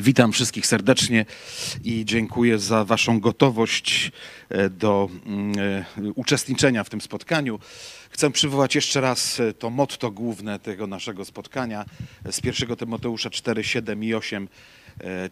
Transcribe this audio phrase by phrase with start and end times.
[0.00, 1.26] Witam wszystkich serdecznie
[1.84, 4.12] i dziękuję za Waszą gotowość
[4.48, 7.58] e, do mm, e, uczestniczenia w tym spotkaniu.
[8.10, 11.84] Chcę przywołać jeszcze raz e, to motto główne tego naszego spotkania
[12.30, 14.48] z 1 Tymoteusza 4, 7 i 8.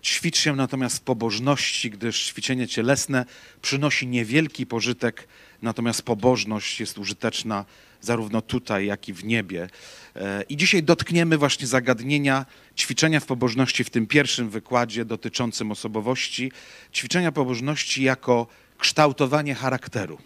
[0.03, 3.25] Ćwicz się natomiast w pobożności, gdyż ćwiczenie cielesne
[3.63, 5.29] przynosi niewielki pożytek,
[5.63, 7.65] natomiast pobożność jest użyteczna
[8.01, 9.69] zarówno tutaj, jak i w niebie.
[10.17, 16.53] E, I dzisiaj dotkniemy właśnie zagadnienia ćwiczenia w pobożności w tym pierwszym wykładzie dotyczącym osobowości.
[16.95, 18.47] Ćwiczenia pobożności jako
[18.79, 20.19] kształtowanie charakteru.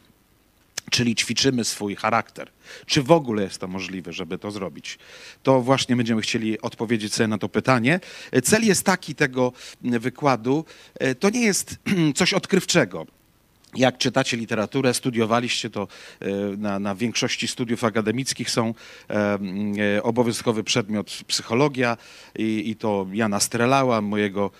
[0.90, 2.50] Czyli ćwiczymy swój charakter.
[2.86, 4.98] Czy w ogóle jest to możliwe, żeby to zrobić?
[5.42, 8.00] To właśnie będziemy chcieli odpowiedzieć sobie na to pytanie.
[8.42, 10.64] Cel jest taki tego wykładu.
[10.94, 11.78] E, to nie jest
[12.18, 13.06] coś odkrywczego
[13.76, 15.88] jak czytacie literaturę, studiowaliście to
[16.20, 18.74] e, na, na większości studiów akademickich są
[19.10, 19.38] e,
[19.96, 21.96] e, obowiązkowy przedmiot psychologia
[22.38, 24.50] i, i to Jana Strelała, mojego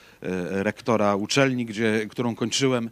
[0.50, 2.90] rektora uczelni, gdzie, którą kończyłem,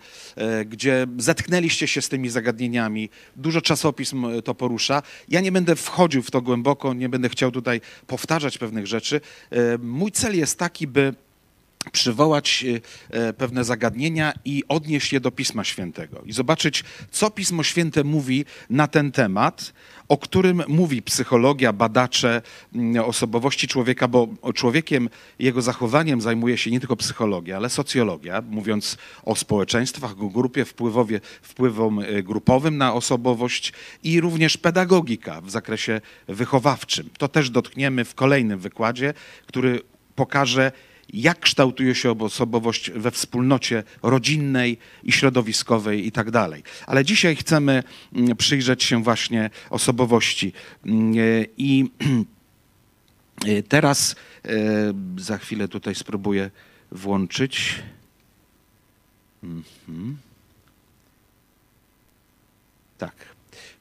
[0.67, 3.09] gdzie zetknęliście się z tymi zagadnieniami.
[3.37, 5.03] Dużo czasopism to porusza.
[5.29, 9.21] Ja nie będę wchodził w to głęboko, nie będę chciał tutaj powtarzać pewnych rzeczy.
[9.79, 11.15] Mój cel jest taki, by
[11.91, 12.65] przywołać
[13.13, 18.05] e, e, pewne zagadnienia i odnieść je do Pisma Świętego i zobaczyć, co Pismo Święte
[18.05, 19.73] mówi na ten temat,
[20.09, 22.43] o którym mówi psychologia, badacze
[22.75, 25.09] mm, osobowości człowieka, bo człowiekiem,
[25.39, 31.21] jego zachowaniem zajmuje się nie tylko psychologia, ale socjologia, mówiąc o społeczeństwach, o grupie wpływowie,
[31.43, 33.73] wpływom e, grupowym na osobowość
[34.05, 37.11] i również pedagogika w zakresie wychowawczym.
[37.19, 39.15] To też dotkniemy w kolejnym wykładzie,
[39.47, 39.81] który
[40.15, 40.73] pokaże,
[41.13, 46.63] jak kształtuje się osobowość we wspólnocie rodzinnej i środowiskowej i tak dalej.
[46.87, 47.83] Ale dzisiaj chcemy
[48.13, 50.53] mm, przyjrzeć się właśnie osobowości.
[50.87, 51.15] Mm,
[51.57, 51.91] I
[53.69, 54.49] teraz e,
[55.17, 56.51] za chwilę tutaj spróbuję
[56.93, 57.83] włączyć.
[59.43, 60.17] Mhm.
[62.99, 63.15] Tak.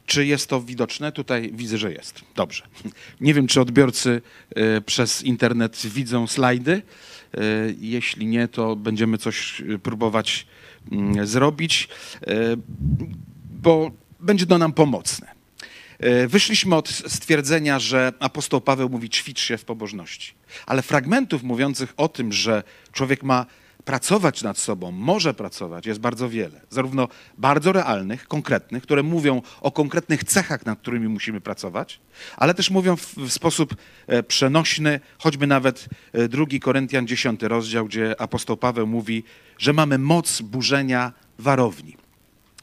[0.05, 1.11] Czy jest to widoczne?
[1.11, 2.21] Tutaj widzę, że jest.
[2.35, 2.63] Dobrze.
[3.21, 4.21] Nie wiem, czy odbiorcy
[4.55, 6.81] e, przez internet widzą slajdy.
[7.33, 7.41] E,
[7.79, 10.47] jeśli nie, to będziemy coś e, próbować
[10.91, 11.87] mm, zrobić,
[12.21, 12.33] e,
[13.61, 15.41] bo będzie to nam pomocne.
[16.27, 20.33] Wyszliśmy od stwierdzenia, że apostoł Paweł mówi ćwicz się w pobożności,
[20.65, 23.45] ale fragmentów mówiących o tym, że człowiek ma
[23.85, 26.61] pracować nad sobą, może pracować, jest bardzo wiele.
[26.69, 31.99] Zarówno bardzo realnych, konkretnych, które mówią o konkretnych cechach, nad którymi musimy pracować,
[32.37, 33.75] ale też mówią w, w sposób
[34.07, 39.23] e, przenośny, choćby nawet e, drugi Koryntian 10 rozdział, gdzie apostoł Paweł mówi,
[39.57, 41.97] że mamy moc burzenia warowni.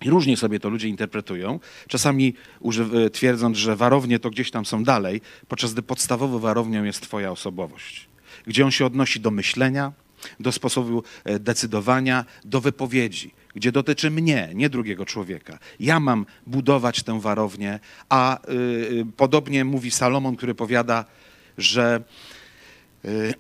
[0.02, 2.34] I różnie sobie to ludzie interpretują, czasami
[3.06, 7.30] e, twierdząc, że warownie to gdzieś tam są dalej, podczas gdy podstawową warownią jest Twoja
[7.30, 8.08] osobowość,
[8.46, 9.92] gdzie on się odnosi do myślenia,
[10.40, 15.58] do sposobu e, decydowania, do wypowiedzi, gdzie dotyczy mnie, nie drugiego człowieka.
[15.80, 21.04] Ja mam budować tę warownię, a y, podobnie mówi Salomon, który powiada,
[21.58, 22.02] że
[23.04, 23.34] y,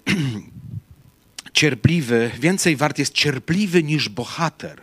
[1.58, 4.80] cierpliwy, więcej wart jest cierpliwy niż bohater,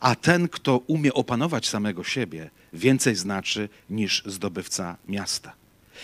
[0.00, 5.54] a ten, kto umie opanować samego siebie, więcej znaczy niż zdobywca miasta.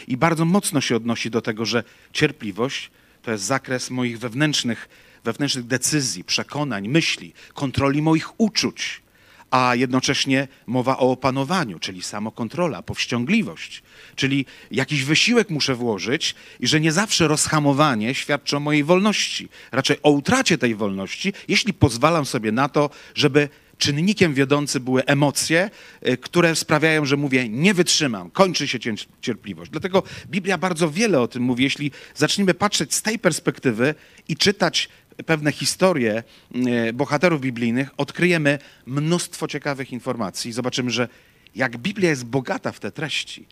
[0.08, 2.90] I bardzo mocno się odnosi do tego, że cierpliwość
[3.22, 4.88] to jest zakres moich wewnętrznych
[5.24, 9.04] wewnętrznych decyzji, przekonań, myśli, kontroli moich uczuć,
[9.50, 13.82] a jednocześnie mowa o opanowaniu, czyli samokontrola, powściągliwość,
[14.16, 19.96] czyli jakiś wysiłek muszę włożyć i że nie zawsze rozhamowanie świadczy o mojej wolności, raczej
[20.02, 23.48] o utracie tej wolności, jeśli pozwalam sobie na to, żeby
[23.78, 25.70] czynnikiem wiodący były emocje,
[26.08, 28.78] y, które sprawiają, że mówię, nie wytrzymam, kończy się
[29.20, 29.70] cierpliwość.
[29.70, 31.64] Dlatego Biblia bardzo wiele o tym mówi.
[31.64, 33.94] Jeśli zaczniemy patrzeć z tej perspektywy
[34.28, 34.88] i czytać
[35.26, 36.22] pewne historie
[36.54, 40.52] e, bohaterów biblijnych, odkryjemy mnóstwo ciekawych informacji.
[40.52, 41.08] Zobaczymy, że
[41.54, 43.46] jak Biblia jest bogata w te treści,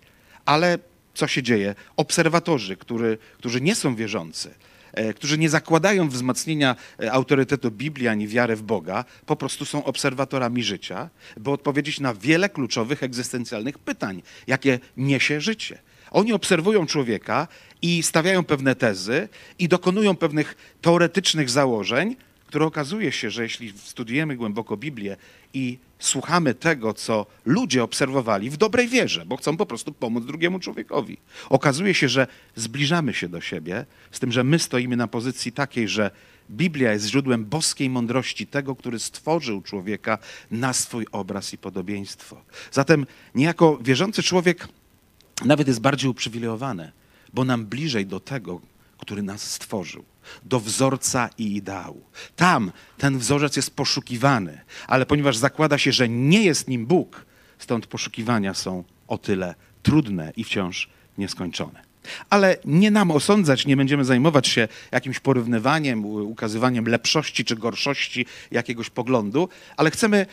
[0.45, 0.79] ale
[1.15, 1.75] co się dzieje?
[1.97, 4.55] Obserwatorzy, który, którzy nie są wierzący,
[4.93, 9.85] e, którzy nie zakładają wzmacnienia e, autorytetu Biblii ani wiary w Boga, po prostu są
[9.85, 15.79] obserwatorami życia, by odpowiedzieć na wiele kluczowych egzystencjalnych pytań, jakie niesie życie.
[16.11, 17.49] Oni obserwują człowieka
[17.83, 24.37] i stawiają pewne tezy i dokonują pewnych teoretycznych założeń, które okazuje się, że jeśli studiujemy
[24.37, 25.17] głęboko Biblię
[25.55, 30.59] i słuchamy tego, co ludzie obserwowali w dobrej wierze, bo chcą po prostu pomóc drugiemu
[30.59, 31.19] człowiekowi,
[31.49, 32.27] okazuje się, że
[32.57, 36.11] zbliżamy się do siebie, z tym, że my stoimy na pozycji takiej, że
[36.51, 40.19] Biblia jest źródłem boskiej mądrości tego, który stworzył człowieka
[40.51, 42.43] na swój obraz i podobieństwo.
[42.73, 44.69] Zatem niejako wierzący człowiek
[45.45, 46.93] nawet jest bardziej uprzywilejowany,
[47.33, 48.61] bo nam bliżej do tego,
[48.99, 50.05] który nas stworzył,
[50.45, 52.03] do wzorca i ideału.
[52.37, 57.27] Tam ten wzorzec jest poszukiwany, ale ponieważ zakłada się, że nie jest nim Bóg,
[57.59, 60.89] stąd poszukiwania są o tyle trudne i wciąż
[61.19, 61.83] nieskończone.
[62.31, 68.91] Ale nie nam osądzać, nie będziemy zajmować się jakimś porównywaniem, ukazywaniem lepszości czy gorszości jakiegoś
[68.91, 70.27] poglądu, ale chcemy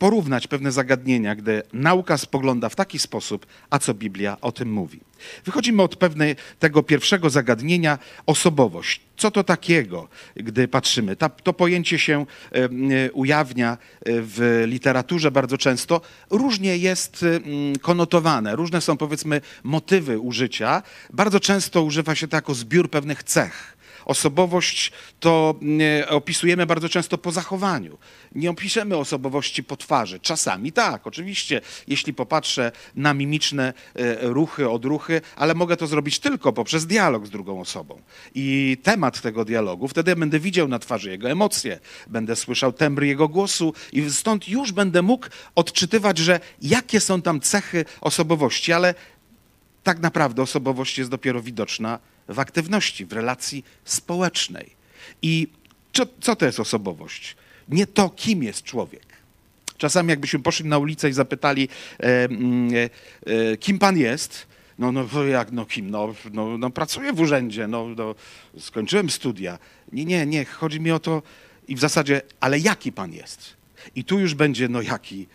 [0.00, 5.00] porównać pewne zagadnienia, gdy nauka spogląda w taki sposób, a co Biblia o tym mówi.
[5.44, 9.00] Wychodzimy od pewnej tego pierwszego zagadnienia osobowość.
[9.16, 11.16] Co to takiego, gdy patrzymy?
[11.16, 12.26] Ta, to pojęcie się
[12.56, 16.00] y, ujawnia w literaturze bardzo często.
[16.30, 17.40] Różnie jest y,
[17.80, 20.82] konotowane, różne są powiedzmy motywy użycia.
[21.12, 27.18] Bardzo często używa się to jako zbiór pewnych cech Osobowość to mm, opisujemy bardzo często
[27.18, 27.98] po zachowaniu.
[28.34, 30.20] Nie opiszemy osobowości po twarzy.
[30.20, 36.52] Czasami tak, oczywiście, jeśli popatrzę na mimiczne e, ruchy, odruchy, ale mogę to zrobić tylko
[36.52, 38.00] poprzez dialog z drugą osobą.
[38.34, 43.28] I temat tego dialogu, wtedy będę widział na twarzy jego emocje, będę słyszał tembr jego
[43.28, 48.94] głosu i stąd już będę mógł odczytywać, że jakie są tam cechy osobowości, ale
[49.82, 51.98] tak naprawdę osobowość jest dopiero widoczna
[52.30, 54.70] w aktywności, w relacji społecznej.
[55.22, 55.48] I
[55.92, 57.36] co, co to jest osobowość?
[57.68, 59.06] Nie to, kim jest człowiek.
[59.78, 61.68] Czasami jakbyśmy poszli na ulicę i zapytali,
[62.00, 62.90] e, mm, e,
[63.32, 64.46] e, kim pan jest,
[64.78, 65.90] no, no jak, no kim?
[65.90, 68.14] No, no, no pracuję w urzędzie, no, no,
[68.58, 69.58] skończyłem studia.
[69.92, 71.22] Nie, nie, nie, chodzi mi o to
[71.68, 73.56] i w zasadzie, ale jaki pan jest?
[73.94, 75.26] I tu już będzie, no jaki,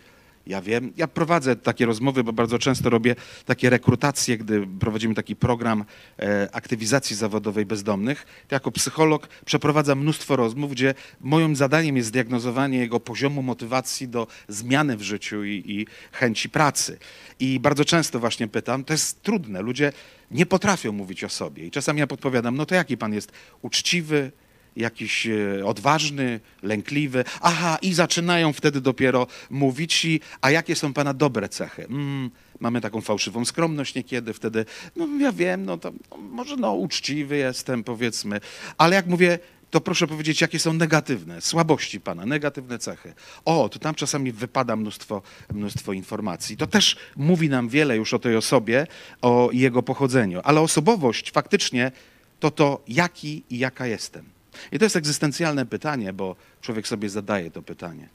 [0.46, 3.14] ja wiem, ja prowadzę takie rozmowy, bo bardzo często robię
[3.44, 5.84] takie rekrutacje, gdy prowadzimy taki program
[6.18, 8.26] e, aktywizacji zawodowej bezdomnych.
[8.50, 14.96] Jako psycholog przeprowadzam mnóstwo rozmów, gdzie moim zadaniem jest zdiagnozowanie jego poziomu motywacji do zmiany
[14.96, 16.98] w życiu i, i chęci pracy.
[17.40, 19.92] I bardzo często właśnie pytam, to jest trudne, ludzie
[20.30, 21.66] nie potrafią mówić o sobie.
[21.66, 23.32] I czasami ja podpowiadam, no to jaki pan jest
[23.62, 24.32] uczciwy,
[24.76, 27.24] jakiś e, odważny, lękliwy.
[27.40, 31.84] Aha, i zaczynają wtedy dopiero mówić, i, a jakie są pana dobre cechy?
[31.84, 32.30] Mm,
[32.60, 34.64] mamy taką fałszywą skromność niekiedy, wtedy,
[34.96, 38.40] no ja wiem, no to no, może no uczciwy jestem, powiedzmy,
[38.78, 39.38] ale jak mówię,
[39.70, 43.14] to proszę powiedzieć, jakie są negatywne słabości Pana, negatywne cechy.
[43.44, 45.22] O, to tam czasami wypada mnóstwo,
[45.54, 46.56] mnóstwo informacji.
[46.56, 48.86] To też mówi nam wiele już o tej osobie,
[49.22, 50.40] o jego pochodzeniu.
[50.44, 51.92] Ale osobowość faktycznie
[52.40, 54.35] to to, jaki i jaka jestem.
[54.72, 58.08] I to jest egzystencjalne pytanie, bo człowiek sobie zadaje to pytanie.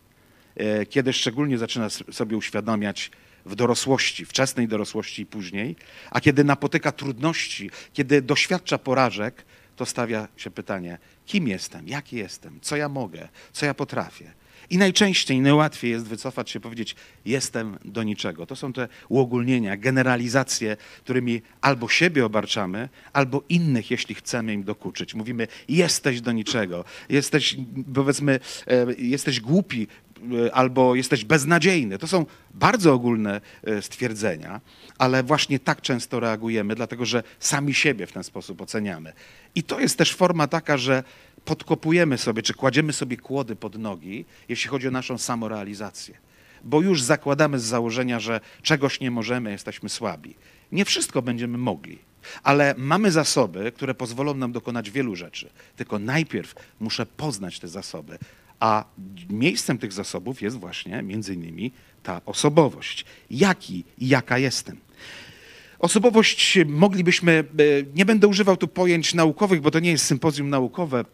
[0.56, 3.12] E, kiedy szczególnie zaczyna sobie uświadamiać
[3.46, 5.76] w dorosłości, wczesnej dorosłości i później,
[6.12, 9.46] a kiedy napotyka trudności, kiedy doświadcza porażek,
[9.76, 14.32] to stawia się pytanie, kim jestem, jaki jestem, co ja mogę, co ja potrafię.
[14.72, 16.96] I najczęściej, najłatwiej jest wycofać się, powiedzieć,
[17.26, 18.46] jestem do niczego.
[18.46, 25.16] To są te uogólnienia, generalizacje, którymi albo siebie obarczamy, albo innych, jeśli chcemy im dokuczyć.
[25.16, 27.58] Mówimy, jesteś do niczego, jesteś,
[27.94, 29.88] powiedzmy, e, jesteś głupi,
[30.48, 31.98] e, albo jesteś beznadziejny.
[31.98, 34.62] To są bardzo ogólne e, stwierdzenia,
[34.98, 39.14] ale właśnie tak często reagujemy, dlatego że sami siebie w ten sposób oceniamy.
[39.56, 41.04] I to jest też forma taka, że
[41.46, 46.18] podkopujemy sobie, czy kładziemy sobie kłody pod nogi, jeśli chodzi o naszą samorealizację.
[46.64, 50.36] Bo już zakładamy z założenia, że czegoś nie możemy, jesteśmy słabi.
[50.72, 52.00] Nie wszystko będziemy mogli,
[52.44, 55.50] ale mamy zasoby, które pozwolą nam dokonać wielu rzeczy.
[55.76, 58.18] Tylko najpierw muszę poznać te zasoby,
[58.60, 58.86] a
[59.30, 61.72] miejscem tych zasobów jest właśnie między innymi
[62.04, 63.06] ta osobowość.
[63.30, 64.78] Jaki i jaka jestem.
[65.80, 67.64] Osobowość moglibyśmy, e,
[67.96, 71.06] nie będę używał tu pojęć naukowych, bo to nie jest sympozjum naukowe,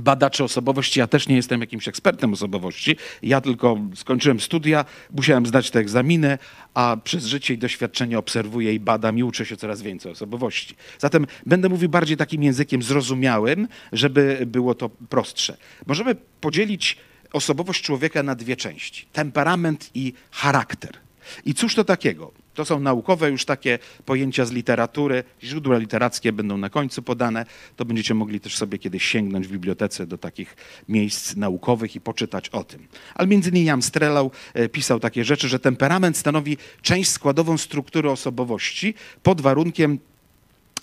[0.00, 1.00] badacze osobowości.
[1.00, 2.96] Ja też nie jestem jakimś ekspertem osobowości.
[3.22, 6.38] Ja tylko skończyłem studia, musiałem zdać te egzaminy,
[6.74, 10.74] a przez życie i doświadczenie obserwuję i badam i uczę się coraz więcej osobowości.
[10.98, 15.56] Zatem będę mówił bardziej takim językiem zrozumiałym, żeby było to prostsze.
[15.86, 16.96] Możemy podzielić
[17.32, 21.05] osobowość człowieka na dwie części: temperament i charakter.
[21.44, 22.32] I cóż to takiego?
[22.56, 25.24] To są naukowe już takie pojęcia z literatury.
[25.42, 27.46] Źródła literackie będą na końcu podane.
[27.76, 30.56] To będziecie mogli też sobie kiedyś sięgnąć w bibliotece do takich
[30.88, 32.86] miejsc naukowych i poczytać o tym.
[33.14, 38.10] Ale między innymi Jan Strelau e, pisał takie rzeczy, że temperament stanowi część składową struktury
[38.10, 39.98] osobowości pod warunkiem,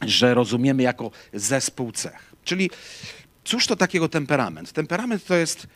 [0.01, 2.33] że rozumiemy jako zespół cech.
[2.43, 2.69] Czyli
[3.43, 4.71] cóż to takiego temperament?
[4.71, 5.67] Temperament to jest,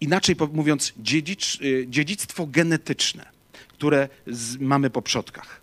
[0.00, 3.31] inaczej mówiąc, e, dziedzictwo genetyczne
[3.82, 5.60] które z, mamy po przodkach.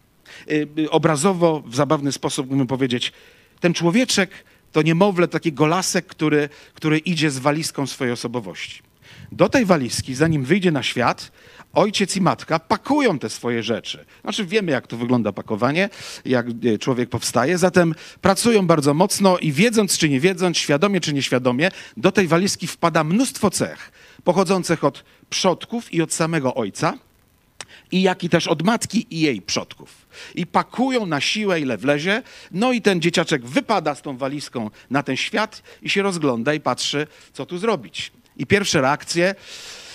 [0.51, 3.13] Y, y, obrazowo, w zabawny sposób mógłbym powiedzieć,
[3.59, 4.29] ten człowieczek
[4.71, 8.81] to niemowlę, taki golasek, który, który idzie z walizką swojej osobowości.
[9.31, 11.31] Do tej walizki, zanim wyjdzie na świat,
[11.73, 14.05] ojciec i matka pakują te swoje rzeczy.
[14.21, 15.89] Znaczy wiemy, jak to wygląda pakowanie,
[16.25, 21.13] jak e, człowiek powstaje, zatem pracują bardzo mocno i wiedząc czy nie wiedząc, świadomie czy
[21.13, 23.91] nieświadomie, do tej walizki wpada mnóstwo cech
[24.23, 26.97] pochodzących od przodków i od samego ojca,
[27.91, 30.07] i jak i też od matki i jej przodków.
[30.35, 35.03] I pakują na siłę, ile wlezie, no i ten dzieciaczek wypada z tą walizką na
[35.03, 38.11] ten świat i się rozgląda i patrzy, co tu zrobić.
[38.37, 39.35] I pierwsze reakcje,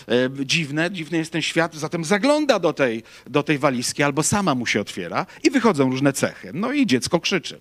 [0.08, 4.54] e, dziwne, dziwny jest ten świat, zatem zagląda do tej, do tej walizki albo sama
[4.54, 6.50] mu się otwiera i wychodzą różne cechy.
[6.54, 7.60] No i dziecko krzyczy.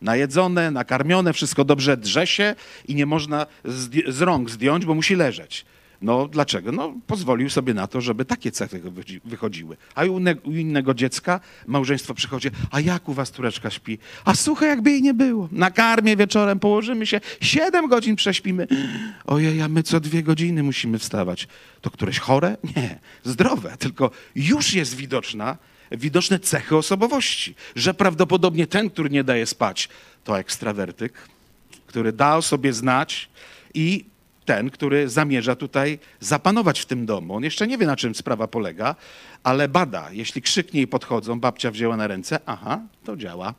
[0.00, 2.54] Najedzone, nakarmione, wszystko dobrze drze się
[2.88, 5.64] i nie można z, z rąk zdjąć, bo musi leżeć.
[6.02, 6.72] No dlaczego?
[6.72, 8.82] No pozwolił sobie na to, żeby takie cechy
[9.24, 9.76] wychodziły.
[9.94, 13.98] A u, u innego dziecka małżeństwo przychodzi, a jak u was tureczka śpi?
[14.24, 15.48] A słuchaj, jakby jej nie było.
[15.52, 18.66] Na karmie wieczorem położymy się, siedem godzin prześpimy.
[19.24, 21.48] Ojej, a my co dwie godziny musimy wstawać.
[21.80, 22.56] To któreś chore?
[22.76, 25.56] Nie, zdrowe, tylko już jest widoczna,
[25.90, 29.88] widoczne cechy osobowości, że prawdopodobnie ten, który nie daje spać,
[30.24, 31.12] to ekstrawertyk,
[31.86, 33.28] który da o sobie znać
[33.74, 34.04] i
[34.46, 37.34] ten, który zamierza tutaj zapanować w tym domu.
[37.34, 38.94] On jeszcze nie wie, na czym sprawa polega,
[39.42, 40.08] ale bada.
[40.12, 43.54] Jeśli krzyknie i podchodzą, babcia wzięła na ręce, aha, to działa.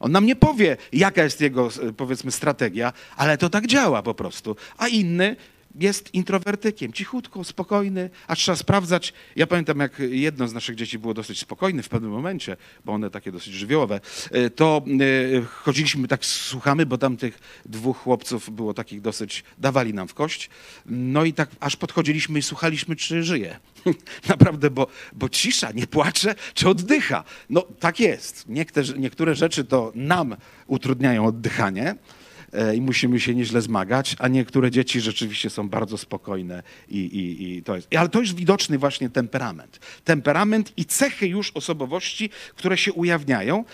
[0.00, 4.56] On nam nie powie, jaka jest jego, powiedzmy, strategia, ale to tak działa po prostu.
[4.78, 5.36] A inny
[5.74, 9.12] jest introwertykiem, cichutko, spokojny, a trzeba sprawdzać.
[9.36, 13.10] Ja pamiętam, jak jedno z naszych dzieci było dosyć spokojne w pewnym momencie, bo one
[13.10, 14.00] takie dosyć żywiołowe,
[14.30, 14.82] e, to
[15.36, 20.14] e, chodziliśmy tak, słuchamy, bo tam tych dwóch chłopców było takich dosyć, dawali nam w
[20.14, 20.50] kość.
[20.86, 23.58] No i tak aż podchodziliśmy i słuchaliśmy, czy żyje.
[24.28, 27.24] Naprawdę, bo, bo cisza, nie płacze, czy oddycha.
[27.50, 28.44] No tak jest.
[28.96, 30.36] Niektóre, rzeczy to nam
[30.66, 31.94] utrudniają oddychanie,
[32.74, 37.62] i musimy się nieźle zmagać, a niektóre dzieci rzeczywiście są bardzo spokojne i, i, i
[37.62, 37.88] to jest.
[37.96, 39.80] Ale to jest widoczny właśnie temperament.
[40.04, 43.64] Temperament i cechy już osobowości, które się ujawniają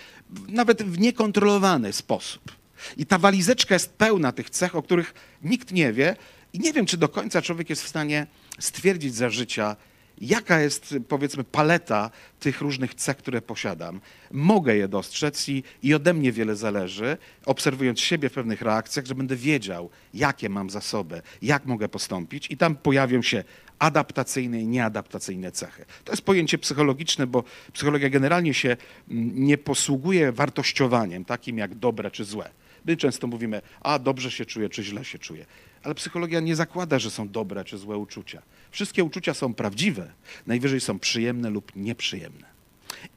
[0.48, 2.52] nawet w niekontrolowany sposób.
[2.96, 6.16] I ta walizeczka jest pełna tych cech, o których nikt nie wie
[6.52, 8.26] i nie wiem, czy do końca człowiek jest w stanie
[8.58, 9.76] stwierdzić za życia,
[10.20, 14.00] jaka jest, powiedzmy, paleta tych różnych cech, które posiadam.
[14.30, 19.14] Mogę je dostrzec i, i ode mnie wiele zależy, obserwując siebie w pewnych reakcjach, że
[19.14, 23.44] będę wiedział, jakie mam zasoby, jak mogę postąpić i tam pojawią się
[23.78, 25.84] adaptacyjne i nieadaptacyjne cechy.
[26.04, 28.76] To jest pojęcie psychologiczne, bo psychologia generalnie się
[29.10, 32.50] mm, nie posługuje wartościowaniem takim jak dobre czy złe.
[32.84, 35.46] My często mówimy, a dobrze się czuję, czy źle się czuję.
[35.86, 38.42] Ale psychologia nie zakłada, że są dobre czy złe uczucia.
[38.70, 40.12] Wszystkie uczucia są prawdziwe,
[40.46, 42.46] najwyżej są przyjemne lub nieprzyjemne.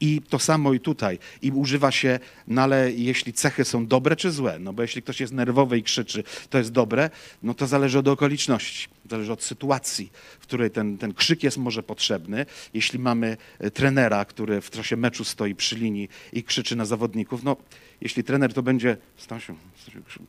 [0.00, 1.18] I to samo i tutaj.
[1.42, 5.20] I używa się, no ale jeśli cechy są dobre czy złe, no bo jeśli ktoś
[5.20, 7.10] jest nerwowy i krzyczy, to jest dobre,
[7.42, 11.82] no to zależy od okoliczności, zależy od sytuacji, w której ten, ten krzyk jest może
[11.82, 12.46] potrzebny.
[12.74, 17.42] Jeśli mamy e, trenera, który w czasie meczu stoi przy linii i krzyczy na zawodników,
[17.42, 17.56] no
[18.00, 19.56] jeśli trener to będzie, Stasiu,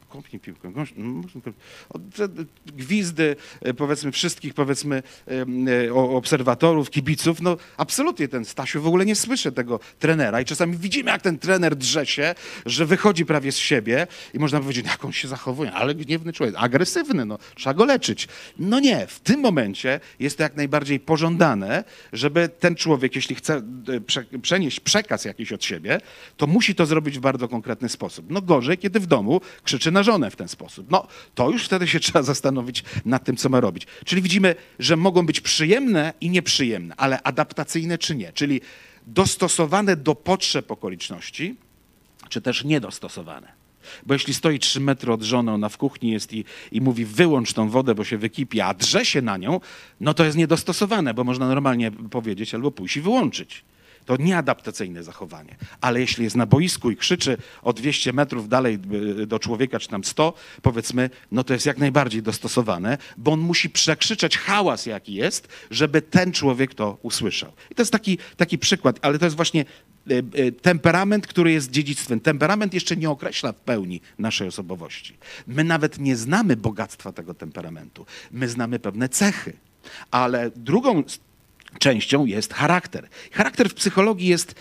[0.09, 0.83] kopnij piłkę, no,
[2.65, 5.03] gwizdy e, powiedzmy wszystkich powiedzmy
[5.87, 10.77] e, obserwatorów, kibiców, no absolutnie ten Stasiu w ogóle nie słyszy tego trenera i czasami
[10.77, 12.35] widzimy jak ten trener drze się,
[12.65, 16.55] że wychodzi prawie z siebie i można powiedzieć, jak on się zachowuje, ale gniewny człowiek,
[16.57, 18.27] agresywny, no trzeba go leczyć.
[18.59, 23.61] No nie, w tym momencie jest to jak najbardziej pożądane, żeby ten człowiek, jeśli chce
[24.33, 26.01] e, przenieść przekaz jakiś od siebie,
[26.37, 28.25] to musi to zrobić w bardzo konkretny sposób.
[28.29, 30.91] No gorzej, kiedy w domu krzyczy na żonę w ten sposób.
[30.91, 33.87] No to już wtedy się trzeba zastanowić nad tym, co ma robić.
[34.05, 38.33] Czyli widzimy, że mogą być przyjemne i nieprzyjemne, ale adaptacyjne czy nie.
[38.33, 38.61] Czyli
[39.07, 41.55] dostosowane do potrzeb okoliczności,
[42.29, 43.61] czy też niedostosowane.
[44.05, 47.53] Bo jeśli stoi trzy metry od żony, ona w kuchni jest i, i mówi wyłącz
[47.53, 49.59] tą wodę, bo się wykipi, a drze się na nią,
[49.99, 53.63] no to jest niedostosowane, bo można normalnie powiedzieć albo pójść i wyłączyć.
[54.05, 55.55] To nieadaptacyjne zachowanie.
[55.81, 58.79] Ale jeśli jest na boisku i krzyczy o 200 metrów dalej
[59.21, 63.39] y, do człowieka, czy tam 100, powiedzmy, no to jest jak najbardziej dostosowane, bo on
[63.39, 67.51] musi przekrzyczeć hałas, jaki jest, żeby ten człowiek to usłyszał.
[67.71, 69.65] I to jest taki, taki przykład, ale to jest właśnie
[70.11, 72.19] y, y, temperament, który jest dziedzictwem.
[72.19, 75.17] Temperament jeszcze nie określa w pełni naszej osobowości.
[75.47, 78.05] My nawet nie znamy bogactwa tego temperamentu.
[78.31, 79.53] My znamy pewne cechy.
[80.11, 81.03] Ale drugą
[81.79, 83.07] częścią jest charakter.
[83.31, 84.55] Charakter w psychologii jest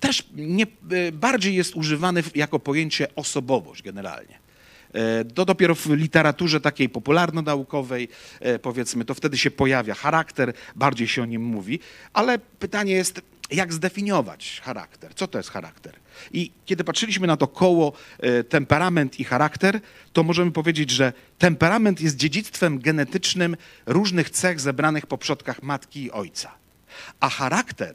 [0.00, 4.38] też nie, e, bardziej jest używany jako pojęcie osobowość generalnie.
[4.92, 8.08] E, to dopiero w literaturze takiej popularno-naukowej,
[8.40, 11.78] e, powiedzmy, to wtedy się pojawia charakter, bardziej się o nim mówi,
[12.12, 15.14] ale pytanie jest, Jak zdefiniować charakter?
[15.14, 16.01] Co to jest charakter?
[16.32, 19.80] I kiedy patrzyliśmy na to koło e, temperament i charakter,
[20.12, 26.10] to możemy powiedzieć, że temperament jest dziedzictwem genetycznym różnych cech zebranych po przodkach matki i
[26.10, 26.54] ojca.
[27.20, 27.94] A charakter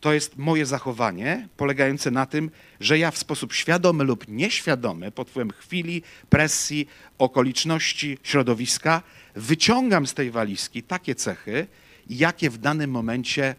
[0.00, 5.30] to jest moje zachowanie polegające na tym, że ja w sposób świadomy lub nieświadomy, pod
[5.30, 9.02] wpływem chwili, presji, okoliczności, środowiska,
[9.34, 11.66] wyciągam z tej walizki takie cechy,
[12.10, 13.54] jakie w danym momencie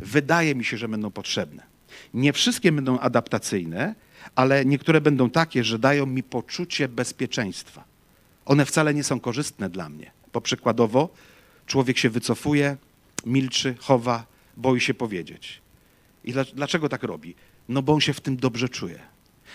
[0.00, 1.75] wydaje mi się, że będą potrzebne.
[2.14, 3.94] Nie wszystkie będą adaptacyjne,
[4.34, 7.84] ale niektóre będą takie, że dają mi poczucie bezpieczeństwa.
[8.44, 11.08] One wcale nie są korzystne dla mnie, bo przykładowo
[11.66, 12.76] człowiek się wycofuje,
[13.26, 14.26] milczy, chowa,
[14.56, 15.60] boi się powiedzieć.
[16.24, 17.34] I dlaczego tak robi?
[17.68, 18.98] No bo on się w tym dobrze czuje.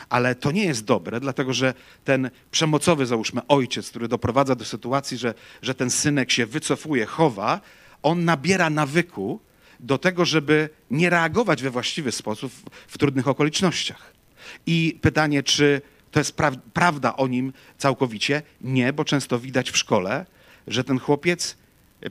[0.09, 5.17] Ale to nie jest dobre, dlatego że ten przemocowy, załóżmy, ojciec, który doprowadza do sytuacji,
[5.17, 7.61] że, że ten synek się wycofuje, chowa,
[8.03, 9.39] on nabiera nawyku
[9.81, 12.51] do tego, żeby nie reagować we właściwy sposób
[12.87, 14.13] w, trudnych okolicznościach.
[14.65, 18.41] I pytanie, czy to jest pra prawda o nim całkowicie?
[18.61, 20.25] Nie, bo często widać w szkole,
[20.67, 21.57] że ten chłopiec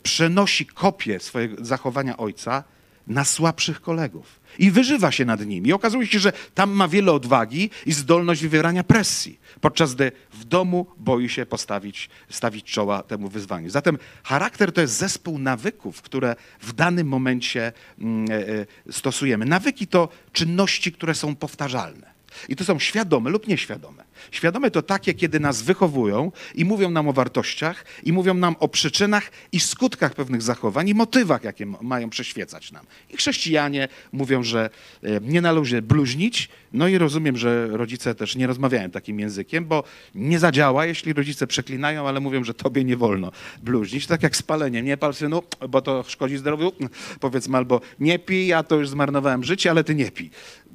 [0.03, 2.65] przenosi kopię swojego zachowania ojca
[3.11, 5.69] na słabszych kolegów i wyżywa się nad nimi.
[5.69, 10.45] I okazuje się, że tam ma wiele odwagi i zdolność wywierania presji, podczas gdy w
[10.45, 13.71] domu boi się postawić stawić czoła temu wyzwaniu.
[13.71, 19.45] Zatem charakter to jest zespół nawyków, które w danym momencie mm, e, e, stosujemy.
[19.47, 22.20] Nawyki to czynności, które są powtarzalne.
[22.49, 24.05] I to są świadome lub nieświadome.
[24.31, 28.69] Świadome to takie, kiedy nas wychowują i mówią nam o wartościach, i mówią nam o
[28.69, 32.87] przyczynach i skutkach pewnych zachowań i motywach, jakie mają przeświecać nam.
[33.11, 34.71] I chrześcijanie mówią, że
[35.03, 39.85] e, nie należy bluźnić, no i rozumiem, że rodzice też nie rozmawiają takim językiem, bo
[40.15, 43.33] nie zadziała, jeśli rodzice przeklinają, ale mówią, że tobie nie wolno
[43.63, 44.07] bluźnić.
[44.07, 44.83] Tak jak spalenie.
[44.83, 46.73] Nie pal synu, bo to szkodzi zdrowiu,
[47.21, 50.31] powiedzmy, albo nie pij, ja to już zmarnowałem życie, ale ty nie pij.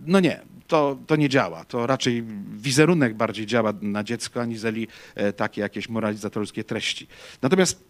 [0.06, 1.66] No nie, to, to nie działa.
[1.66, 7.08] To raczej wizerunek bardziej działa na dziecko, aniżeli e, takie jakieś moralizatorskie treści.
[7.42, 7.84] Natomiast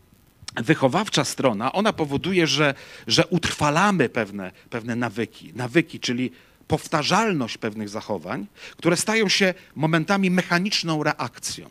[0.55, 2.73] wychowawcza strona, ona powoduje, że,
[3.07, 5.53] że utrwalamy pewne, pewne nawyki.
[5.55, 6.31] Nawyki, czyli
[6.67, 11.69] powtarzalność pewnych zachowań, które stają się momentami mechaniczną reakcją.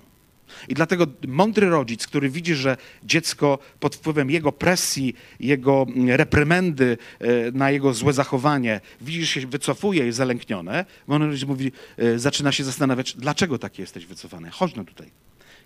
[0.68, 7.26] I dlatego mądry rodzic, który widzi, że dziecko pod wpływem jego presji, jego reprymendy e,
[7.52, 12.52] na jego złe zachowanie, widzi, że się wycofuje i zalęknione, mądry rodzic mówi, e, zaczyna
[12.52, 14.50] się zastanawiać, dlaczego taki jesteś wycofany?
[14.50, 15.10] Chodź no tutaj.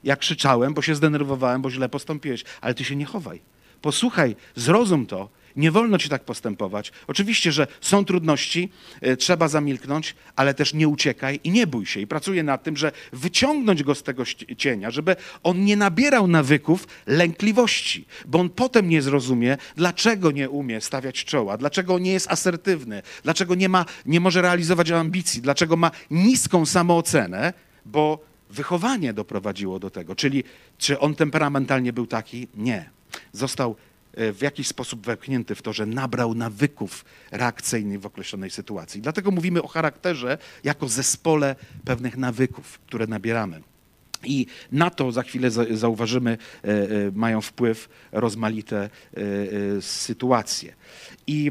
[0.04, 3.40] Ja krzyczałem, bo się zdenerwowałem, bo źle postąpiłeś, ale ty się nie chowaj.
[3.82, 6.92] Posłuchaj, zrozum to nie wolno ci tak postępować.
[7.06, 8.68] Oczywiście, że są trudności,
[9.00, 12.00] e, trzeba zamilknąć, ale też nie uciekaj i nie bój się.
[12.00, 14.22] I pracuję nad tym, że wyciągnąć go z tego
[14.58, 20.80] cienia, żeby on nie nabierał nawyków lękliwości, bo on potem nie zrozumie, dlaczego nie umie
[20.80, 25.90] stawiać czoła, dlaczego nie jest asertywny, dlaczego nie, ma, nie może realizować ambicji, dlaczego ma
[26.10, 27.52] niską samoocenę,
[27.86, 30.16] bo wychowanie doprowadziło do tego.
[30.16, 30.44] Czyli
[30.78, 32.48] czy on temperamentalnie był taki?
[32.54, 32.90] Nie.
[33.32, 33.76] Został
[34.14, 39.00] w jakiś sposób wepchnięty w to, że nabrał nawyków reakcyjnych w określonej sytuacji.
[39.00, 43.62] Dlatego mówimy o charakterze jako zespole pewnych nawyków, które nabieramy.
[44.24, 48.90] I na to za chwilę zauważymy, e, e, mają wpływ rozmaite
[49.80, 50.74] sytuacje.
[51.26, 51.50] I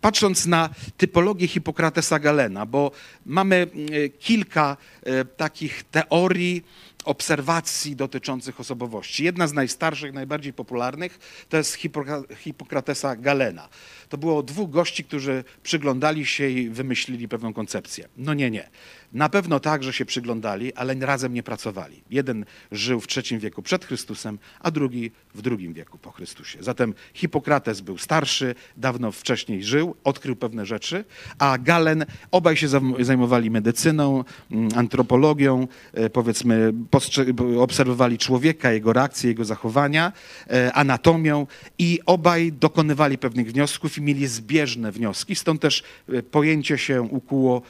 [0.00, 2.90] patrząc na typologię Hipokratesa Galena, bo
[3.26, 3.66] mamy
[4.18, 4.76] kilka
[5.36, 6.64] takich teorii,
[7.04, 9.24] obserwacji dotyczących osobowości.
[9.24, 11.78] Jedna z najstarszych, najbardziej popularnych to jest
[12.36, 13.68] Hipokratesa Galena.
[14.08, 18.08] To było dwóch gości, którzy przyglądali się i wymyślili pewną koncepcję.
[18.16, 18.68] No nie, nie.
[19.12, 22.02] Na pewno tak, że się przyglądali, ale razem nie pracowali.
[22.10, 26.58] Jeden żył w III wieku przed Chrystusem, a drugi w II wieku po Chrystusie.
[26.62, 31.04] Zatem Hipokrates był starszy, dawno wcześniej żył, odkrył pewne rzeczy,
[31.38, 32.68] a Galen, obaj się
[33.00, 36.72] zajmowali medycyną, mm, antropologią, e, powiedzmy,
[37.58, 40.12] obserwowali człowieka, jego reakcje, jego zachowania,
[40.50, 41.46] e, anatomią
[41.78, 45.34] i obaj dokonywali pewnych wniosków i mieli zbieżne wnioski.
[45.34, 47.62] Stąd też e, pojęcie się ukuło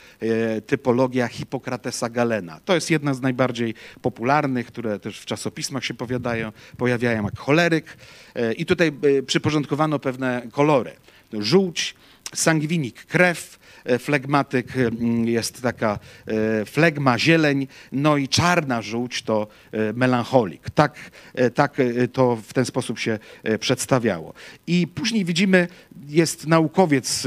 [0.66, 2.60] typologia Hipokratesa Galena.
[2.64, 7.96] To jest jedna z najbardziej popularnych, które też w czasopismach się powiadają, pojawiają jak choleryk.
[8.34, 10.92] E, I tutaj e, przyporządkowano pewne kolory.
[11.32, 11.94] Żółć,
[12.34, 13.58] sangwinik, krew,
[13.98, 20.70] flegmatyk mm, jest taka e, flegma, zieleń, no i czarna żółć to e, melancholik.
[20.70, 21.10] Tak,
[21.54, 21.76] tak
[22.12, 23.18] to w ten sposób się
[23.60, 24.34] przedstawiało.
[24.66, 25.68] I później widzimy,
[26.08, 27.26] jest naukowiec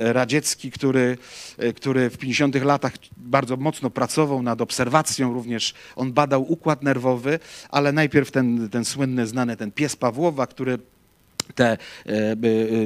[0.00, 1.18] radziecki, który,
[1.76, 5.74] który w 50 latach bardzo mocno pracował nad obserwacją również.
[5.96, 7.38] On badał układ nerwowy,
[7.70, 10.78] ale najpierw ten, ten słynny, znany ten pies Pawłowa, który
[11.54, 12.36] te e, e,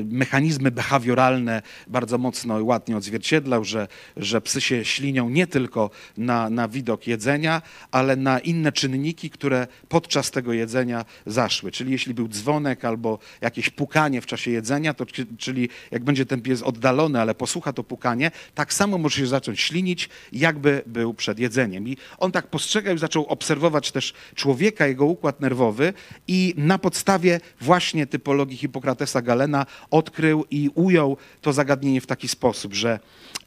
[0.04, 6.50] mechanizmy behawioralne bardzo mocno i ładnie odzwierciedlał, że, że psy się ślinią nie tylko na,
[6.50, 11.70] na widok jedzenia, ale na inne czynniki, które podczas tego jedzenia zaszły.
[11.70, 15.06] Czyli jeśli był dzwonek albo jakieś pukanie w czasie jedzenia, to
[15.38, 19.60] czyli jak będzie ten pies oddalony, ale posłucha to pukanie, tak samo może się zacząć
[19.60, 21.88] ślinić, jakby był przed jedzeniem.
[21.88, 25.92] I on tak postrzegał i zaczął obserwować też człowieka, jego układ nerwowy
[26.28, 32.74] i na podstawie właśnie typologii Hipokratesa Galena odkrył i ujął to zagadnienie w taki sposób,
[32.74, 32.98] że,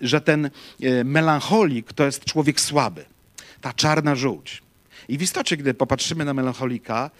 [0.01, 3.05] że ten e, melancholik to jest człowiek słaby,
[3.61, 4.63] ta czarna żółć.
[5.07, 7.11] I w istocie, gdy popatrzymy na melancholika,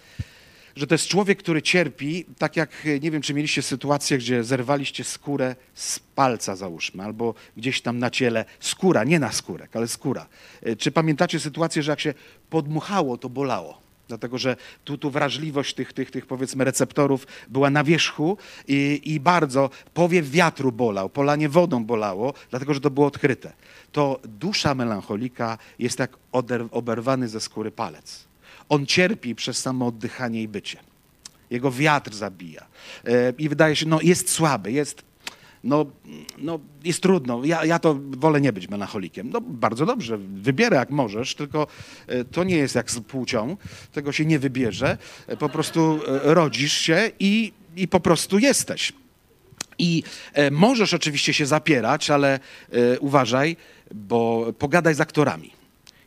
[0.76, 4.44] że to jest człowiek, który cierpi, tak jak e, nie wiem, czy mieliście sytuację, gdzie
[4.44, 9.88] zerwaliście skórę z palca, załóżmy, albo gdzieś tam na ciele, skóra, nie na skórek, ale
[9.88, 10.26] skóra.
[10.62, 12.14] E, czy pamiętacie sytuację, że jak się
[12.50, 13.83] podmuchało, to bolało?
[14.08, 18.38] Dlatego, że tu, tu wrażliwość tych, tych, tych powiedzmy receptorów była na wierzchu
[18.68, 23.52] i, i bardzo powiew wiatru bolał, polanie wodą bolało, dlatego, że to było odkryte.
[23.92, 26.16] To dusza melancholika jest jak
[26.70, 28.24] oberwany ze skóry palec.
[28.68, 30.78] On cierpi przez samo oddychanie i bycie.
[31.50, 32.66] Jego wiatr zabija.
[33.04, 35.02] E, I wydaje się, no jest słaby, jest
[35.64, 35.86] no,
[36.38, 37.44] no jest trudno.
[37.44, 39.30] Ja, ja to wolę nie być melancholikiem.
[39.30, 41.66] No bardzo dobrze, wybierę jak możesz, tylko
[42.06, 43.56] e, to nie jest jak z płcią,
[43.92, 44.98] tego się nie wybierze.
[45.26, 48.92] E, po prostu e, rodzisz się i, i po prostu jesteś.
[49.78, 50.02] I
[50.50, 52.40] możesz oczywiście się zapierać, ale
[53.00, 53.56] uważaj,
[53.94, 55.50] bo pogadaj z aktorami.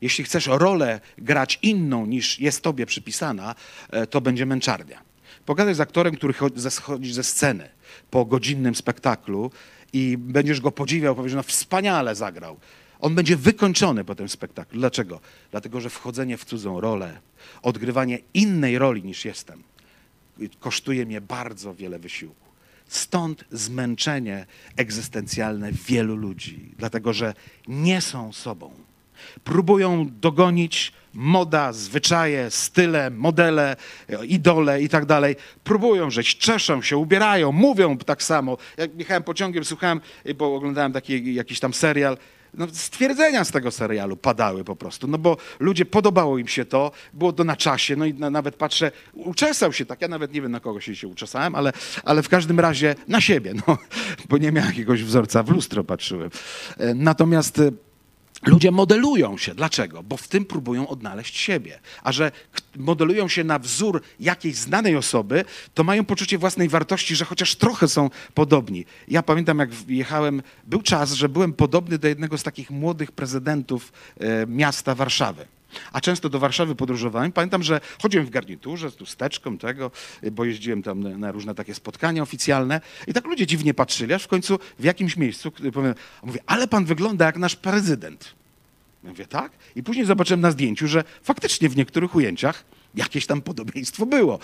[0.02, 3.56] Jeśli chcesz rolę grać inną niż jest tobie przypisana,
[4.10, 5.02] to będzie męczarnia.
[5.46, 6.34] Pogadaj z aktorem, który
[6.70, 7.70] schodzi ze sceny
[8.12, 9.52] po godzinnym spektaklu
[9.94, 12.58] i będziesz go podziwiał, powiesz, no wspaniale zagrał.
[13.00, 14.80] On będzie wykończony po tym spektaklu.
[14.80, 15.20] Dlaczego?
[15.52, 17.20] Dlatego, że wchodzenie w cudzą rolę,
[17.62, 19.64] odgrywanie innej roli niż jestem,
[20.60, 22.48] kosztuje mnie bardzo wiele wysiłku.
[22.88, 27.34] Stąd zmęczenie egzystencjalne wielu ludzi, dlatego że
[27.68, 28.87] nie są sobą.
[29.44, 33.76] Próbują dogonić moda, zwyczaje, style, modele,
[34.28, 35.36] idole i tak dalej.
[35.64, 38.58] Próbują żyć, czeszą się, ubierają, mówią tak samo.
[38.78, 40.02] Jak jechałem pociągiem, słuchałem,
[40.36, 42.18] bo oglądałem taki jakiś tam serial,
[42.54, 46.92] no, stwierdzenia z tego serialu padały po prostu, no bo ludzie, podobało im się to,
[47.14, 50.42] było to na czasie, no i na, nawet patrzę, uczesał się tak, ja nawet nie
[50.42, 53.78] wiem na kogo się, się uczesałem, ale, ale w każdym razie na siebie, no,
[54.30, 56.30] bo nie miałem jakiegoś wzorca, w lustro patrzyłem.
[56.78, 57.72] E, natomiast e,
[58.46, 59.56] Ludzie modelują się.
[59.56, 60.04] Dlaczego?
[60.04, 61.80] Bo w tym próbują odnaleźć siebie.
[62.04, 62.32] A że
[62.76, 67.88] modelują się na wzór jakiejś znanej osoby, to mają poczucie własnej wartości, że chociaż trochę
[67.88, 68.86] są podobni.
[69.08, 73.94] Ja pamiętam, jak jechałem, był czas, że byłem podobny do jednego z takich młodych prezydentów
[74.20, 75.57] e, miasta Warszawy.
[75.92, 77.32] A często do Warszawy podróżowałem.
[77.32, 79.92] Pamiętam, że chodziłem w garniturze z chusteczką tego,
[80.32, 84.28] bo jeździłem tam na różne takie spotkania oficjalne i tak ludzie dziwnie patrzyli, aż w
[84.28, 88.36] końcu w jakimś miejscu powiem, mówię, ale pan wygląda jak nasz prezydent.
[89.04, 89.52] Ja mówię, tak?
[89.76, 92.64] I później zobaczyłem na zdjęciu, że faktycznie w niektórych ujęciach
[92.96, 94.40] jakieś tam podobieństwo było.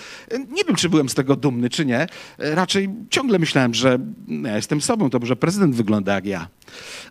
[0.49, 2.07] Nie wiem, czy byłem z tego dumny, czy nie.
[2.37, 6.47] Raczej ciągle myślałem, że no, ja jestem sobą, to że prezydent wygląda jak ja,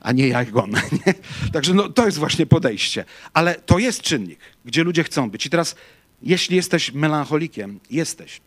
[0.00, 0.72] a nie jak on.
[1.06, 1.14] Nie?
[1.52, 3.04] Także no, to jest właśnie podejście.
[3.32, 5.46] Ale to jest czynnik, gdzie ludzie chcą być.
[5.46, 5.74] I teraz,
[6.22, 8.40] jeśli jesteś melancholikiem, jesteś,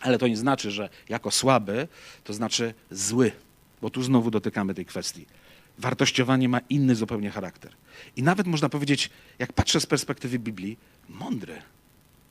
[0.00, 1.88] ale to nie znaczy, że jako słaby,
[2.24, 3.32] to znaczy zły,
[3.82, 5.26] bo tu znowu dotykamy tej kwestii.
[5.78, 7.72] Wartościowanie ma inny zupełnie charakter.
[8.16, 11.62] I nawet można powiedzieć, jak patrzę z perspektywy Biblii, mądry.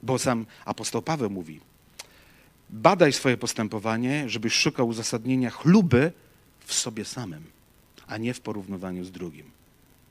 [0.04, 1.60] Bo sam apostoł Paweł mówi:
[2.70, 6.12] Badaj swoje postępowanie, żebyś szukał uzasadnienia chluby
[6.66, 7.44] w sobie samym,
[8.08, 9.46] a nie w porównywaniu z drugim.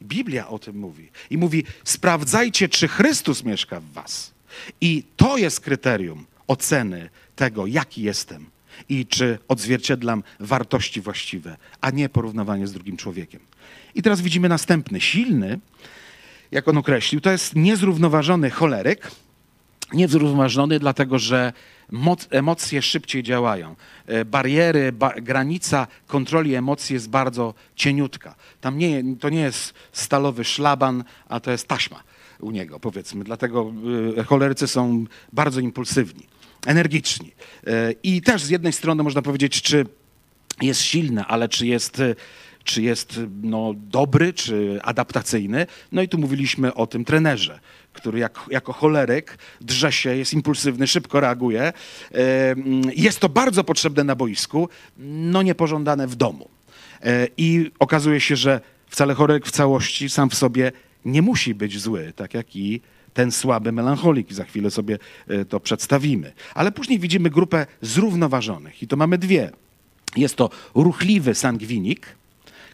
[0.03, 1.09] Biblia o tym mówi.
[1.31, 4.33] I mówi: Sprawdzajcie, czy Chrystus mieszka w Was.
[4.81, 8.51] I to jest kryterium oceny tego, jaki jestem
[8.89, 13.41] i czy odzwierciedlam wartości właściwe, a nie porównywanie z drugim człowiekiem.
[13.95, 15.59] I teraz widzimy następny, silny,
[16.51, 19.11] jak on określił, to jest niezrównoważony choleryk,
[19.93, 21.53] niezrównoważony, dlatego że
[21.91, 23.77] moc, emocje szybciej działają.
[24.07, 28.35] E, bariery, ba, granica kontroli emocji jest bardzo cieniutka.
[28.61, 32.03] Tam nie, to nie jest stalowy szlaban, a to jest taśma
[32.41, 33.25] u niego, powiedzmy.
[33.25, 33.73] Dlatego
[34.17, 36.27] e, cholerycy są bardzo impulsywni,
[36.67, 37.33] energiczni.
[37.67, 39.87] E, I też z jednej strony można powiedzieć, czy
[40.63, 42.03] jest silny, ale czy jest
[42.65, 45.67] czy jest no, dobry, czy adaptacyjny.
[45.93, 47.61] No i tu mówiliśmy o tym trenerze,
[47.93, 51.73] który jak, jako choleryk drze się, jest impulsywny, szybko reaguje.
[52.97, 54.69] Jest to bardzo potrzebne na boisku,
[54.99, 56.49] no niepożądane w domu.
[57.03, 60.73] E, I okazuje się, że wcale choleryk w całości sam w sobie
[61.05, 62.81] nie musi być zły, tak jak i
[63.15, 64.33] ten słaby melancholik.
[64.33, 66.33] Za chwilę sobie e, to przedstawimy.
[66.55, 69.51] Ale później widzimy grupę zrównoważonych i to mamy dwie.
[70.17, 72.07] Jest to ruchliwy sangwinik,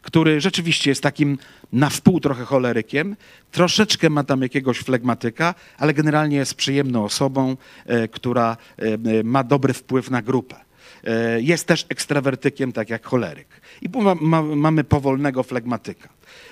[0.06, 1.38] który rzeczywiście jest takim
[1.72, 3.16] na wpół trochę cholerykiem,
[3.50, 9.72] troszeczkę ma tam jakiegoś flegmatyka, ale generalnie jest przyjemną osobą, e, która e, ma dobry
[9.72, 10.65] wpływ na grupę.
[11.06, 13.48] E, jest też ekstrawertykiem, tak jak choleryk.
[13.82, 16.08] I ma, ma, mamy powolnego flegmatyka,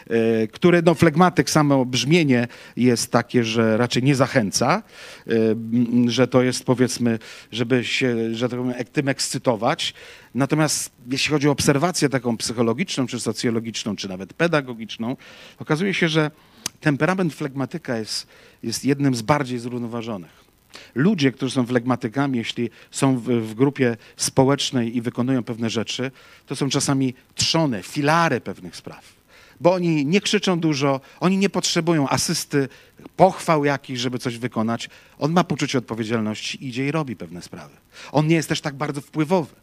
[0.07, 4.83] e, który, no flegmatyk, samo brzmienie jest takie, że raczej nie zachęca,
[5.27, 5.33] e,
[6.07, 7.19] że to jest powiedzmy,
[7.53, 9.95] żeby się, że tak powiem, tym ekscytować.
[10.35, 15.17] Natomiast jeśli chodzi o obserwację taką psychologiczną, czy socjologiczną, czy nawet pedagogiczną,
[15.59, 16.31] okazuje się, że
[16.81, 18.27] temperament flegmatyka jest,
[18.63, 20.44] jest jednym z bardziej zrównoważonych.
[20.95, 26.11] Ludzie, którzy są flegmatykami, jeśli są w, w, grupie społecznej i wykonują pewne rzeczy,
[26.47, 29.15] to są czasami trzony, filary pewnych spraw.
[29.61, 32.69] Bo oni nie krzyczą dużo, oni nie potrzebują asysty,
[33.17, 34.89] pochwał jakichś, żeby coś wykonać.
[35.19, 37.77] On ma poczucie odpowiedzialności, idzie i robi pewne sprawy.
[38.13, 39.55] On nie jest też tak bardzo wpływowy.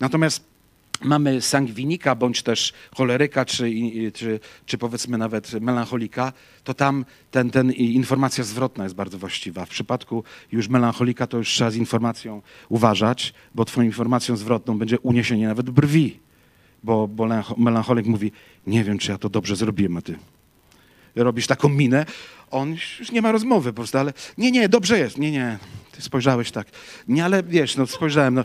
[0.00, 0.53] Natomiast
[1.02, 3.70] mamy sangwinika, bądź też choleryka, czy,
[4.14, 6.32] czy, czy powiedzmy nawet melancholika,
[6.64, 9.66] to tam ten, ten informacja zwrotna jest bardzo właściwa.
[9.66, 14.98] W przypadku już melancholika to już trzeba z informacją uważać, bo twoją informacją zwrotną będzie
[14.98, 16.18] uniesienie nawet brwi.
[16.82, 18.32] Bo, bo melancholik mówi,
[18.66, 20.16] nie wiem, czy ja to dobrze zrobiłem, a ty
[21.22, 22.06] robisz taką minę,
[22.50, 25.58] on już nie ma rozmowy po prostu, ale nie, nie, dobrze jest, nie, nie,
[25.92, 26.66] ty spojrzałeś tak.
[27.08, 28.44] Nie, ale wiesz, no spojrzałem, no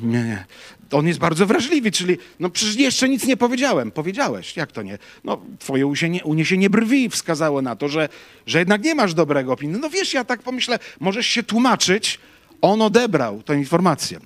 [0.00, 0.44] nie, nie.
[0.92, 3.90] On jest bardzo wrażliwy, czyli no przecież jeszcze nic nie powiedziałem.
[3.90, 4.98] Powiedziałeś, jak to nie?
[5.24, 8.08] No twoje uniesienie, uniesienie brwi wskazało na to, że,
[8.46, 9.80] że jednak nie masz dobrego opinii.
[9.80, 12.18] No wiesz, ja tak pomyślę, możesz się tłumaczyć,
[12.60, 14.20] on odebrał tę informację.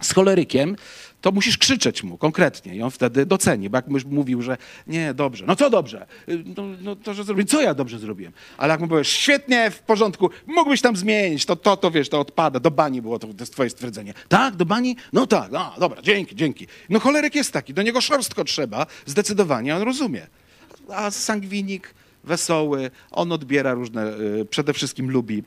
[0.00, 0.76] Z cholerykiem
[1.20, 5.44] to musisz krzyczeć mu konkretnie i on wtedy doceni, bo jak mówił, że nie, dobrze,
[5.46, 6.06] no co dobrze?
[6.28, 8.32] Y, no, no to, że zrobiłem, co ja dobrze zrobiłem?
[8.58, 12.20] Ale jak mu powiesz, świetnie, w porządku, mógłbyś tam zmienić, to, to, to wiesz, to
[12.20, 14.14] odpada, do bani było to, to jest twoje stwierdzenie.
[14.28, 14.96] Tak, do bani?
[15.12, 16.66] No tak, no, dobra, dzięki, dzięki.
[16.88, 20.26] No cholerek jest taki, do niego szorstko trzeba, zdecydowanie, on rozumie.
[20.88, 24.06] A sangwinik, wesoły, on odbiera różne,
[24.40, 25.42] y, przede wszystkim lubi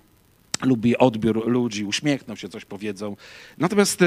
[0.61, 3.15] lubi odbiór ludzi, uśmiechną się, coś powiedzą.
[3.57, 4.01] Natomiast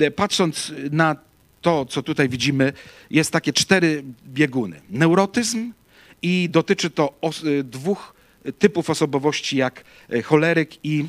[0.00, 1.16] e, patrząc na
[1.60, 2.72] to, co tutaj widzimy,
[3.10, 4.80] jest takie cztery bieguny.
[4.90, 5.72] Neurotyzm
[6.22, 8.14] i dotyczy to e, dwóch
[8.58, 11.04] typów osobowości, jak e, choleryk i,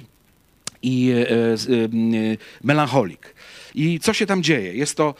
[0.81, 1.13] i
[2.63, 3.35] melancholik.
[3.75, 4.73] I co się tam dzieje?
[4.73, 5.15] Jest to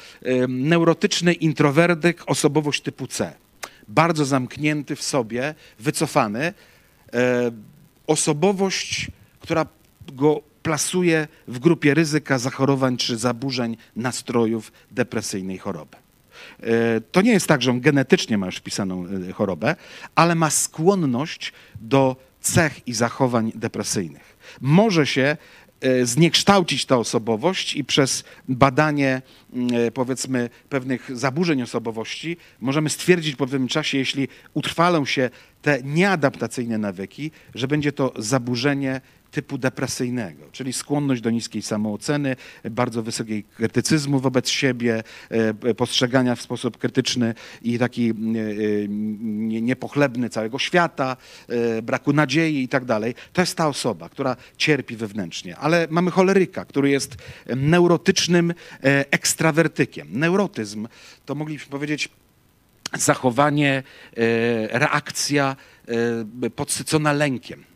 [0.47, 3.33] neurotyczny introwertyk, osobowość typu C.
[3.87, 6.53] Bardzo zamknięty w sobie, wycofany.
[8.07, 9.11] Osobowość
[9.41, 9.65] która
[10.13, 15.97] go plasuje w grupie ryzyka zachorowań czy zaburzeń nastrojów depresyjnej choroby.
[16.63, 19.75] E, to nie jest tak, że on genetycznie ma już wpisaną e, chorobę,
[20.15, 24.37] ale ma skłonność do cech i zachowań depresyjnych.
[24.61, 25.37] Może się
[25.81, 29.21] e, zniekształcić ta osobowość i przez badanie
[29.93, 35.29] powiedzmy pewnych zaburzeń osobowości możemy stwierdzić po pewnym czasie, jeśli utrwalą się
[35.61, 42.35] te nieadaptacyjne nawyki, że będzie to zaburzenie typu depresyjnego, czyli skłonność do niskiej samooceny,
[42.71, 48.13] bardzo wysokiej krytycyzmu wobec siebie, e, postrzegania w sposób krytyczny i taki e,
[49.61, 51.17] niepochlebny całego świata,
[51.47, 53.15] e, braku nadziei i tak dalej.
[53.33, 55.57] To jest ta osoba, która cierpi wewnętrznie.
[55.57, 57.15] Ale mamy choleryka, który jest
[57.55, 58.53] neurotycznym
[59.11, 60.07] ekstrawertykiem.
[60.11, 60.87] Neurotyzm
[61.25, 62.09] to moglibyśmy powiedzieć
[62.93, 63.83] zachowanie,
[64.71, 65.55] reakcja
[66.55, 67.70] podsycona lękiem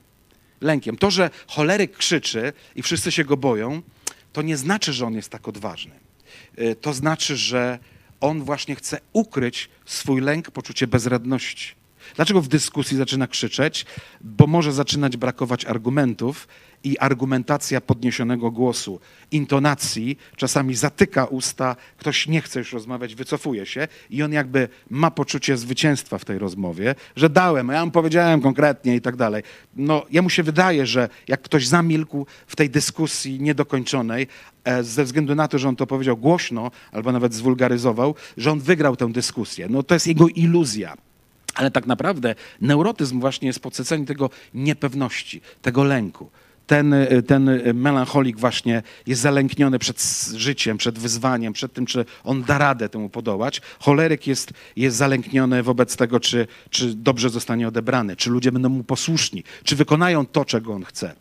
[0.66, 0.98] lękiem.
[0.98, 3.82] To, że choleryk krzyczy i wszyscy się go boją,
[4.34, 5.96] to nie znaczy, że on jest tak odważny.
[6.60, 7.80] Y, to znaczy, że
[8.22, 11.76] on właśnie chce ukryć swój lęk, poczucie bezradności.
[12.16, 13.86] Dlaczego w dyskusji zaczyna krzyczeć?
[14.22, 16.48] Bo może zaczynać brakować argumentów
[16.86, 19.00] i argumentacja podniesionego głosu,
[19.32, 25.12] intonacji czasami zatyka usta, ktoś nie chce już rozmawiać, wycofuje się i on jakby ma
[25.12, 29.44] poczucie zwycięstwa w tej rozmowie, że dałem, ja mu powiedziałem konkretnie i tak dalej.
[29.76, 34.28] No, jemu się wydaje, że jak ktoś zamilkł w tej dyskusji niedokończonej,
[34.64, 38.60] e, ze względu na to, że on to powiedział głośno albo nawet zwulgaryzował, że on
[38.60, 39.68] wygrał tę dyskusję.
[39.70, 40.94] No to jest jego iluzja.
[41.56, 46.30] Ale tak naprawdę neurotyzm właśnie jest podsyceniem tego niepewności, tego lęku.
[46.68, 46.96] Ten,
[47.28, 50.02] ten melancholik właśnie jest zalękniony przed
[50.36, 53.62] życiem, przed wyzwaniem, przed tym, czy on da radę temu podołać.
[53.80, 58.84] Choleryk jest, jest zalękniony wobec tego, czy, czy dobrze zostanie odebrany, czy ludzie będą mu
[58.84, 61.16] posłuszni, czy wykonają to, czego on chce.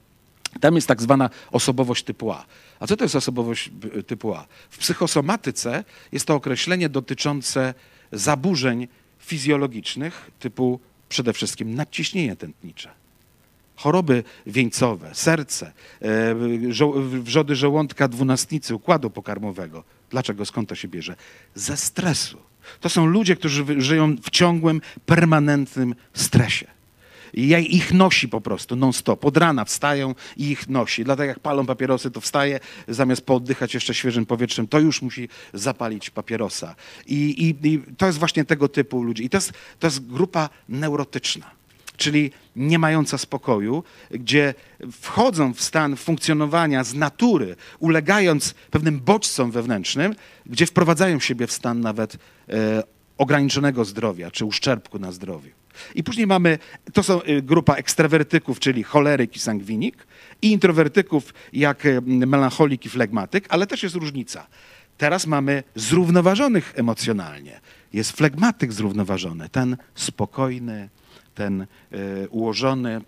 [0.61, 2.45] Tam jest tak zwana osobowość typu A.
[2.81, 3.71] A co to jest osobowość
[4.07, 4.47] typu A?
[4.71, 7.75] W psychosomatyce jest to określenie dotyczące
[8.13, 13.04] zaburzeń fizjologicznych typu przede wszystkim nadciśnienie tętnicze.
[13.77, 16.35] Choroby wieńcowe, serce, e,
[17.23, 19.85] wrzody żołądka dwunastnicy, układu pokarmowego.
[20.11, 20.45] Dlaczego?
[20.45, 21.17] Skąd to się bierze?
[21.55, 22.39] Ze stresu.
[22.81, 26.67] To są ludzie, którzy żyją w ciągłym, permanentnym stresie.
[27.35, 29.25] I ich nosi po prostu non-stop.
[29.25, 31.05] Od rana wstają i ich nosi.
[31.05, 36.11] Dlatego jak palą papierosy, to wstaje, zamiast pooddychać jeszcze świeżym powietrzem, to już musi zapalić
[36.11, 36.75] papierosa.
[37.07, 39.25] I, i, i to jest właśnie tego typu ludzi.
[39.25, 41.64] I to jest, to jest grupa neurotyczna
[41.97, 44.55] czyli nie mająca spokoju, gdzie
[44.93, 50.15] wchodzą w stan funkcjonowania z natury, ulegając pewnym bodźcom wewnętrznym,
[50.47, 52.17] gdzie wprowadzają siebie w stan nawet
[52.49, 52.83] e,
[53.19, 55.51] ograniczonego zdrowia czy uszczerbku na zdrowiu.
[55.95, 56.59] I później mamy,
[56.93, 60.07] to są e, grupa ekstrawertyków, czyli choleryk i sangwinik,
[60.43, 64.47] i introwertyków jak e, melancholik i flegmatyk, ale też jest różnica.
[64.99, 67.61] Teraz mamy zrównoważonych emocjonalnie.
[67.93, 70.89] Jest flegmatyk zrównoważony, ten spokojny,
[71.35, 71.67] ten e,
[72.29, 73.01] ułożony,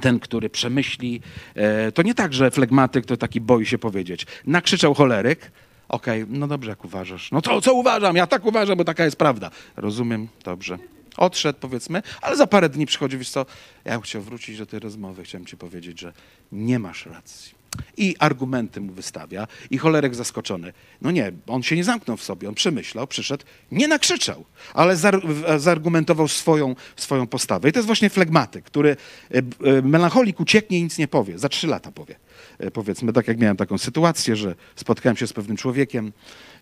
[0.00, 1.20] ten, który przemyśli.
[1.54, 4.26] E, to nie tak, że flegmatyk to taki boi się powiedzieć.
[4.46, 5.52] Nakrzyczał choleryk,
[5.88, 7.32] okej, okay, no dobrze, jak uważasz.
[7.32, 8.16] No to co uważam?
[8.16, 9.50] Ja tak uważam, bo taka jest prawda.
[9.76, 10.78] Rozumiem, dobrze.
[11.16, 13.46] Odszedł, powiedzmy, ale za parę dni przychodzi, wiesz co,
[13.84, 16.12] ja bym chciał wrócić do tej rozmowy, chciałem ci powiedzieć, że
[16.52, 17.57] nie masz racji.
[17.96, 19.46] I argumenty mu wystawia.
[19.70, 20.72] I cholerek zaskoczony.
[21.02, 24.96] No nie, on się nie zamknął w sobie, on przemyślał, przyszedł, nie nakrzyczał, ale
[25.58, 27.68] zaargumentował swoją, swoją postawę.
[27.68, 28.96] I to jest właśnie flegmatyk, który
[29.30, 31.38] e, e, melancholik ucieknie i nic nie powie.
[31.38, 32.16] Za trzy lata powie.
[32.58, 36.12] E, powiedzmy, tak jak miałem taką sytuację, że spotkałem się z pewnym człowiekiem.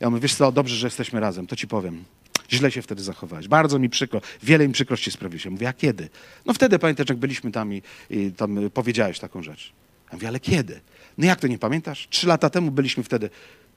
[0.01, 2.05] Ja mówię, wiesz co, dobrze, że jesteśmy razem, to ci powiem.
[2.51, 3.49] Źle się wtedy zachowałeś.
[3.49, 4.21] Bardzo mi przykro.
[4.43, 5.47] Wiele mi przykrości sprawiłeś.
[5.47, 6.09] mówię, a kiedy?
[6.47, 9.73] No wtedy pamiętasz, jak byliśmy tam i, i tam powiedziałeś taką rzecz.
[10.07, 10.81] Ja mówię, ale kiedy?
[11.19, 12.09] No jak to nie pamiętasz?
[12.11, 13.31] Trzy lata temu byliśmy wtedy.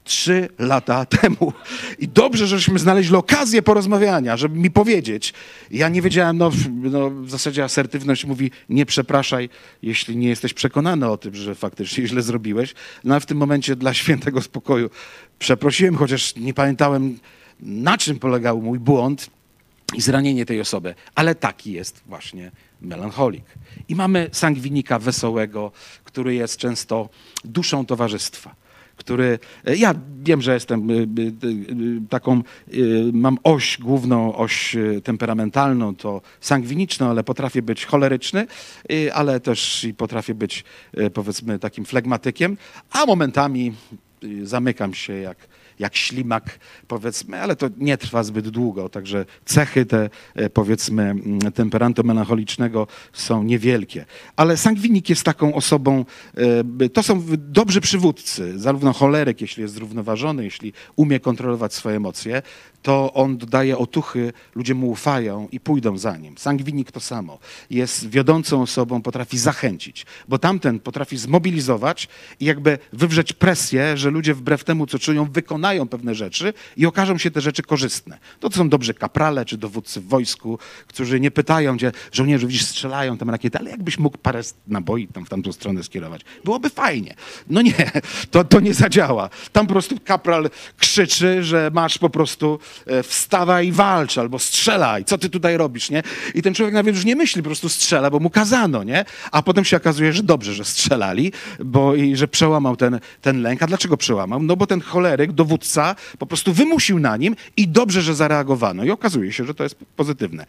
[0.04, 1.52] Trzy lata temu.
[1.98, 5.34] I dobrze, żeśmy znaleźli okazję porozmawiania, żeby mi powiedzieć.
[5.70, 9.48] Ja nie wiedziałem, no, no w zasadzie asertywność mówi, nie przepraszaj,
[9.82, 12.74] jeśli nie jesteś przekonany o tym, że faktycznie źle zrobiłeś.
[13.04, 14.90] No a w tym momencie dla świętego spokoju
[15.38, 17.18] przeprosiłem, chociaż nie pamiętałem,
[17.60, 19.30] na czym polegał mój błąd
[19.94, 20.94] i zranienie tej osoby.
[21.14, 22.50] Ale taki jest właśnie
[22.82, 23.44] melancholik.
[23.88, 25.72] I mamy sangwinika wesołego,
[26.04, 27.08] który jest często
[27.44, 28.54] duszą towarzystwa.
[28.96, 30.98] Który, e, ja wiem, że jestem e, e,
[32.08, 32.42] taką,
[33.12, 38.46] mam oś, główną oś temperamentalną, to sangwiniczną, ale potrafię być choleryczny,
[39.14, 40.64] ale też i potrafię być
[41.14, 42.56] powiedzmy takim flegmatykiem,
[42.90, 43.72] a momentami
[44.42, 45.36] zamykam się jak
[45.80, 51.38] jak ślimak, powiedzmy, ale to nie trwa zbyt długo, także cechy te, e, powiedzmy, mm,
[51.52, 54.04] temperantu melancholicznego są niewielkie.
[54.36, 56.04] Ale sangwinik jest taką osobą,
[56.80, 62.42] e, to są dobrzy przywódcy, zarówno choleryk, jeśli jest zrównoważony, jeśli umie kontrolować swoje emocje,
[62.82, 66.38] to on dodaje otuchy, ludzie mu ufają i pójdą za nim.
[66.38, 67.38] Sangwinik to samo.
[67.70, 72.08] Jest wiodącą osobą, potrafi zachęcić, bo tamten potrafi zmobilizować
[72.40, 77.18] i jakby wywrzeć presję, że ludzie wbrew temu, co czują, wykonają pewne rzeczy i okażą
[77.18, 78.18] się te rzeczy korzystne.
[78.40, 83.18] To, są dobrze kaprale czy dowódcy w wojsku, którzy nie pytają, gdzie żołnierze widzisz, strzelają
[83.18, 86.22] tam rakiety, ale jakbyś mógł parę naboi tam w tamtą stronę skierować.
[86.44, 87.14] Byłoby fajnie.
[87.50, 87.92] No nie,
[88.30, 89.30] to, to nie zadziała.
[89.52, 92.58] Tam po prostu kapral krzyczy, że masz po prostu
[93.02, 96.02] wstawaj i walcz, albo strzelaj, co ty tutaj robisz, nie?
[96.34, 99.04] I ten człowiek nawet już nie myśli, po prostu strzela, bo mu kazano, nie?
[99.32, 101.32] A potem się okazuje, że dobrze, że strzelali,
[101.64, 103.62] bo i że przełamał ten, ten lęk.
[103.62, 104.42] A dlaczego przełamał?
[104.42, 108.84] No bo ten choleryk, dowódca, po prostu wymusił na nim i dobrze, że zareagowano.
[108.84, 110.46] I okazuje się, że to jest pozytywne.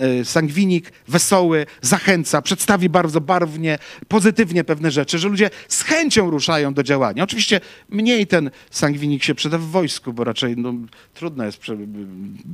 [0.00, 6.74] E, sangwinik, wesoły, zachęca, przedstawi bardzo barwnie, pozytywnie pewne rzeczy, że ludzie z chęcią ruszają
[6.74, 7.24] do działania.
[7.24, 10.74] Oczywiście mniej ten sangwinik się przyda w wojsku, bo raczej no,
[11.16, 11.60] trudno jest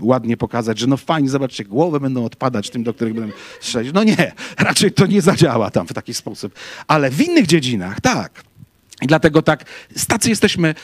[0.01, 3.93] ładnie pokazać, że no fajnie, zobaczcie, głowy będą odpadać tym, do których będą strzelić.
[3.95, 6.55] No nie, raczej to nie zadziała tam w taki sposób.
[6.87, 8.45] Ale w innych dziedzinach tak.
[9.03, 9.65] I dlatego tak,
[10.09, 10.75] tacy jesteśmy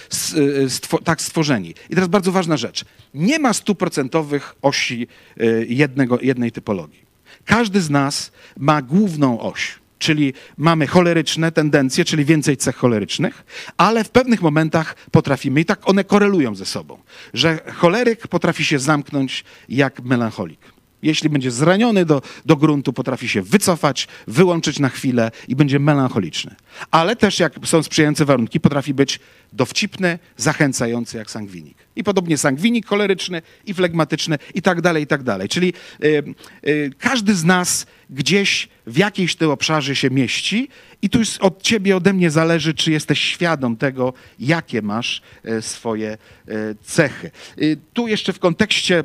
[0.69, 1.75] stwo, tak stworzeni.
[1.91, 2.85] I teraz bardzo ważna rzecz.
[3.15, 5.07] Nie ma stuprocentowych osi
[5.41, 7.03] y, jednego, jednej typologii.
[7.45, 13.45] Każdy z nas ma główną oś czyli mamy choleryczne tendencje, czyli więcej cech cholerycznych,
[13.77, 16.99] ale w pewnych momentach potrafimy, i tak one korelują ze sobą,
[17.35, 20.78] że choleryk potrafi się zamknąć jak melancholik.
[21.03, 26.55] Jeśli będzie zraniony do, do gruntu, potrafi się wycofać, wyłączyć na chwilę i będzie melancholiczny.
[26.91, 29.21] Ale też, jak są sprzyjające warunki, potrafi być
[29.53, 31.79] dowcipny, zachęcający jak sangwinik.
[31.97, 35.49] I podobnie sangwinik choleryczny i flegmatyczny i tak dalej, i tak dalej.
[35.49, 35.73] Czyli
[36.05, 36.25] y,
[36.67, 40.69] y, każdy z nas gdzieś w jakiejś tym obszarze się mieści
[41.03, 46.19] i tu od ciebie, ode mnie zależy, czy jesteś świadom tego, jakie masz y, swoje
[46.49, 47.31] y, cechy.
[47.63, 49.05] Y, tu jeszcze w kontekście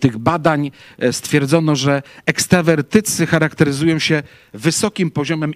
[0.00, 4.22] tych badań e, stwierdzono, że ekstrawertycy charakteryzują się
[4.54, 5.52] wysokim poziomem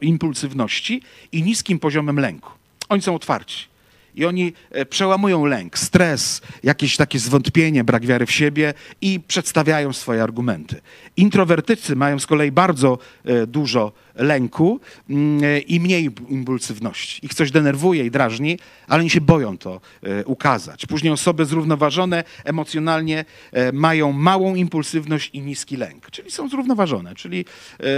[0.00, 2.50] impulsywności i niskim poziomem lęku.
[2.88, 3.70] Oni są otwarci.
[4.14, 9.92] I oni e, przełamują lęk, stres, jakieś takie zwątpienie, brak wiary w siebie i przedstawiają
[9.92, 10.80] swoje argumenty.
[11.16, 17.26] Introwertycy mają z kolei bardzo e, dużo lęku mm, e, i mniej impulsywności.
[17.26, 18.58] Ich coś denerwuje i drażni,
[18.88, 19.80] ale oni się boją to
[20.24, 20.86] ukazać.
[20.86, 23.24] Później osoby zrównoważone emocjonalnie
[23.72, 27.44] mają małą impulsywność i niski lęk, czyli są zrównoważone, czyli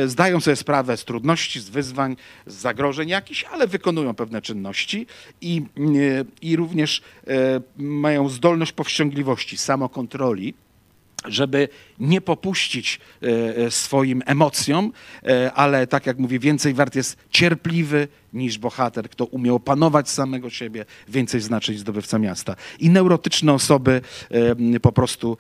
[0.07, 2.17] zdają sobie sprawę z trudności, z wyzwań,
[2.47, 5.07] z zagrożeń jakichś, ale wykonują pewne czynności
[5.41, 5.63] i
[6.43, 10.55] i również e, mają zdolność powściągliwości, samokontroli,
[11.25, 11.69] żeby
[11.99, 14.93] nie popuścić e, e, swoim emocjom,
[15.55, 20.85] ale tak jak mówię, więcej wart jest cierpliwy niż bohater, kto umie opanować samego siebie,
[21.09, 22.57] więcej znaczy zdobywca miasta.
[22.79, 24.01] I neurotyczne osoby
[24.83, 25.37] po prostu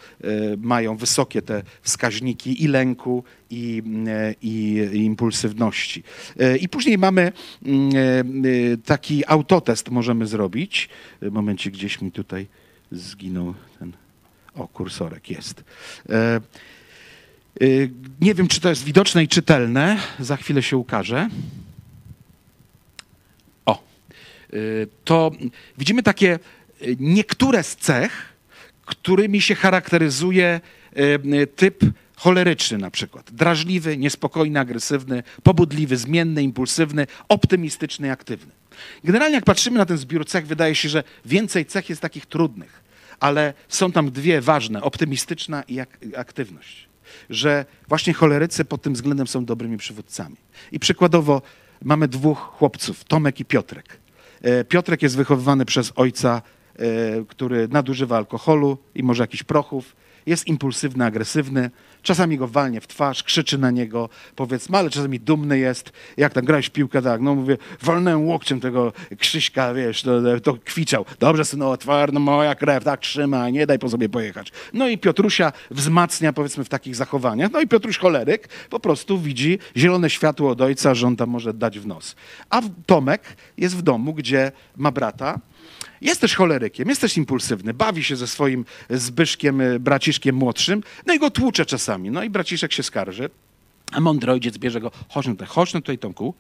[0.59, 3.83] mają wysokie te wskaźniki i lęku, i,
[4.43, 6.03] i, i impulsywności.
[6.61, 7.33] I później mamy
[8.85, 10.89] taki autotest możemy zrobić.
[11.31, 12.47] Momencie gdzieś mi tutaj
[12.93, 14.02] zginął ten
[14.55, 15.65] o, kursorek jest.
[16.09, 16.41] E, e,
[18.21, 19.99] nie wiem, czy to jest widoczne i czytelne.
[20.21, 21.29] Za chwilę się ukaże.
[23.67, 23.83] O,
[24.53, 24.57] e,
[25.05, 25.31] to
[25.79, 26.39] widzimy takie
[27.01, 28.33] niektóre z cech,
[28.87, 30.61] którymi się charakteryzuje
[31.57, 31.85] typ
[32.17, 33.31] choleryczny na przykład.
[33.31, 38.53] Drażliwy, niespokojny, agresywny, pobudliwy, zmienny, impulsywny, optymistyczny, aktywny.
[39.05, 42.83] Generalnie jak patrzymy na ten zbiór cech, wydaje się, że więcej cech jest takich trudnych
[43.21, 46.89] ale są tam dwie ważne, optymistyczna i ak aktywność.
[47.31, 50.37] Że właśnie cholerycy pod tym względem są dobrymi przywódcami.
[50.73, 51.43] I przykładowo
[51.85, 53.99] mamy dwóch chłopców, Tomek i Piotrek.
[54.43, 56.43] E, Piotrek jest wychowywany przez ojca,
[56.77, 56.83] e,
[57.29, 59.97] który nadużywa alkoholu i może jakichś prochów.
[60.27, 61.71] Jest impulsywny, agresywny
[62.03, 65.93] Czasami go walnie w twarz, krzyczy na niego, powiedzmy, ale czasami dumny jest.
[66.17, 70.55] Jak tam grałeś w piłkę, tak, no mówię, walnąłem łokciem tego Krzyśka, wiesz, to, to
[70.65, 71.05] kwiczał.
[71.21, 74.53] Dobrze, synu, twardo, moja krew, tak trzyma, nie daj po sobie pojechać.
[74.73, 77.53] No i Piotrusia wzmacnia, powiedzmy, w takich zachowaniach.
[77.53, 81.55] No i Piotruś choleryk po prostu widzi zielone światło od ojca, że on tam może
[81.55, 82.17] dać w nos.
[82.51, 83.23] A Tomek
[83.59, 85.39] jest w domu, gdzie ma brata,
[86.03, 91.15] jest też cholerykiem, jest też impulsywny, bawi się ze swoim Zbyszkiem, y, braciszkiem młodszym, no
[91.15, 92.11] i go tłucze czasami.
[92.11, 93.31] No i braciszek się skarży,
[93.93, 96.35] a mądry ojciec bierze go, chodź no tutaj, chodź no tutaj Tomku,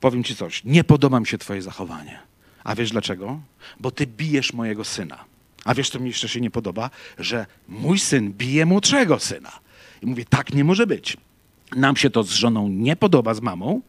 [0.00, 2.18] powiem ci coś, nie podoba mi się twoje zachowanie.
[2.64, 3.40] A wiesz dlaczego?
[3.80, 5.24] Bo ty bijesz mojego syna.
[5.64, 6.90] A wiesz, co mi jeszcze się nie podoba?
[7.18, 9.52] Że mój syn bije młodszego syna.
[10.02, 11.16] I mówię, tak nie może być.
[11.76, 13.80] Nam się to z żoną nie podoba, z mamą,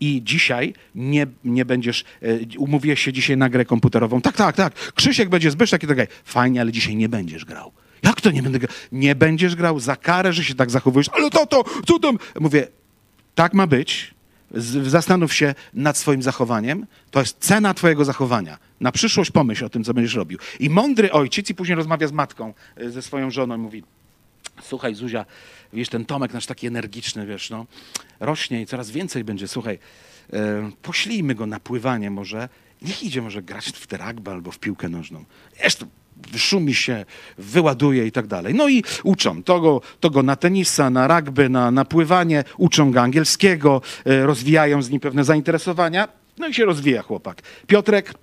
[0.00, 4.20] i dzisiaj nie, nie będziesz, e, umówiłeś się dzisiaj na grę komputerową.
[4.20, 4.92] Tak, tak, tak.
[4.94, 6.12] Krzysiek będzie Zbyszek i tak dalej.
[6.24, 7.72] Fajnie, ale dzisiaj nie będziesz grał.
[8.02, 8.72] Jak to nie będę grał?
[8.92, 11.08] Nie będziesz grał za karę, że się tak zachowujesz.
[11.12, 12.18] Ale to, to, co tam?
[12.40, 12.66] Mówię,
[13.34, 14.14] tak ma być.
[14.82, 16.86] Zastanów się nad swoim zachowaniem.
[17.10, 18.58] To jest cena twojego zachowania.
[18.80, 20.38] Na przyszłość pomyśl o tym, co będziesz robił.
[20.60, 23.82] I mądry ojciec i później rozmawia z matką, e, ze swoją żoną i mówi,
[24.62, 25.26] słuchaj Zuzia,
[25.72, 27.66] wiesz, ten Tomek nasz taki energiczny, wiesz, no,
[28.20, 29.78] rośnie i coraz więcej będzie, słuchaj,
[30.32, 32.48] e, poślijmy go na pływanie może,
[32.82, 35.24] niech idzie może grać w te rugby albo w piłkę nożną.
[35.62, 35.76] Wiesz,
[36.36, 37.04] szumi się,
[37.38, 38.54] wyładuje i tak dalej.
[38.54, 42.92] No i uczą to go, to go na tenisa, na rugby, na, na pływanie, uczą
[42.92, 46.08] go angielskiego, e, rozwijają z nim pewne zainteresowania,
[46.38, 47.42] no i się rozwija chłopak.
[47.66, 48.14] Piotrek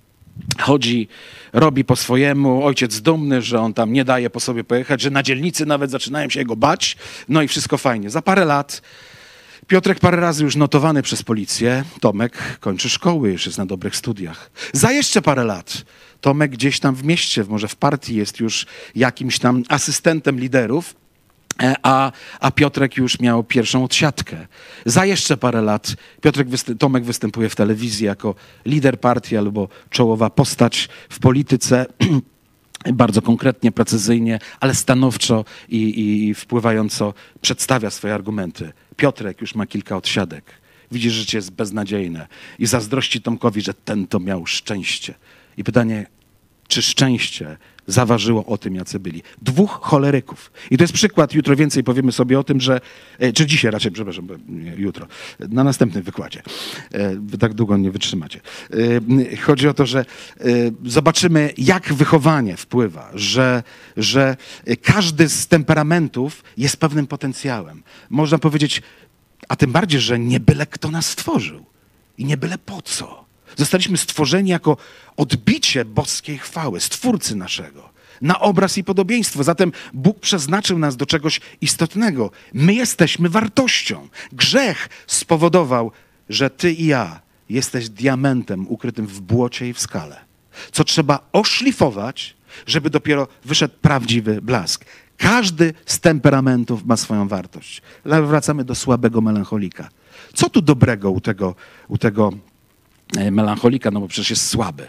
[0.60, 1.08] chodzi,
[1.54, 5.24] robi po swojemu, ojciec dumny, że on tam nie daje po sobie pojechać, że na
[5.24, 6.98] dzielnicy nawet zaczynają się jego bać,
[7.30, 8.10] no i wszystko fajnie.
[8.10, 8.82] Za parę lat
[9.68, 14.52] Piotrek parę razy już notowany przez policję, Tomek kończy szkoły, już jest na dobrych studiach.
[14.74, 15.84] Za jeszcze parę lat
[16.22, 18.66] Tomek gdzieś tam w mieście, może w partii jest już
[18.96, 20.96] jakimś tam asystentem liderów,
[21.84, 24.48] a, a Piotrek już miał pierwszą odsiadkę.
[24.86, 28.36] Za jeszcze parę lat Piotrek występ, Tomek występuje w telewizji jako
[28.66, 31.86] lider partii albo czołowa postać w polityce.
[32.94, 38.72] bardzo konkretnie, precyzyjnie, ale stanowczo i, i wpływająco przedstawia swoje argumenty.
[38.98, 40.44] Piotrek już ma kilka odsiadek.
[40.92, 42.28] Widzi, że życie jest beznadziejne
[42.60, 45.14] i zazdrości Tomkowi, że ten to miał szczęście.
[45.58, 46.06] I pytanie,
[46.68, 47.58] czy szczęście
[47.88, 49.24] zaważyło o tym, jacy byli.
[49.42, 50.52] Dwóch choleryków.
[50.72, 52.82] I to jest przykład, jutro więcej powiemy sobie o tym, że,
[53.20, 54.28] e, czy dzisiaj raczej, przepraszam,
[54.78, 55.08] jutro,
[55.40, 56.42] na następnym wykładzie.
[56.92, 58.42] E, wy tak długo nie wytrzymacie.
[59.32, 60.06] E, chodzi o to, że
[60.86, 63.64] zobaczymy, jak wychowanie wpływa, że,
[63.98, 64.38] że
[64.82, 67.84] każdy z temperamentów jest pewnym potencjałem.
[68.10, 68.82] Można powiedzieć,
[69.50, 71.66] a tym bardziej, że nie byle kto nas stworzył
[72.18, 73.27] i nie byle po co.
[73.58, 74.78] Zostaliśmy stworzeni jako
[75.18, 77.98] odbicie boskiej chwały, stwórcy naszego.
[78.22, 79.44] na obraz i podobieństwo.
[79.44, 82.32] Zatem Bóg przeznaczył nas do czegoś istotnego.
[82.54, 84.08] My jesteśmy wartością.
[84.32, 85.92] Grzech spowodował,
[86.30, 90.20] że ty i ja jesteś diamentem ukrytym w błocie i w skale,
[90.72, 92.36] co trzeba oszlifować,
[92.68, 94.86] żeby dopiero wyszedł prawdziwy blask.
[95.18, 97.82] Każdy z temperamentów ma swoją wartość.
[98.06, 99.90] Ale wracamy do słabego melancholika.
[100.34, 101.56] Co tu dobrego u tego,
[101.88, 102.34] u tego
[103.32, 103.92] melancholika?
[103.92, 104.88] No bo przecież jest słaby.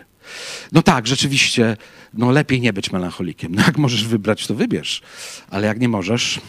[0.72, 1.76] No tak, rzeczywiście,
[2.14, 3.54] no lepiej nie być melancholikiem.
[3.56, 5.02] No jak możesz wybrać, to wybierz.
[5.50, 6.40] Ale jak nie możesz,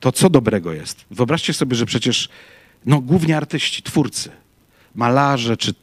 [0.00, 1.04] to co dobrego jest?
[1.10, 2.28] Wyobraźcie sobie, że przecież
[2.86, 4.30] no, głównie artyści, twórcy,
[4.94, 5.74] malarze, czy,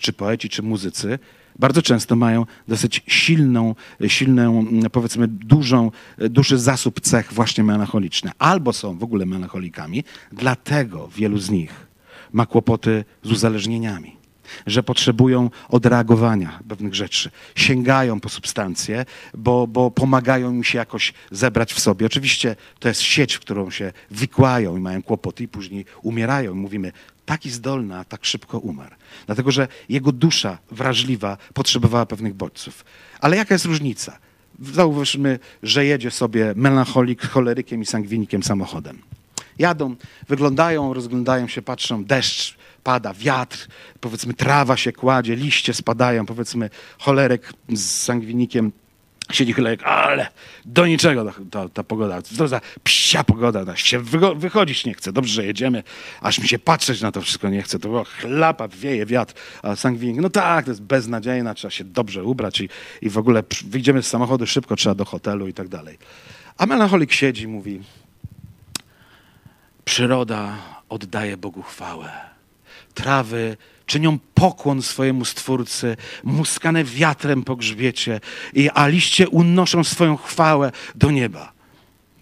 [0.00, 1.18] czy poeci, czy muzycy,
[1.58, 3.74] bardzo często mają dosyć silną,
[4.06, 8.30] silną, powiedzmy, dużą, duży zasób cech właśnie melancholiczny.
[8.38, 11.86] Albo są w ogóle melancholikami, dlatego wielu z nich
[12.32, 14.21] ma kłopoty z uzależnieniami
[14.66, 17.30] że potrzebują odreagowania pewnych rzeczy.
[17.54, 22.06] Sięgają po substancje, bo, bo pomagają im się jakoś zebrać w sobie.
[22.06, 26.54] Oczywiście to jest sieć, w którą się wikłają i mają kłopoty i później umierają.
[26.54, 26.92] Mówimy,
[27.26, 28.94] taki zdolny, a tak szybko umarł.
[29.26, 32.84] Dlatego, że jego dusza wrażliwa potrzebowała pewnych bodźców.
[33.20, 34.18] Ale jaka jest różnica?
[34.60, 38.98] Zauważmy, że jedzie sobie melancholik, cholerykiem i sangwinikiem samochodem.
[39.58, 39.96] Jadą,
[40.28, 43.68] wyglądają, rozglądają się, patrzą, deszcz pada, wiatr,
[44.00, 48.72] powiedzmy trawa się kładzie, liście spadają, powiedzmy cholerek z sangwinikiem
[49.30, 50.28] siedzi cholerek, ale
[50.64, 54.00] do niczego ta, ta pogoda, to za psia pogoda, ta się
[54.36, 55.82] wychodzić nie chce, dobrze, że jedziemy,
[56.20, 59.76] aż mi się patrzeć na to wszystko nie chce, to było chlapa, wieje wiatr, a
[59.76, 62.68] sangwinik, no tak, to jest beznadziejna, trzeba się dobrze ubrać i,
[63.02, 65.98] i w ogóle wyjdziemy z samochodu szybko, trzeba do hotelu i tak dalej.
[66.58, 67.80] A melancholik siedzi, mówi,
[69.84, 70.58] przyroda
[70.88, 72.31] oddaje Bogu chwałę
[72.94, 78.20] trawy czynią pokłon swojemu Stwórcy, muskane wiatrem po grzbiecie,
[78.74, 81.52] a liście unoszą swoją chwałę do nieba.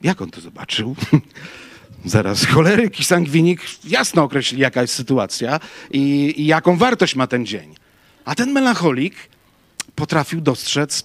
[0.02, 0.96] Jak on to zobaczył?
[2.04, 5.60] Zaraz choleryk i sangwinik jasno określi, jaka jest sytuacja
[5.90, 7.74] i, i jaką wartość ma ten dzień.
[8.24, 9.14] A ten melancholik
[9.94, 11.04] potrafił dostrzec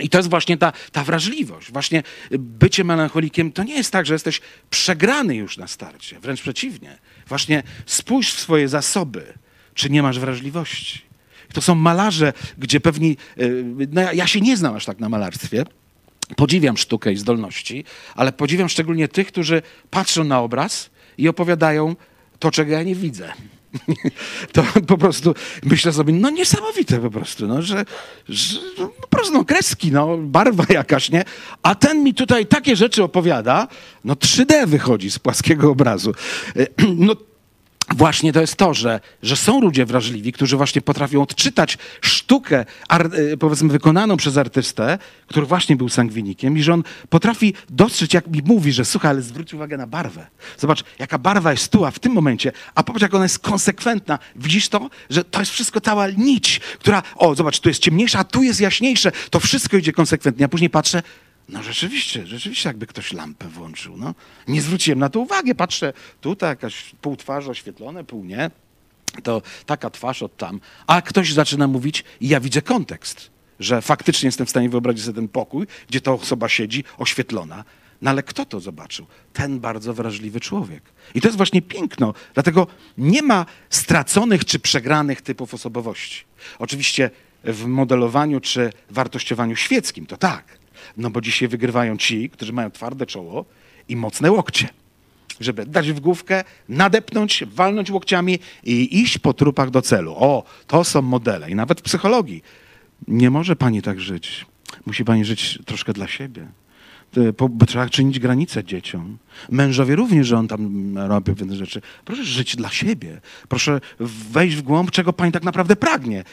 [0.00, 1.72] i to jest właśnie ta, ta wrażliwość.
[1.72, 4.40] Właśnie bycie melancholikiem to nie jest tak, że jesteś
[4.70, 6.20] przegrany już na starcie.
[6.20, 6.98] Wręcz przeciwnie.
[7.26, 9.34] Właśnie spójrz w swoje zasoby,
[9.74, 11.02] czy nie masz wrażliwości.
[11.52, 13.16] To są malarze, gdzie pewni.
[13.38, 15.64] Y, no ja się nie znam aż tak na malarstwie.
[16.36, 17.84] Podziwiam sztukę i zdolności,
[18.14, 21.96] ale podziwiam szczególnie tych, którzy patrzą na obraz i opowiadają
[22.38, 23.32] to, czego ja nie widzę.
[24.52, 27.84] to po prostu myślę sobie, no niesamowite po prostu, no, że,
[28.28, 31.24] że no, po prostu no, kreski, no, barwa jakaś, nie?
[31.62, 33.68] A ten mi tutaj takie rzeczy opowiada,
[34.04, 36.12] no 3D wychodzi z płaskiego obrazu.
[36.96, 37.16] No
[37.96, 43.36] właśnie to jest to, że, że są ludzie wrażliwi, którzy właśnie potrafią odczytać sztukę, e,
[43.36, 48.42] powiedzmy, wykonaną przez artystę, który właśnie był sangwinikiem i że on potrafi dostrzec, jak mi
[48.44, 50.26] mówi, że słuchaj, ale zwróć uwagę na barwę.
[50.58, 54.18] Zobacz, jaka barwa jest tu, a w tym momencie, a popatrz, jak ona jest konsekwentna.
[54.36, 54.90] Widzisz to?
[55.10, 58.60] Że to jest wszystko cała nić, która, o, zobacz, tu jest ciemniejsza, a tu jest
[58.60, 59.12] jaśniejsze.
[59.30, 60.44] To wszystko idzie konsekwentnie.
[60.44, 61.02] A później patrzę,
[61.48, 63.96] no rzeczywiście, rzeczywiście jakby ktoś lampę włączył.
[63.96, 64.14] No.
[64.48, 65.54] Nie zwróciłem na to uwagę.
[65.54, 68.50] Patrzę, tutaj jakaś pół twarzy oświetlone, pół nie.
[69.22, 70.60] To taka twarz od tam.
[70.86, 73.30] A ktoś zaczyna mówić i ja widzę kontekst,
[73.60, 77.64] że faktycznie jestem w stanie wyobrazić sobie ten pokój, gdzie ta osoba siedzi oświetlona.
[78.02, 79.06] No ale kto to zobaczył?
[79.32, 80.82] Ten bardzo wrażliwy człowiek.
[81.14, 82.14] I to jest właśnie piękno.
[82.34, 82.66] Dlatego
[82.98, 86.24] nie ma straconych czy przegranych typów osobowości.
[86.58, 87.10] Oczywiście
[87.44, 90.57] w modelowaniu czy wartościowaniu świeckim to tak.
[90.96, 93.44] No bo dzisiaj wygrywają ci, którzy mają twarde czoło
[93.88, 94.68] i mocne łokcie.
[95.40, 100.14] Żeby dać w główkę, nadepnąć, walnąć łokciami i iść po trupach do celu.
[100.16, 101.50] O, to są modele.
[101.50, 102.42] I nawet w psychologii.
[103.08, 104.46] Nie może pani tak żyć.
[104.86, 106.46] Musi pani żyć troszkę dla siebie.
[107.66, 109.18] Trzeba czynić granice dzieciom.
[109.50, 111.80] Mężowie również, że on tam robi pewne rzeczy.
[112.04, 113.20] Proszę żyć dla siebie.
[113.48, 113.80] Proszę
[114.30, 116.24] wejść w głąb, czego pani tak naprawdę pragnie.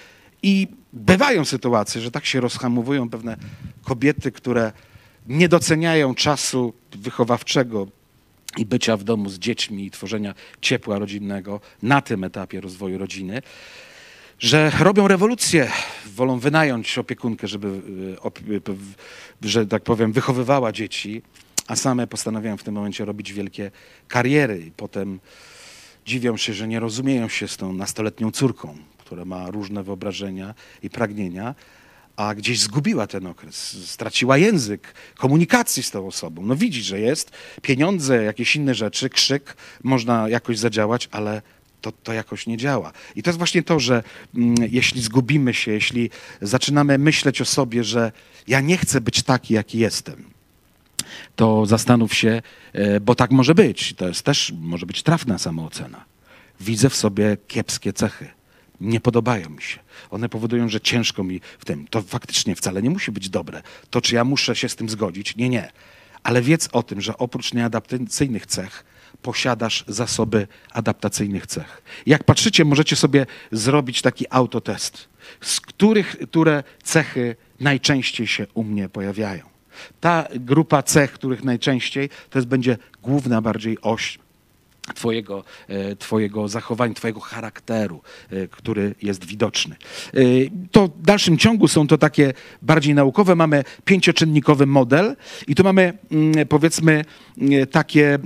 [0.46, 3.38] I bywają sytuacje, że tak się rozhamowują pewne
[3.84, 4.72] kobiety, które
[5.28, 7.88] nie doceniają czasu wychowawczego
[8.58, 13.42] i bycia w domu z dziećmi i tworzenia ciepła rodzinnego na tym etapie rozwoju rodziny,
[14.40, 15.72] że robią rewolucję,
[16.06, 17.82] wolą wynająć opiekunkę, żeby,
[18.68, 21.22] e, że tak powiem, wychowywała dzieci,
[21.68, 23.72] a same postanawiają w tym momencie robić wielkie
[24.08, 25.20] kariery i potem
[26.06, 30.54] dziwią się, że nie rozumieją się z tą nastoletnią córką, która ma różne wyobrażenia
[30.84, 31.56] i pragnienia,
[32.16, 36.46] a gdzieś zgubiła ten okres, straciła język komunikacji z tą osobą.
[36.46, 37.32] No widzi, że jest
[37.62, 41.42] pieniądze, jakieś inne rzeczy, krzyk, można jakoś zadziałać, ale
[41.82, 42.92] to, to jakoś nie działa.
[43.16, 44.04] I to jest właśnie to, że
[44.36, 46.10] mm, jeśli zgubimy się, jeśli
[46.42, 48.12] zaczynamy myśleć o sobie, że
[48.48, 50.24] ja nie chcę być taki, jaki jestem,
[51.36, 52.42] to zastanów się,
[52.74, 53.94] e, bo tak może być.
[53.94, 56.06] To jest też może być trafna samoocena.
[56.60, 58.28] Widzę w sobie kiepskie cechy.
[58.82, 59.80] Nie podobają mi się.
[60.10, 61.88] One powodują, że ciężko mi w tym.
[61.88, 63.62] To faktycznie wcale nie musi być dobre.
[63.90, 65.36] To, czy ja muszę się z tym zgodzić?
[65.36, 65.72] Nie, nie.
[66.24, 68.86] Ale wiedz o tym, że oprócz nieadaptacyjnych cech,
[69.22, 71.82] posiadasz zasoby adaptacyjnych cech.
[72.06, 75.08] Jak patrzycie, możecie sobie zrobić taki autotest,
[75.42, 79.44] z których, które cechy najczęściej się u mnie pojawiają.
[80.00, 84.20] Ta grupa cech, których najczęściej, to jest będzie główna bardziej oś
[84.94, 89.76] Twojego, e, twojego zachowania, Twojego charakteru, e, który jest widoczny.
[90.14, 90.20] E,
[90.72, 93.36] to w dalszym ciągu są to takie bardziej naukowe.
[93.36, 95.16] Mamy pięcioczynnikowy model
[95.48, 97.06] i tu mamy mm, powiedzmy
[97.72, 98.20] takie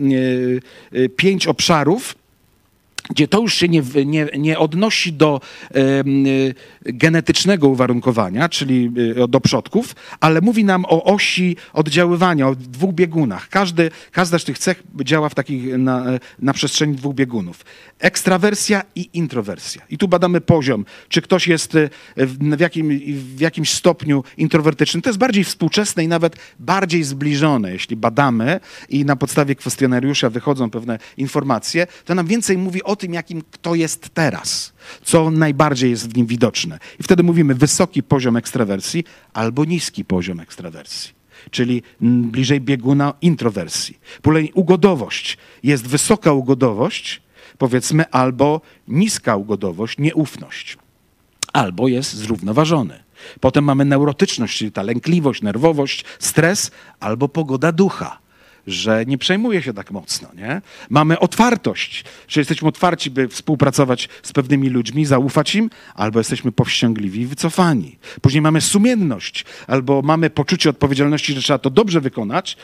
[1.17, 2.15] pięć obszarów,
[3.09, 5.41] gdzie to już się nie, nie, nie odnosi do
[5.75, 6.53] y,
[6.85, 8.91] genetycznego uwarunkowania, czyli
[9.23, 13.49] y, do przodków, ale mówi nam o osi oddziaływania, o dwóch biegunach.
[13.49, 16.05] Każdy, każda z tych cech działa w takich, na,
[16.39, 17.65] na przestrzeni dwóch biegunów.
[17.99, 19.81] Ekstrawersja i introwersja.
[19.89, 22.99] I tu badamy poziom, czy ktoś jest y, w, w, jakim,
[23.35, 25.01] w jakimś stopniu introwertyczny.
[25.01, 27.71] To jest bardziej współczesne i nawet bardziej zbliżone.
[27.71, 33.13] Jeśli badamy i na podstawie kwestionariusza wychodzą pewne informacje, to nam więcej mówi o tym,
[33.13, 34.73] jakim kto jest teraz,
[35.03, 36.79] co najbardziej jest w nim widoczne.
[36.99, 41.11] I wtedy mówimy wysoki poziom ekstrawersji albo niski poziom ekstrawersji,
[41.51, 43.97] czyli bliżej bieguna introwersji.
[44.21, 45.37] Później ugodowość.
[45.63, 47.21] Jest wysoka ugodowość,
[47.57, 50.77] powiedzmy, albo niska ugodowość, nieufność.
[51.53, 53.03] Albo jest zrównoważony.
[53.39, 58.19] Potem mamy neurotyczność, czyli ta lękliwość, nerwowość, stres, albo pogoda ducha
[58.71, 60.29] że nie przejmuje się tak mocno.
[60.35, 60.61] Nie?
[60.89, 67.21] Mamy otwartość, że jesteśmy otwarci, by współpracować z pewnymi ludźmi, zaufać im, albo jesteśmy powściągliwi
[67.21, 67.97] i wycofani.
[68.21, 72.57] Później mamy sumienność, albo mamy poczucie odpowiedzialności, że trzeba to dobrze wykonać,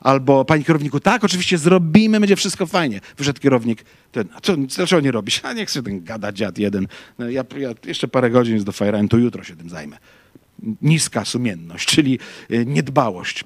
[0.00, 3.00] albo panie kierowniku, tak, oczywiście zrobimy, będzie wszystko fajnie.
[3.18, 5.40] Wyszedł kierownik, ten, a co, dlaczego nie robisz?
[5.44, 6.88] A niech sobie ten gada dziad jeden.
[7.18, 9.98] No, ja, ja jeszcze parę godzin jest do Fire to jutro się tym zajmę.
[10.82, 12.18] Niska sumienność, czyli
[12.50, 13.44] y, niedbałość.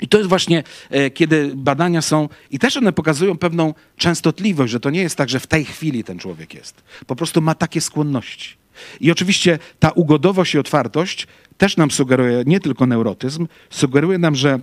[0.00, 4.80] I to jest właśnie, e, kiedy badania są, i też one pokazują pewną częstotliwość, że
[4.80, 6.82] to nie jest tak, że w tej chwili ten człowiek jest.
[7.06, 8.56] Po prostu ma takie skłonności.
[9.00, 11.26] I oczywiście ta ugodowość i otwartość
[11.58, 14.60] też nam sugeruje, nie tylko neurotyzm, sugeruje nam, że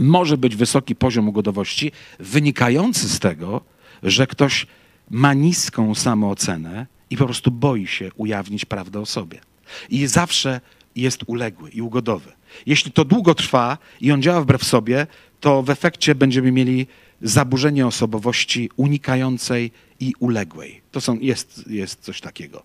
[0.00, 3.60] może być wysoki poziom ugodowości wynikający z tego,
[4.02, 4.66] że ktoś
[5.10, 9.40] ma niską samoocenę i po prostu boi się ujawnić prawdę o sobie.
[9.90, 10.60] I zawsze
[10.96, 12.32] jest uległy i ugodowy.
[12.66, 15.06] Jeśli to długo trwa i on działa wbrew sobie,
[15.40, 16.86] to w efekcie będziemy mieli
[17.22, 19.70] zaburzenie osobowości unikającej
[20.00, 20.82] i uległej.
[20.90, 22.62] To są, jest, jest coś takiego.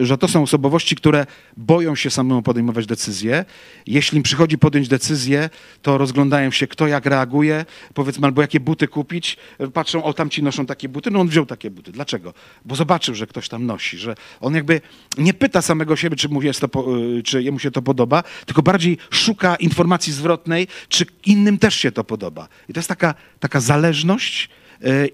[0.00, 3.44] Że to są osobowości, które boją się samemu podejmować decyzje.
[3.86, 5.50] Jeśli im przychodzi podjąć decyzję,
[5.82, 7.64] to rozglądają się, kto jak reaguje,
[7.94, 9.36] powiedzmy, albo jakie buty kupić.
[9.72, 11.92] Patrzą, o tamci noszą takie buty, no on wziął takie buty.
[11.92, 12.34] Dlaczego?
[12.64, 14.80] Bo zobaczył, że ktoś tam nosi, że on jakby
[15.18, 18.62] nie pyta samego siebie, czy mu, jest to, y, czy jemu się to podoba, tylko
[18.62, 22.48] bardziej szuka informacji zwrotnej, czy innym też się to podoba.
[22.68, 24.50] I to jest taka, taka zależność,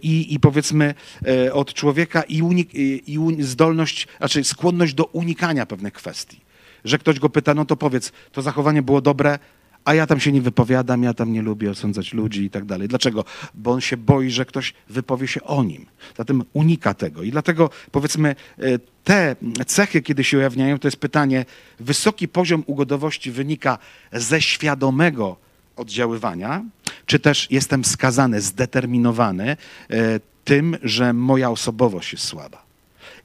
[0.02, 0.94] i, i powiedzmy
[1.26, 6.40] e, od człowieka i, unik, i zdolność, znaczy skłonność do unikania pewnych kwestii.
[6.84, 9.38] Że ktoś go pyta, no to powiedz, to zachowanie było dobre,
[9.84, 12.88] a ja tam się nie wypowiadam, ja tam nie lubię osądzać ludzi i tak dalej.
[12.88, 13.24] Dlaczego?
[13.54, 15.86] Bo on się boi, że ktoś wypowie się o nim.
[16.16, 17.22] Zatem unika tego.
[17.22, 19.36] I dlatego powiedzmy, e, te
[19.66, 21.44] cechy, kiedy się ujawniają, to jest pytanie,
[21.80, 23.78] wysoki poziom ugodowości wynika
[24.12, 25.36] ze świadomego
[25.76, 26.62] oddziaływania,
[27.06, 29.56] czy też jestem skazany, zdeterminowany
[29.90, 32.64] e, tym, że moja osobowość jest słaba.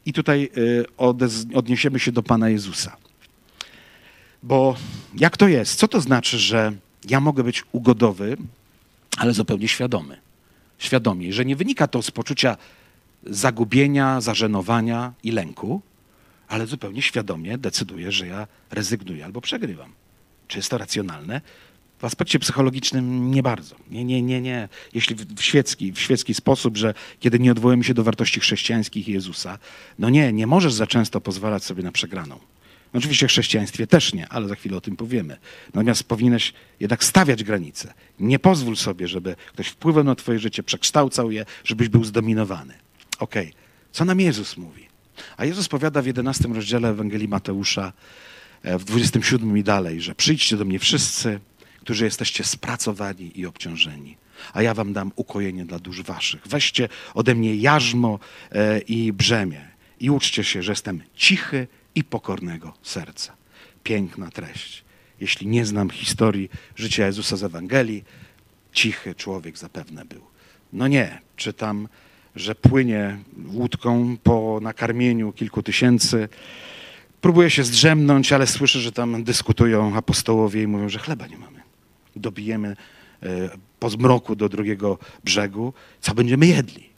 [0.06, 0.50] I tutaj
[0.98, 2.98] e, odniesiemy się do Pana Jezusa.
[4.44, 4.76] Bo
[5.16, 5.80] jak to jest?
[5.80, 6.74] Co to znaczy, że
[7.10, 8.38] ja mogę być ugodowy,
[9.18, 10.18] ale zupełnie świadomy?
[10.78, 12.58] Świadomie, że nie wynika to z poczucia
[13.24, 15.82] zagubienia, zażenowania i lęku,
[16.48, 19.92] ale zupełnie świadomie decyduję, że ja rezygnuję albo przegrywam.
[20.48, 21.42] Czy jest to racjonalne?
[22.00, 23.76] W aspekcie psychologicznym nie bardzo.
[23.92, 24.70] Nie, nie, nie, nie.
[24.94, 29.60] Jeśli w świecki, w świecki sposób, że kiedy nie odwołujemy się do wartości chrześcijańskich Jezusa,
[30.00, 32.40] no nie, nie możesz za często pozwalać sobie na przegraną.
[32.94, 35.38] Oczywiście w chrześcijaństwie też nie, ale za chwilę o tym powiemy.
[35.74, 37.94] Natomiast powinieneś jednak stawiać granice.
[38.20, 42.74] Nie pozwól sobie, żeby ktoś wpływał na twoje życie, przekształcał je, żebyś był zdominowany.
[43.20, 43.60] Okej, okay.
[43.92, 44.88] co nam Jezus mówi?
[45.38, 47.94] A Jezus powiada w 11 rozdziale Ewangelii Mateusza,
[48.64, 51.40] e, w 27 i dalej, że przyjdźcie do mnie wszyscy,
[51.82, 54.18] którzy jesteście spracowani i obciążeni,
[54.54, 56.48] a ja wam dam ukojenie dla dusz waszych.
[56.48, 58.20] Weźcie ode mnie jarzmo
[58.52, 59.68] e, i brzemię
[60.00, 63.34] i uczcie się, że jestem cichy i pokornego serca.
[63.84, 64.84] Piękna treść.
[65.20, 68.04] Jeśli nie znam historii życia Jezusa z Ewangelii,
[68.74, 70.22] cichy człowiek zapewne był.
[70.74, 71.88] No nie, czytam,
[72.36, 73.18] że płynie
[73.54, 76.30] łódką po nakarmieniu kilku tysięcy.
[77.22, 81.59] Próbuje się zdrzemnąć, ale słyszę, że tam dyskutują apostołowie i mówią, że chleba nie mamy.
[82.20, 82.76] Dobijemy
[83.24, 83.50] e,
[83.80, 86.90] po zmroku do drugiego brzegu, co będziemy jedli.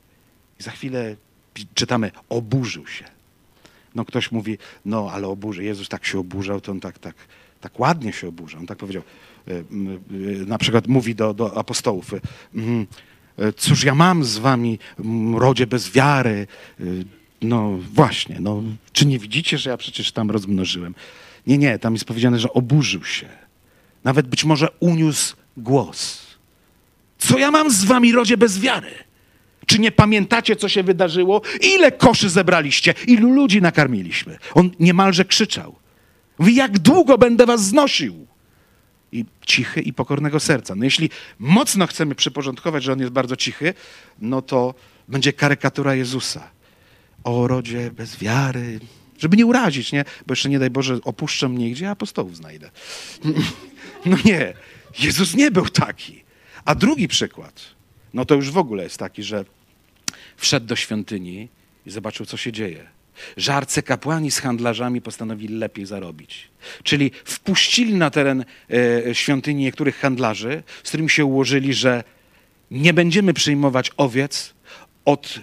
[0.59, 1.15] I za chwilę
[1.73, 3.05] czytamy, oburzył się.
[3.95, 5.63] No ktoś mówi, no ale oburzy.
[5.63, 7.15] Jezus tak się oburzał, to on tak, tak,
[7.61, 8.59] tak ładnie się oburzał.
[8.59, 9.03] On tak powiedział,
[9.47, 9.63] e, e,
[10.45, 12.11] na przykład mówi do, do apostołów,
[13.57, 14.79] cóż ja mam z wami,
[15.37, 16.47] rodzie bez wiary.
[17.41, 18.63] No właśnie, no,
[18.93, 20.95] czy nie widzicie, że ja przecież tam rozmnożyłem?
[21.47, 23.29] Nie, nie, tam jest powiedziane, że oburzył się.
[24.03, 26.21] Nawet być może uniósł głos.
[27.17, 28.91] Co ja mam z wami, rodzie bez wiary?
[29.65, 31.41] Czy nie pamiętacie, co się wydarzyło?
[31.75, 32.93] Ile koszy zebraliście?
[33.07, 34.37] Ilu ludzi nakarmiliśmy?
[34.53, 35.75] On niemalże krzyczał.
[36.39, 38.27] Mówi, jak długo będę was znosił?
[39.11, 40.75] I cichy i pokornego serca.
[40.75, 43.73] No jeśli mocno chcemy przyporządkować, że on jest bardzo cichy,
[44.19, 44.73] no to
[45.07, 46.49] będzie karykatura Jezusa.
[47.23, 48.79] O rodzie bez wiary,
[49.17, 50.05] żeby nie urazić, nie?
[50.27, 52.71] Bo jeszcze nie daj Boże opuszczę mnie, gdzie ja apostołów znajdę.
[54.05, 54.53] No nie,
[54.99, 56.23] Jezus nie był taki.
[56.65, 57.61] A drugi przykład,
[58.13, 59.45] no to już w ogóle jest taki, że
[60.37, 61.47] wszedł do świątyni
[61.85, 62.89] i zobaczył, co się dzieje.
[63.37, 66.47] Że arcykapłani z handlarzami postanowili lepiej zarobić.
[66.83, 68.45] Czyli wpuścili na teren
[69.07, 72.03] e, świątyni niektórych handlarzy, z którymi się ułożyli, że
[72.71, 74.53] nie będziemy przyjmować owiec
[75.05, 75.39] od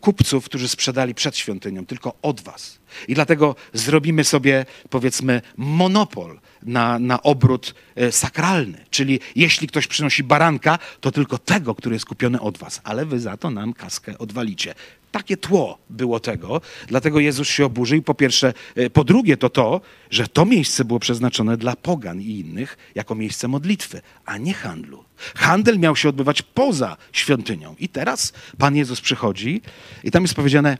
[0.00, 2.78] kupców, którzy sprzedali przed świątynią, tylko od was.
[3.08, 8.84] I dlatego zrobimy sobie, powiedzmy, monopol na, na obrót e, sakralny.
[8.90, 13.20] Czyli jeśli ktoś przynosi baranka, to tylko tego, który jest kupiony od was, ale wy
[13.20, 14.74] za to nam kaskę odwalicie.
[15.12, 18.02] Takie tło było tego, dlatego Jezus się oburzył.
[18.02, 22.38] Po pierwsze, e, po drugie to to, że to miejsce było przeznaczone dla pogan i
[22.38, 25.04] innych jako miejsce modlitwy, a nie handlu.
[25.34, 27.74] Handel miał się odbywać poza świątynią.
[27.78, 29.60] I teraz Pan Jezus przychodzi
[30.04, 30.78] i tam jest powiedziane e,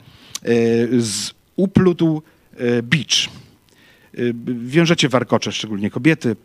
[0.99, 2.23] z uplótł
[2.83, 3.29] bicz
[4.19, 6.37] Y, wiążecie warkocze, szczególnie kobiety.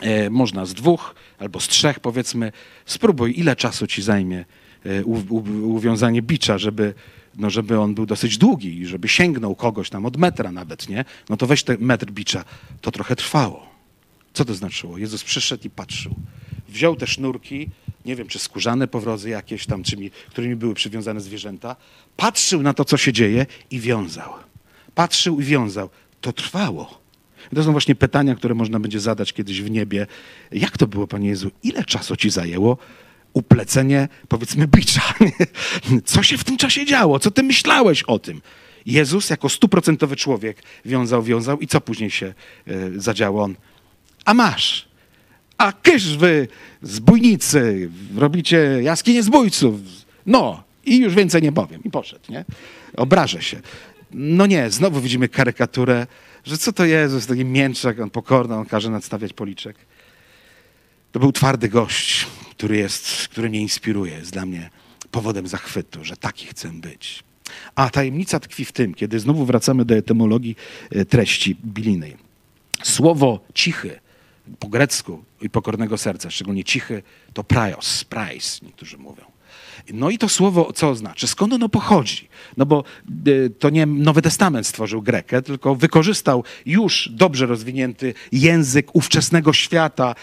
[0.00, 2.52] E, można z dwóch albo z trzech, powiedzmy.
[2.86, 4.44] Spróbuj, ile czasu ci zajmie
[4.88, 5.04] e,
[5.64, 6.94] uwiązanie bicza, żeby,
[7.36, 11.04] no, żeby on był dosyć długi i żeby sięgnął kogoś tam od metra nawet, nie?
[11.28, 12.44] No to weź ten metr bicza.
[12.80, 13.68] To trochę trwało.
[14.32, 14.98] Co to znaczyło?
[14.98, 16.14] Jezus przyszedł i patrzył.
[16.68, 17.68] Wziął te sznurki,
[18.04, 21.76] nie wiem, czy skórzane powrozy jakieś tam, czymi, którymi były przywiązane zwierzęta,
[22.16, 24.32] patrzył na to, co się dzieje i wiązał.
[24.94, 27.00] Patrzył i wiązał to trwało.
[27.54, 30.06] To są właśnie pytania, które można będzie zadać kiedyś w niebie.
[30.52, 31.50] Jak to było, Panie Jezu?
[31.62, 32.78] Ile czasu ci zajęło
[33.32, 35.14] uplecenie, powiedzmy, bicza?
[36.04, 37.18] Co się w tym czasie działo?
[37.18, 38.40] Co ty myślałeś o tym?
[38.86, 42.34] Jezus jako stuprocentowy człowiek wiązał, wiązał i co później się
[42.68, 43.42] y, zadziało?
[43.42, 43.54] On,
[44.24, 44.88] a masz,
[45.58, 46.48] a kysz wy,
[46.82, 49.80] zbójnicy, robicie jaskinie zbójców.
[50.26, 51.80] No, i już więcej nie powiem.
[51.84, 52.44] I poszedł, nie?
[52.96, 53.60] Obrażę się.
[54.10, 56.06] No nie, znowu widzimy karykaturę,
[56.44, 59.76] że co to Jezus, taki mięczak, on pokorny, on każe nadstawiać policzek.
[61.12, 62.26] To był twardy gość,
[62.58, 64.70] który jest, który mnie inspiruje, jest dla mnie
[65.10, 67.22] powodem zachwytu, że taki chcę być.
[67.74, 70.56] A tajemnica tkwi w tym, kiedy znowu wracamy do etymologii
[70.90, 72.16] e, treści bilinej.
[72.82, 74.00] Słowo cichy
[74.58, 77.02] po grecku i pokornego serca, szczególnie cichy,
[77.32, 79.24] to praios, prais, niektórzy mówią.
[79.94, 81.26] No i to słowo co oznacza?
[81.26, 82.28] Skąd ono pochodzi?
[82.56, 82.84] No bo
[83.26, 90.14] y, to nie Nowy Testament stworzył Grekę, tylko wykorzystał już dobrze rozwinięty język ówczesnego świata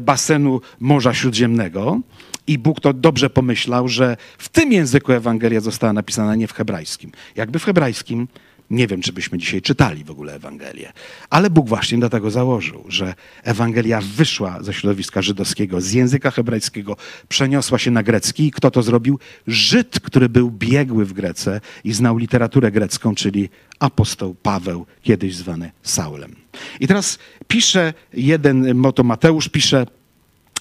[0.00, 2.00] basenu Morza Śródziemnego.
[2.46, 7.12] I Bóg to dobrze pomyślał, że w tym języku Ewangelia została napisana, nie w hebrajskim.
[7.36, 8.28] Jakby w hebrajskim
[8.70, 10.92] nie wiem, czy byśmy dzisiaj czytali w ogóle Ewangelię.
[11.30, 16.96] Ale Bóg właśnie dlatego założył, że Ewangelia wyszła ze środowiska żydowskiego, z języka hebrajskiego,
[17.28, 18.46] przeniosła się na grecki.
[18.46, 19.18] I kto to zrobił?
[19.46, 23.48] Żyd, który był biegły w Grece i znał literaturę grecką, czyli
[23.78, 26.36] apostoł Paweł, kiedyś zwany Saulem.
[26.80, 29.86] I teraz pisze jeden, moto Mateusz pisze,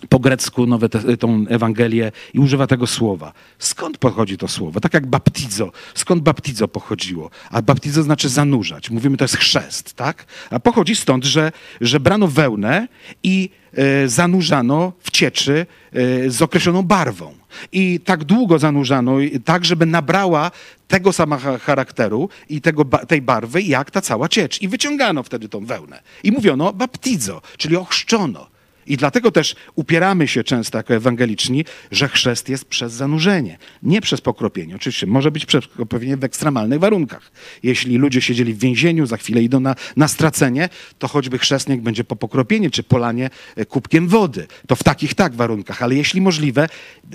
[0.10, 3.34] po grecku nowe te, tą Ewangelię i używa tego słowa.
[3.60, 4.80] Skąd pochodzi to słowo?
[4.80, 5.72] Tak jak baptizo.
[5.94, 7.30] Skąd baptizo pochodziło?
[7.52, 8.90] A baptizo znaczy zanurzać.
[8.90, 10.26] Mówimy, to jest chrzest, tak?
[10.50, 11.52] A pochodzi stąd, że,
[11.82, 12.88] że brano wełnę
[13.24, 17.34] i e, zanurzano w cieczy e, z określoną barwą.
[17.72, 20.52] I tak długo zanurzano, tak żeby nabrała
[20.88, 24.62] tego samego charakteru i tego, tej barwy, jak ta cała ciecz.
[24.62, 26.02] I wyciągano wtedy tą wełnę.
[26.24, 28.55] I mówiono baptizo, czyli ochrzczono.
[28.88, 34.22] I dlatego też upieramy się często jako ewangeliczni, że chrzest jest przez zanurzenie, nie przez
[34.22, 34.76] pokropienie.
[34.76, 37.32] Oczywiście może być przez pokropienie w ekstremalnych warunkach.
[37.64, 40.70] Jeśli ludzie siedzieli w więzieniu, za chwilę idą na, na stracenie,
[41.00, 44.48] to choćby chrzest niech będzie po pokropienie czy polanie e, kubkiem wody.
[44.68, 45.84] To w takich tak warunkach.
[45.84, 46.70] Ale jeśli możliwe,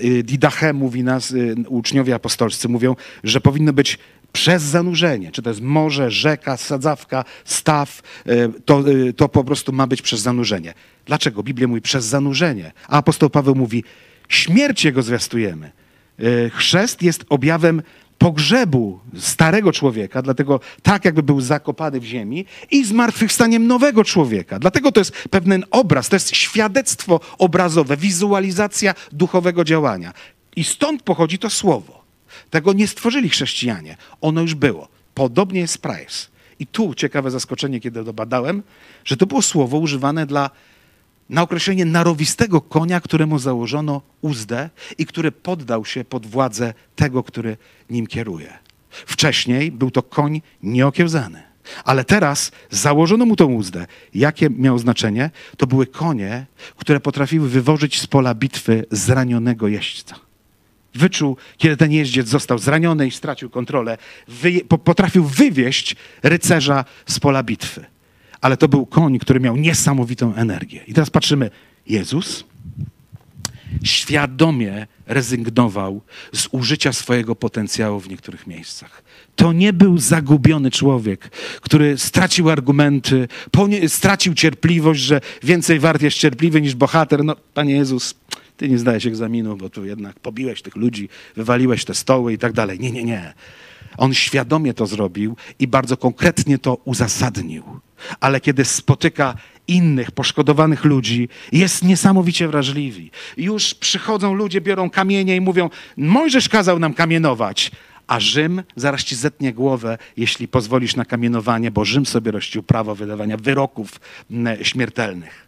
[0.04, 3.98] y, Didache mówi nas, y, uczniowie apostolscy mówią, że powinno być
[4.32, 9.72] przez zanurzenie, czy to jest morze, rzeka, sadzawka, staw, e, to, e, to po prostu
[9.72, 10.74] ma być przez zanurzenie.
[11.06, 11.42] Dlaczego?
[11.42, 13.84] Biblia mówi przez zanurzenie, a apostoł Paweł mówi
[14.28, 15.72] śmierć jego zwiastujemy.
[16.18, 17.82] E, chrzest jest objawem
[18.18, 24.58] pogrzebu starego człowieka, dlatego tak jakby był zakopany w ziemi i zmartwychwstaniem nowego człowieka.
[24.58, 30.12] Dlatego to jest pewien obraz, to jest świadectwo obrazowe, wizualizacja duchowego działania.
[30.56, 31.99] I stąd pochodzi to słowo.
[32.50, 33.96] Tego nie stworzyli chrześcijanie.
[34.20, 34.88] Ono już było.
[35.14, 36.26] Podobnie jest Price.
[36.58, 38.62] I tu ciekawe zaskoczenie, kiedy to badałem,
[39.04, 40.50] że to było słowo używane dla,
[41.28, 47.56] na określenie narowistego konia, któremu założono uzdę i który poddał się pod władzę tego, który
[47.90, 48.58] nim kieruje.
[48.90, 51.42] Wcześniej był to koń nieokiełzany.
[51.84, 53.86] Ale teraz założono mu tą uzdę.
[54.14, 55.30] Jakie miało znaczenie?
[55.56, 56.46] To były konie,
[56.76, 60.29] które potrafiły wywożyć z pola bitwy zranionego jeźdźca
[60.94, 67.42] wyczuł, kiedy ten jeździec został zraniony i stracił kontrolę, wy, potrafił wywieźć rycerza z pola
[67.42, 67.84] bitwy.
[68.40, 70.80] Ale to był koń, który miał niesamowitą energię.
[70.86, 71.50] I teraz patrzymy,
[71.86, 72.44] Jezus
[73.84, 76.00] świadomie rezygnował
[76.32, 79.02] z użycia swojego potencjału w niektórych miejscach.
[79.36, 81.28] To nie był zagubiony człowiek,
[81.60, 83.28] który stracił argumenty,
[83.88, 87.24] stracił cierpliwość, że więcej wart jest cierpliwy niż bohater.
[87.24, 88.14] No, Panie Jezus,
[88.60, 92.52] ty nie zdajesz egzaminu, bo tu jednak pobiłeś tych ludzi, wywaliłeś te stoły i tak
[92.52, 92.80] dalej.
[92.80, 93.34] Nie, nie, nie.
[93.96, 97.64] On świadomie to zrobił i bardzo konkretnie to uzasadnił.
[98.20, 99.34] Ale kiedy spotyka
[99.68, 103.02] innych poszkodowanych ludzi, jest niesamowicie wrażliwy.
[103.36, 107.70] Już przychodzą ludzie, biorą kamienie i mówią: Mojżesz kazał nam kamienować.
[108.06, 112.94] A Rzym zaraz ci zetnie głowę, jeśli pozwolisz na kamienowanie, bo Rzym sobie rościł prawo
[112.94, 114.00] wydawania wyroków
[114.30, 115.46] mm, śmiertelnych.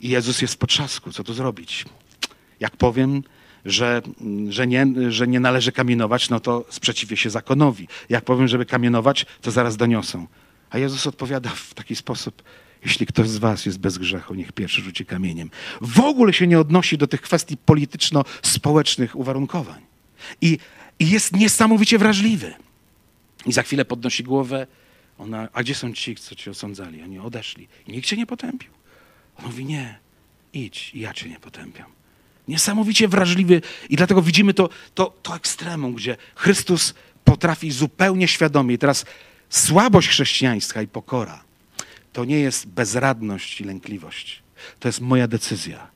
[0.00, 1.12] I Jezus jest w potrzasku.
[1.12, 1.84] Co tu zrobić?
[2.60, 3.22] Jak powiem,
[3.64, 4.02] że,
[4.48, 7.88] że, nie, że nie należy kamienować, no to sprzeciwię się zakonowi.
[8.08, 10.26] Jak powiem, żeby kamienować, to zaraz doniosą.
[10.70, 12.42] A Jezus odpowiada w taki sposób,
[12.84, 15.50] jeśli ktoś z was jest bez grzechu, niech pierwszy rzuci kamieniem.
[15.80, 19.80] W ogóle się nie odnosi do tych kwestii polityczno-społecznych uwarunkowań.
[20.40, 20.58] I,
[20.98, 22.54] I, jest niesamowicie wrażliwy.
[23.46, 24.66] I za chwilę podnosi głowę.
[25.18, 27.02] Ona, a gdzie są ci, co cię osądzali?
[27.02, 27.68] Oni odeszli.
[27.86, 28.70] I nikt cię nie potępił.
[29.38, 29.98] On mówi, nie,
[30.52, 31.93] idź, ja cię nie potępiam.
[32.48, 38.74] Niesamowicie wrażliwy i dlatego widzimy to, to, to ekstremum, gdzie Chrystus potrafi zupełnie świadomie.
[38.74, 39.04] I teraz
[39.50, 41.44] słabość chrześcijańska i pokora
[42.14, 44.42] to nie jest bezradność i lękliwość.
[44.80, 45.86] To jest moja decyzja.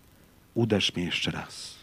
[0.54, 1.78] Uderz mnie jeszcze raz.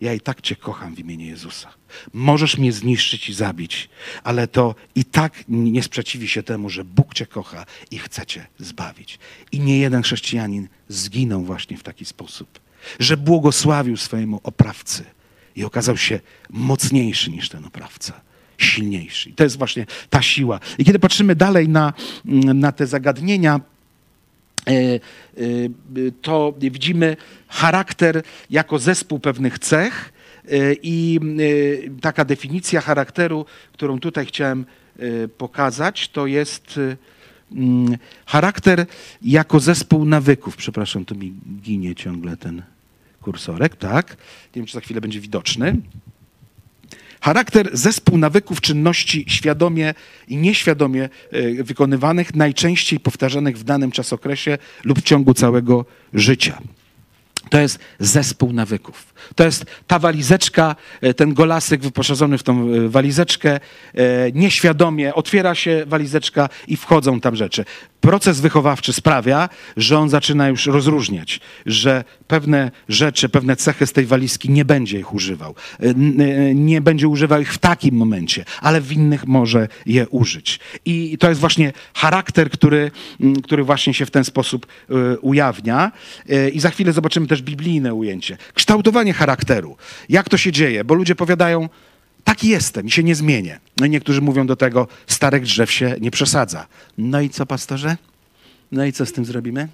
[0.00, 1.74] Ja i tak Cię kocham w imieniu Jezusa.
[2.12, 3.88] Możesz mnie zniszczyć i zabić,
[4.24, 8.46] ale to i tak nie sprzeciwi się temu, że Bóg Cię kocha i chce Cię
[8.58, 9.18] zbawić.
[9.52, 12.60] I nie jeden chrześcijanin zginął właśnie w taki sposób
[12.98, 15.04] że błogosławił swojemu oprawcy
[15.56, 16.20] i okazał się
[16.50, 18.20] mocniejszy niż ten oprawca,
[18.58, 19.30] silniejszy.
[19.30, 20.60] I to jest właśnie ta siła.
[20.78, 21.92] I kiedy patrzymy dalej na,
[22.54, 23.60] na te zagadnienia,
[24.66, 24.98] e, e,
[26.22, 27.16] to widzimy
[27.48, 30.12] charakter jako zespół pewnych cech
[30.44, 30.48] e,
[30.82, 31.20] i
[32.00, 34.66] taka definicja charakteru, którą tutaj chciałem
[35.38, 36.80] pokazać, to jest
[38.26, 38.86] charakter
[39.22, 40.56] jako zespół nawyków.
[40.56, 41.32] Przepraszam, to mi
[41.62, 42.62] ginie ciągle ten
[43.22, 44.10] kursorek, tak?
[44.10, 45.76] Nie wiem, czy za chwilę będzie widoczny.
[47.20, 49.94] Charakter zespół nawyków czynności świadomie
[50.28, 55.84] i nieświadomie e, wykonywanych, najczęściej powtarzanych w danym czasokresie lub w ciągu całego
[56.14, 56.58] życia.
[57.50, 59.14] To jest zespół nawyków.
[59.34, 63.60] To jest ta walizeczka, e, ten golasek wyposażony w tą e, walizeczkę,
[63.94, 67.64] e, nieświadomie otwiera się walizeczka i wchodzą tam rzeczy.
[68.02, 74.06] Proces wychowawczy sprawia, że on zaczyna już rozróżniać, że pewne rzeczy, pewne cechy z tej
[74.06, 75.54] walizki nie będzie ich używał.
[76.54, 80.60] Nie będzie używał ich w takim momencie, ale w innych może je użyć.
[80.84, 82.90] I to jest właśnie charakter, który,
[83.42, 84.66] który właśnie się w ten sposób
[85.20, 85.92] ujawnia.
[86.52, 88.36] I za chwilę zobaczymy też biblijne ujęcie.
[88.54, 89.76] Kształtowanie charakteru.
[90.08, 90.84] Jak to się dzieje?
[90.84, 91.68] Bo ludzie powiadają,
[92.24, 93.60] taki jestem i się nie zmienię.
[93.76, 96.66] No i niektórzy mówią do tego, starek drzew się nie przesadza.
[96.98, 97.96] No i co, pastorze?
[98.72, 99.68] No i co z tym zrobimy?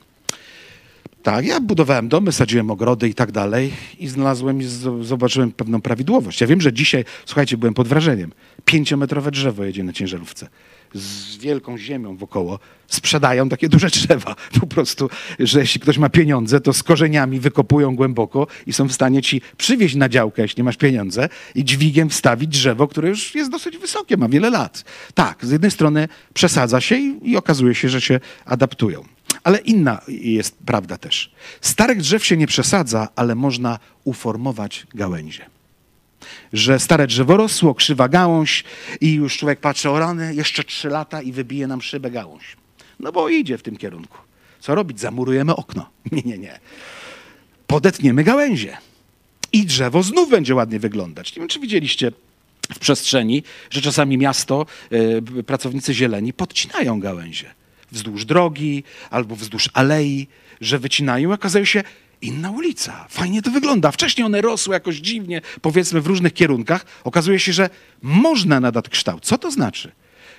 [1.23, 4.65] Tak, ja budowałem domy, sadziłem ogrody i tak dalej i znalazłem i
[5.03, 6.41] zobaczyłem pewną prawidłowość.
[6.41, 8.33] Ja wiem, że dzisiaj, słuchajcie, byłem pod wrażeniem.
[8.65, 10.49] Pięciometrowe drzewo jedzie na ciężarówce.
[10.95, 12.59] Z wielką ziemią wokoło
[12.89, 14.37] sprzedają takie duże drzewa.
[14.61, 18.93] Po prostu, że jeśli ktoś ma pieniądze, to z korzeniami wykopują głęboko i są w
[18.93, 23.51] stanie ci przywieźć na działkę, jeśli masz pieniądze, i dźwigiem wstawić drzewo, które już jest
[23.51, 24.85] dosyć wysokie, ma wiele lat.
[25.15, 29.05] Tak, z jednej strony przesadza się i, i okazuje się, że się adaptują.
[29.43, 31.31] Ale inna jest prawda też.
[31.61, 35.58] Starych drzew się nie przesadza, ale można uformować gałęzie.
[36.53, 38.65] Że stare drzewo rosło, krzywa gałąź
[39.01, 42.57] i już człowiek patrzy, o rany, jeszcze trzy lata i wybije nam szybę gałąź.
[43.01, 44.19] No bo idzie w tym kierunku.
[44.61, 45.01] Co robić?
[45.01, 45.91] Zamurujemy okno.
[46.13, 46.59] Nie, nie, nie.
[47.67, 48.77] Podetniemy gałęzie.
[49.53, 51.37] I drzewo znów będzie ładnie wyglądać.
[51.37, 52.13] Nie wiem, czy widzieliście
[52.75, 57.59] w przestrzeni, że czasami miasto, yy, pracownicy zieleni podcinają gałęzie
[57.93, 60.27] wzdłuż drogi albo wzdłuż alei,
[60.61, 61.83] że wycinają, okazuje się
[62.23, 63.07] inna ulica.
[63.09, 63.91] Fajnie to wygląda.
[63.91, 66.87] Wcześniej one rosły jakoś dziwnie, powiedzmy w różnych kierunkach.
[67.05, 67.71] Okazuje się, że
[68.03, 69.25] można nadać kształt.
[69.25, 69.93] Co to znaczy?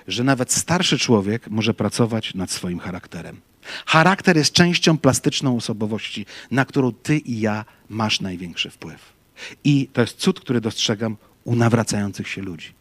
[0.08, 3.42] Że nawet starszy człowiek może pracować nad swoim charakterem.
[3.86, 9.14] Charakter jest częścią plastyczną osobowości, na którą ty i ja masz największy wpływ.
[9.64, 12.79] I to jest cud, który dostrzegam u nawracających się ludzi.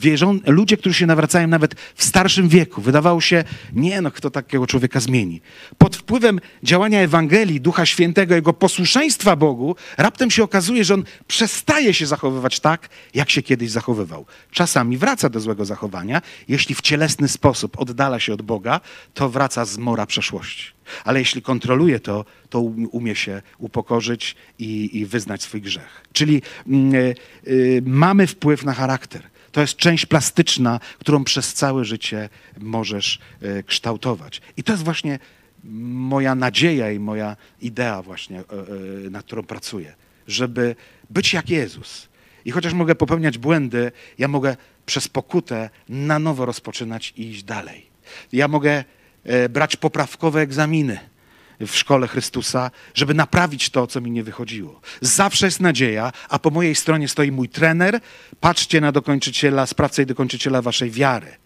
[0.00, 2.80] Wierzą, ludzie, którzy się nawracają nawet w starszym wieku.
[2.82, 5.40] Wydawało się, nie no, kto takiego człowieka zmieni.
[5.78, 11.94] Pod wpływem działania Ewangelii, Ducha Świętego, jego posłuszeństwa Bogu, raptem się okazuje, że on przestaje
[11.94, 14.26] się zachowywać tak, jak się kiedyś zachowywał.
[14.50, 16.22] Czasami wraca do złego zachowania.
[16.48, 18.80] Jeśli w cielesny sposób oddala się od Boga,
[19.14, 20.78] to wraca z mora przeszłości.
[21.04, 26.02] Ale jeśli kontroluje to, to um, umie się upokorzyć i, i wyznać swój grzech.
[26.12, 27.14] Czyli yy,
[27.46, 29.22] yy, mamy wpływ na charakter.
[29.58, 32.28] To jest część plastyczna, którą przez całe życie
[32.58, 34.40] możesz e, kształtować.
[34.56, 35.18] I to jest właśnie
[35.64, 39.94] moja nadzieja i moja idea właśnie, e, e, nad którą pracuję,
[40.26, 40.76] żeby
[41.10, 42.08] być jak Jezus.
[42.44, 44.56] I chociaż mogę popełniać błędy, ja mogę
[44.86, 47.86] przez pokutę na nowo rozpoczynać i iść dalej.
[48.32, 48.84] Ja mogę
[49.50, 50.98] brać poprawkowe egzaminy
[51.60, 54.80] w szkole Chrystusa, żeby naprawić to, co mi nie wychodziło.
[55.00, 58.00] Zawsze jest nadzieja, a po mojej stronie stoi mój trener.
[58.40, 61.36] Patrzcie na dokończyciela, sprawcę i dokończyciela waszej wiary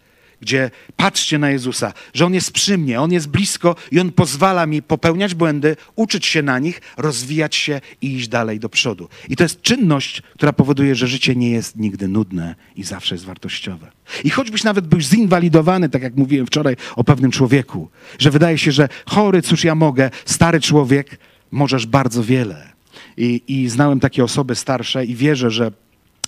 [0.43, 4.65] gdzie patrzcie na Jezusa, że On jest przy mnie, On jest blisko i On pozwala
[4.65, 9.09] mi popełniać błędy, uczyć się na nich, rozwijać się i iść dalej do przodu.
[9.29, 13.25] I to jest czynność, która powoduje, że życie nie jest nigdy nudne i zawsze jest
[13.25, 13.91] wartościowe.
[14.23, 17.89] I choćbyś nawet był zinwalidowany, tak jak mówiłem wczoraj o pewnym człowieku,
[18.19, 21.19] że wydaje się, że chory, cóż ja mogę, stary człowiek,
[21.51, 22.73] możesz bardzo wiele.
[23.17, 25.71] I, I znałem takie osoby starsze i wierzę, że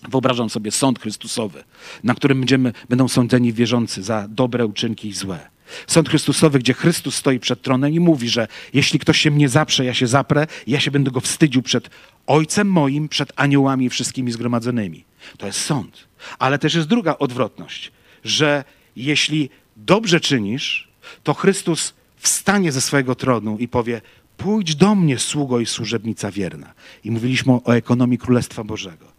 [0.10, 1.64] Wyobrażam sobie sąd Chrystusowy,
[2.04, 5.56] na którym będziemy, będą sądzeni wierzący za dobre uczynki i złe.
[5.88, 9.86] Sąd Chrystusowy, gdzie Chrystus stoi przed tronem i mówi, że jeśli ktoś się mnie zaprze,
[9.86, 11.90] ja się zaprę, ja się będę go wstydził przed
[12.28, 15.06] Ojcem moim, przed aniołami i wszystkimi zgromadzonymi.
[15.38, 16.08] To jest sąd.
[16.40, 17.92] Ale też jest druga odwrotność,
[18.24, 18.64] że
[18.96, 20.88] jeśli dobrze czynisz,
[21.24, 24.02] to Chrystus wstanie ze swojego tronu i powie:
[24.38, 26.74] Pójdź do mnie, sługo i służebnica wierna.
[27.04, 29.15] I mówiliśmy o ekonomii Królestwa Bożego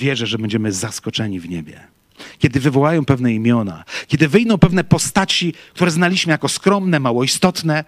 [0.00, 1.80] wierzę, że będziemy zaskoczeni w niebie.
[2.38, 7.84] Kiedy wywołają pewne imiona, kiedy wyjdą pewne postaci, które znaliśmy jako skromne, mało istotne,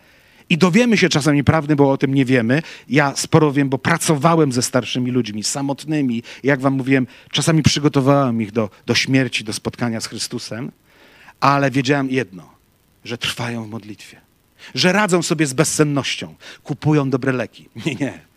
[0.51, 2.63] i dowiemy się czasami prawdy, bo o tym nie wiemy.
[2.89, 6.23] Ja sporo wiem, bo pracowałem ze starszymi ludźmi, samotnymi.
[6.43, 10.73] Jak wam mówiłem, czasami przygotowałem ich do, do śmierci, do spotkania z Chrystusem,
[11.41, 12.53] ale wiedziałem jedno,
[13.05, 14.21] że trwają w modlitwie,
[14.75, 17.69] że radzą sobie z bezsennością, kupują dobre leki.
[17.87, 18.32] Nie, nie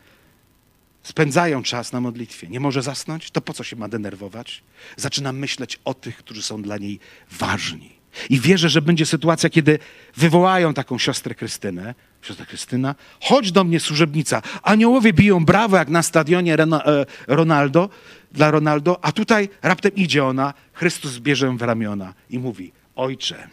[1.06, 2.48] spędzają czas na modlitwie.
[2.48, 4.64] Nie może zasnąć, to po co się ma denerwować?
[4.98, 7.00] Zaczyna myśleć o tych, którzy są dla niej
[7.32, 7.96] ważni.
[8.30, 9.80] I wierzę, że będzie sytuacja, kiedy
[10.18, 11.96] wywołają taką siostrę Krystynę.
[12.22, 14.42] Siostra Krystyna, chodź do mnie, służebnica.
[14.64, 17.90] Aniołowie biją brawo, jak na stadionie e, Ronaldo,
[18.32, 23.48] dla Ronaldo, a tutaj raptem idzie ona, Chrystus bierze w ramiona i mówi, ojcze,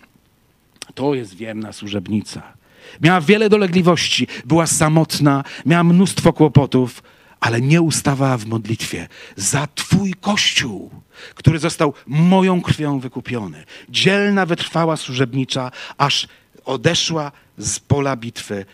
[0.94, 2.42] to jest wierna służebnica.
[3.00, 7.02] Miała wiele dolegliwości, była samotna, miała mnóstwo kłopotów,
[7.42, 10.90] ale nie ustawała w modlitwie za Twój Kościół,
[11.34, 13.64] który został moją krwią wykupiony.
[13.88, 16.28] Dzielna, wytrwała służebnicza, aż
[16.64, 18.64] odeszła z pola bitwy e,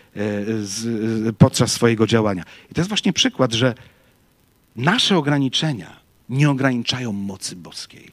[0.63, 2.43] z, podczas swojego działania.
[2.71, 3.75] I to jest właśnie przykład, że
[4.77, 8.11] nasze ograniczenia nie ograniczają mocy boskiej.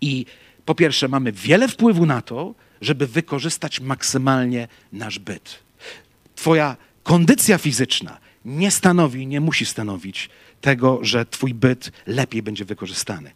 [0.00, 0.26] I
[0.64, 5.62] po pierwsze, mamy wiele wpływu na to, żeby wykorzystać maksymalnie nasz byt.
[6.34, 10.30] Twoja kondycja fizyczna nie stanowi, nie musi stanowić
[10.60, 13.30] tego, że twój byt lepiej będzie wykorzystany.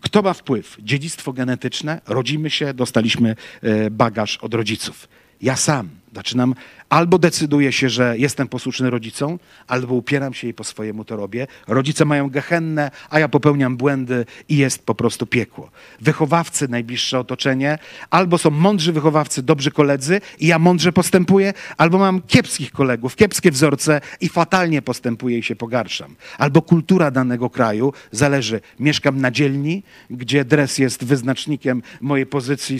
[0.00, 0.76] Kto ma wpływ?
[0.78, 5.08] Dziedzictwo genetyczne, rodzimy się, dostaliśmy e, bagaż od rodziców.
[5.42, 6.54] Ja sam zaczynam
[6.90, 11.46] Albo decyduję się, że jestem posłuszny rodzicom, albo upieram się i po swojemu to robię.
[11.66, 15.70] Rodzice mają gehennę, a ja popełniam błędy i jest po prostu piekło.
[16.00, 17.78] Wychowawcy, najbliższe otoczenie,
[18.10, 23.50] albo są mądrzy wychowawcy, dobrzy koledzy i ja mądrze postępuję, albo mam kiepskich kolegów, kiepskie
[23.50, 26.14] wzorce i fatalnie postępuję i się pogarszam.
[26.38, 28.60] Albo kultura danego kraju, zależy.
[28.80, 32.78] Mieszkam na dzielni, gdzie dres jest wyznacznikiem mojej pozycji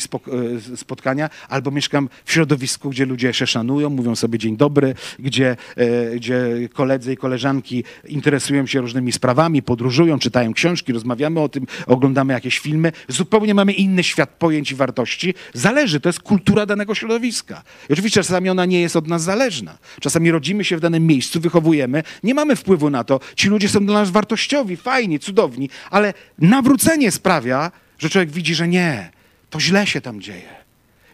[0.72, 5.56] e, spotkania, albo mieszkam w środowisku, gdzie ludzie się szanują, mówią sobie dzień dobry, gdzie,
[5.76, 11.66] e, gdzie koledzy i koleżanki interesują się różnymi sprawami, podróżują, czytają książki, rozmawiamy o tym,
[11.86, 12.92] oglądamy jakieś filmy.
[13.08, 15.34] Zupełnie mamy inny świat pojęć i wartości.
[15.54, 17.62] Zależy, to jest kultura danego środowiska.
[17.88, 19.78] I oczywiście czasami ona nie jest od nas zależna.
[20.00, 23.20] Czasami rodzimy się w danym miejscu, wychowujemy, nie mamy wpływu na to.
[23.36, 28.68] Ci ludzie są dla nas wartościowi, fajni, cudowni, ale nawrócenie sprawia, że człowiek widzi, że
[28.68, 29.10] nie,
[29.50, 30.59] to źle się tam dzieje.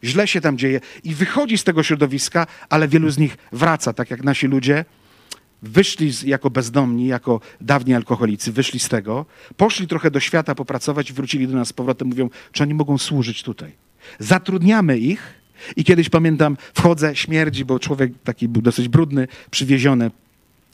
[0.04, 4.10] Źle się tam dzieje i wychodzi z tego środowiska, ale wielu z nich wraca, tak
[4.10, 4.84] jak nasi ludzie.
[5.62, 9.26] Wyszli z, jako bezdomni, jako dawni alkoholicy, wyszli z tego,
[9.56, 13.42] poszli trochę do świata popracować wrócili do nas z powrotem, mówią, czy oni mogą służyć
[13.42, 13.72] tutaj.
[14.18, 15.34] Zatrudniamy ich
[15.76, 20.10] i kiedyś pamiętam, wchodzę, śmierdzi, bo człowiek taki był dosyć brudny, przywieziony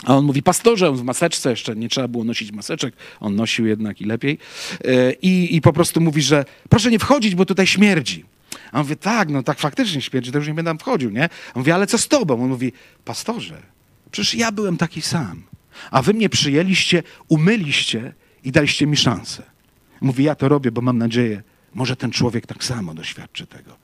[0.05, 4.01] a on mówi, pastorze, w maseczce, jeszcze nie trzeba było nosić maseczek, on nosił jednak
[4.01, 4.39] i lepiej.
[4.85, 8.25] E, I, I po prostu mówi, że proszę nie wchodzić, bo tutaj śmierdzi.
[8.73, 11.25] A on mówi, tak, no tak faktycznie śmierdzi, to już nie będę tam wchodził, nie?
[11.25, 12.43] On mówi, ale co z tobą?
[12.43, 12.73] On mówi,
[13.05, 13.63] pastorze,
[14.11, 15.43] przecież ja byłem taki sam.
[15.91, 18.13] A wy mnie przyjęliście, umyliście
[18.45, 19.43] i daliście mi szansę.
[20.01, 21.43] Mówi, ja to robię, bo mam nadzieję,
[21.75, 23.77] może ten człowiek tak samo doświadczy tego.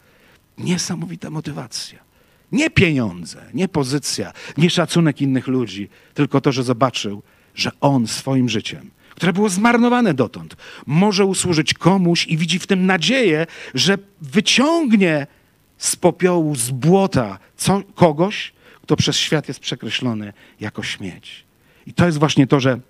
[0.59, 2.08] Niesamowita motywacja.
[2.53, 7.23] Nie pieniądze, nie pozycja, nie szacunek innych ludzi, tylko to, że zobaczył,
[7.55, 12.87] że on swoim życiem, które było zmarnowane dotąd, może usłużyć komuś i widzi w tym
[12.87, 15.27] nadzieję, że wyciągnie
[15.79, 21.45] z popiołu, z błota co, kogoś, kto przez świat jest przekreślony jako śmieć.
[21.87, 22.81] I to jest właśnie to, że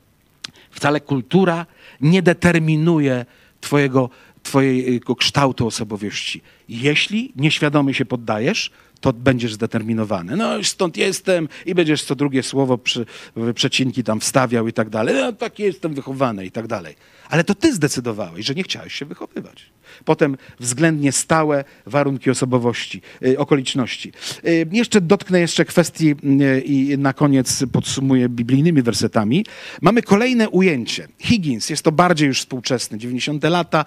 [0.71, 1.67] wcale kultura
[2.01, 3.27] nie determinuje
[3.61, 4.11] Twojego,
[4.43, 6.41] Twojego kształtu osobowości.
[6.69, 8.71] Jeśli nieświadomie się poddajesz,
[9.01, 10.37] to będziesz zdeterminowany.
[10.37, 13.07] No stąd jestem i będziesz co drugie słowo przy,
[13.55, 15.15] przecinki tam wstawiał i tak dalej.
[15.15, 16.95] No tak jestem wychowany i tak dalej.
[17.31, 19.67] Ale to ty zdecydowałeś, że nie chciałeś się wychowywać.
[20.05, 24.13] Potem względnie stałe warunki osobowości, yy, okoliczności.
[24.43, 29.45] Yy, jeszcze dotknę jeszcze kwestii yy, i na koniec podsumuję biblijnymi wersetami.
[29.83, 31.09] Mamy kolejne ujęcie.
[31.19, 33.85] Higgins, jest to bardziej już współczesne, 90 lata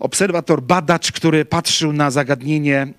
[0.00, 2.94] obserwator, badacz, który patrzył na zagadnienie mm,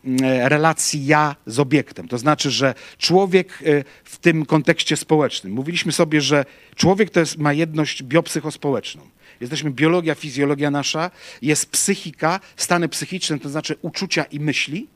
[0.47, 2.07] relacji ja z obiektem.
[2.07, 5.53] To znaczy, że człowiek e, w tym kontekście społecznym.
[5.53, 6.45] Mówiliśmy sobie, że
[6.75, 9.01] człowiek to jest, ma jedność biopsychospołeczną.
[9.41, 14.87] Jesteśmy biologia, fizjologia nasza, jest psychika, stany psychiczne, to znaczy uczucia i myśli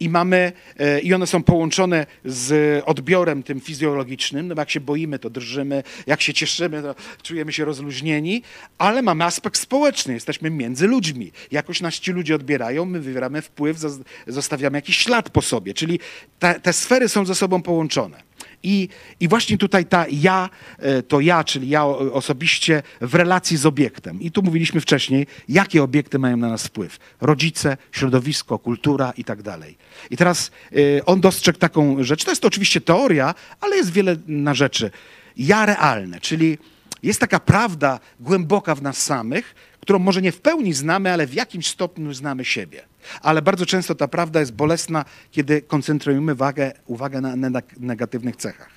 [0.00, 5.18] i mamy, e, i one są połączone z odbiorem tym fizjologicznym, no jak się boimy,
[5.18, 8.42] to drżymy, jak się cieszymy, to czujemy się rozluźnieni,
[8.78, 11.32] ale mamy aspekt społeczny, jesteśmy między ludźmi.
[11.50, 13.78] Jakoś nas ci ludzie odbierają, my wywieramy wpływ,
[14.26, 16.00] zostawiamy jakiś ślad po sobie, czyli
[16.38, 18.26] te, te sfery są ze sobą połączone.
[18.62, 18.88] I,
[19.20, 24.20] I właśnie tutaj ta ja, e, to ja, czyli ja osobiście w relacji z obiektem.
[24.20, 26.98] I tu mówiliśmy wcześniej, jakie obiekty mają na nas wpływ.
[27.20, 29.78] Rodzice, środowisko, kultura i tak dalej.
[30.10, 32.24] I teraz e, on dostrzegł taką rzecz.
[32.24, 34.90] To jest to oczywiście teoria, ale jest wiele na rzeczy.
[35.36, 36.58] Ja realne, czyli
[37.02, 41.34] jest taka prawda głęboka w nas samych, którą może nie w pełni znamy, ale w
[41.34, 42.82] jakimś stopniu znamy siebie.
[43.22, 48.70] Ale bardzo często ta prawda jest bolesna, kiedy koncentrujemy uwagę, uwagę na negatywnych cechach.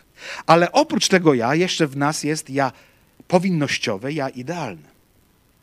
[0.46, 2.72] Ale oprócz tego ja, jeszcze w nas jest ja
[3.28, 4.90] powinnościowe, ja idealne.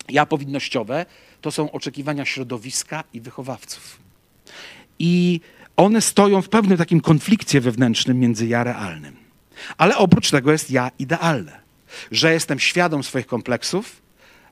[0.09, 1.07] Ja powinnościowe
[1.41, 3.99] to są oczekiwania środowiska i wychowawców.
[4.99, 5.41] I
[5.77, 9.17] one stoją w pewnym takim konflikcie wewnętrznym między ja realnym.
[9.77, 11.61] Ale oprócz tego jest ja idealne,
[12.11, 14.03] że jestem świadom swoich kompleksów,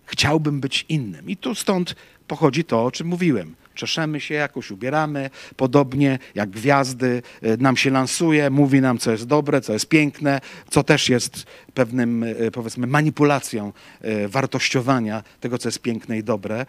[0.07, 1.31] chciałbym być innym.
[1.31, 1.95] I tu stąd
[2.27, 3.55] pochodzi to, o czym mówiłem.
[3.75, 9.25] Czeszemy się, jakoś ubieramy, podobnie jak gwiazdy, e, nam się lansuje, mówi nam, co jest
[9.25, 15.69] dobre, co jest piękne, co też jest pewnym, e, powiedzmy, manipulacją e, wartościowania tego, co
[15.69, 16.67] jest piękne i dobre,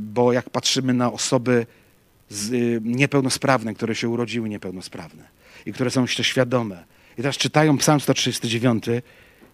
[0.00, 1.66] bo jak patrzymy na osoby
[2.82, 5.24] niepełnosprawne, które się urodziły niepełnosprawne
[5.66, 6.84] i które są jeszcze świadome,
[7.18, 8.84] i teraz czytają Psalm 139,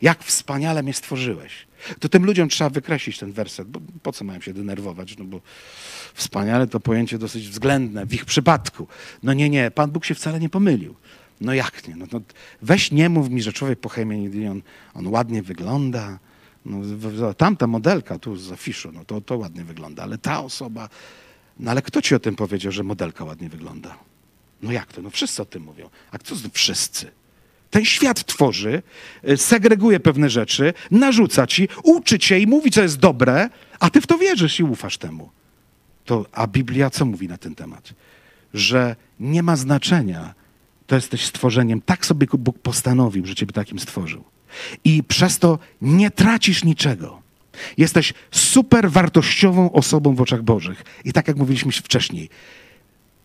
[0.02, 1.65] jak wspaniale mnie stworzyłeś.
[2.00, 5.18] To tym ludziom trzeba wykreślić ten werset, bo po co mają się denerwować?
[5.18, 5.40] No bo
[6.14, 8.86] wspaniale to pojęcie dosyć względne w ich przypadku.
[9.22, 10.94] No nie, nie, Pan Bóg się wcale nie pomylił.
[11.40, 11.96] No jak nie?
[11.96, 12.20] No, no
[12.62, 13.90] weź nie mów mi, że człowiek po
[14.50, 14.62] on,
[14.94, 16.18] on ładnie wygląda.
[16.64, 20.88] No, tamta modelka tu z afiszu, no to, to ładnie wygląda, ale ta osoba,
[21.58, 23.98] no ale kto ci o tym powiedział, że modelka ładnie wygląda?
[24.62, 25.02] No jak to?
[25.02, 25.90] No wszyscy o tym mówią.
[26.10, 27.10] A co z wszyscy?
[27.70, 28.82] Ten świat tworzy,
[29.28, 33.48] y, segreguje pewne rzeczy, narzuca ci, uczy cię i mówi, co jest dobre,
[33.80, 35.30] a ty w to wierzysz i ufasz temu.
[36.04, 37.92] To, a Biblia co mówi na ten temat?
[38.54, 40.34] Że nie ma znaczenia,
[40.86, 41.80] to jesteś stworzeniem.
[41.80, 44.24] Tak sobie Bóg postanowił, że ciebie takim stworzył.
[44.84, 47.22] I przez to nie tracisz niczego.
[47.78, 50.84] Jesteś super wartościową osobą w oczach Bożych.
[51.04, 52.28] I tak jak mówiliśmy wcześniej,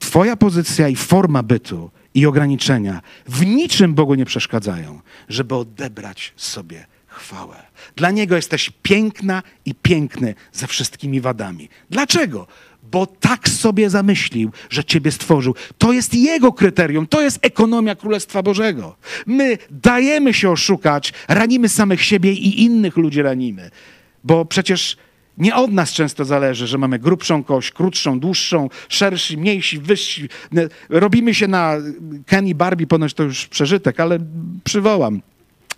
[0.02, 6.86] Twoja pozycja i forma bytu i ograniczenia w niczym Bogu nie przeszkadzają, żeby odebrać sobie
[7.08, 7.56] chwałę.
[7.96, 11.70] Dla Niego jesteś piękna i piękny ze wszystkimi wadami.
[11.90, 12.48] Dlaczego?
[12.92, 15.56] Bo tak sobie zamyślił, że Ciebie stworzył.
[15.78, 18.96] To jest Jego kryterium, to jest ekonomia Królestwa Bożego.
[19.26, 23.72] My dajemy się oszukać, ranimy samych siebie i innych ludzi ranimy.
[24.24, 24.98] Bo przecież
[25.42, 30.30] nie od nas często zależy, że mamy grubszą kość, krótszą, dłuższą, szersi, mniejsi, wyżsi.
[30.90, 31.78] Robimy się na
[32.26, 34.20] Ken i Barbie, ponoć to już przeżytek, ale
[34.64, 35.22] przywołam.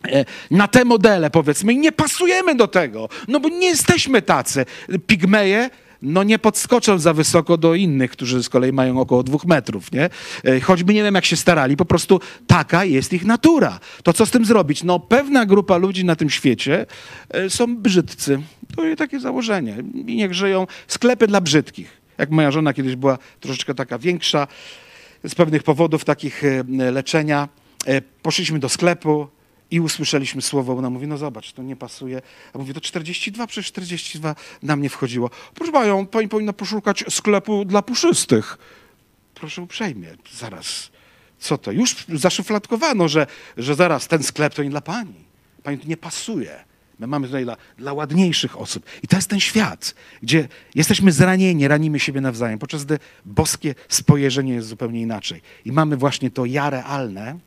[0.07, 4.65] E, na te modele powiedzmy i nie pasujemy do tego, no bo nie jesteśmy tacy.
[5.07, 5.69] Pigmeje
[6.03, 10.09] no nie podskoczą za wysoko do innych, którzy z kolei mają około dwóch metrów, nie?
[10.45, 13.79] E, choćby nie wiem, jak się starali, po prostu taka jest ich natura.
[14.03, 14.83] To co z tym zrobić?
[14.83, 16.85] No pewna grupa ludzi na tym świecie
[17.29, 18.41] e, są brzydcy.
[18.75, 19.77] To jest takie założenie.
[20.07, 22.01] I niech żyją sklepy dla brzydkich.
[22.17, 24.47] Jak moja żona kiedyś była troszeczkę taka większa,
[25.23, 27.49] z pewnych powodów takich e, leczenia,
[28.21, 29.27] poszliśmy do sklepu,
[29.71, 32.21] i usłyszeliśmy słowo, ona mówi, no zobacz, to nie pasuje.
[32.53, 35.29] A mówi, to 42, przecież 42 na mnie wchodziło.
[35.55, 38.57] Proszę panią, pani powinna poszukać sklepu dla puszystych.
[39.35, 40.89] Proszę uprzejmie, zaraz.
[41.39, 41.71] Co to?
[41.71, 43.27] Już zaszufladkowano, że,
[43.57, 45.25] że zaraz ten sklep to nie dla pani.
[45.63, 46.63] Pani to nie pasuje.
[46.99, 48.85] My mamy tutaj dla, dla ładniejszych osób.
[49.03, 54.53] I to jest ten świat, gdzie jesteśmy zranieni, ranimy siebie nawzajem, podczas gdy boskie spojrzenie
[54.53, 55.41] jest zupełnie inaczej.
[55.65, 57.39] I mamy właśnie to ja realne,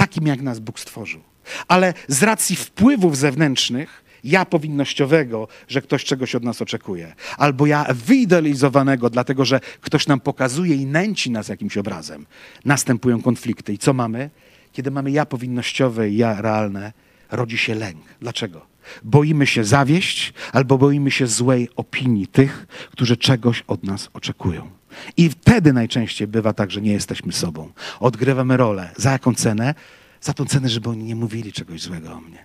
[0.00, 1.20] takim jak nas Bóg stworzył
[1.68, 7.86] ale z racji wpływów zewnętrznych, ja powinnościowego, że ktoś czegoś od nas oczekuje, albo ja
[7.94, 12.26] wyidealizowanego, dlatego że ktoś nam pokazuje i nęci nas jakimś obrazem,
[12.64, 13.72] następują konflikty.
[13.72, 14.30] I co mamy?
[14.72, 16.92] Kiedy mamy ja powinnościowe i ja realne,
[17.30, 18.02] rodzi się lęk.
[18.20, 18.66] Dlaczego?
[19.04, 24.79] Boimy się zawieść albo boimy się złej opinii tych, którzy czegoś od nas oczekują.
[25.16, 27.72] I wtedy najczęściej bywa tak, że nie jesteśmy sobą.
[28.00, 28.90] Odgrywamy rolę.
[28.96, 29.74] Za jaką cenę?
[30.20, 32.44] za tą cenę, żeby oni nie mówili czegoś złego o mnie.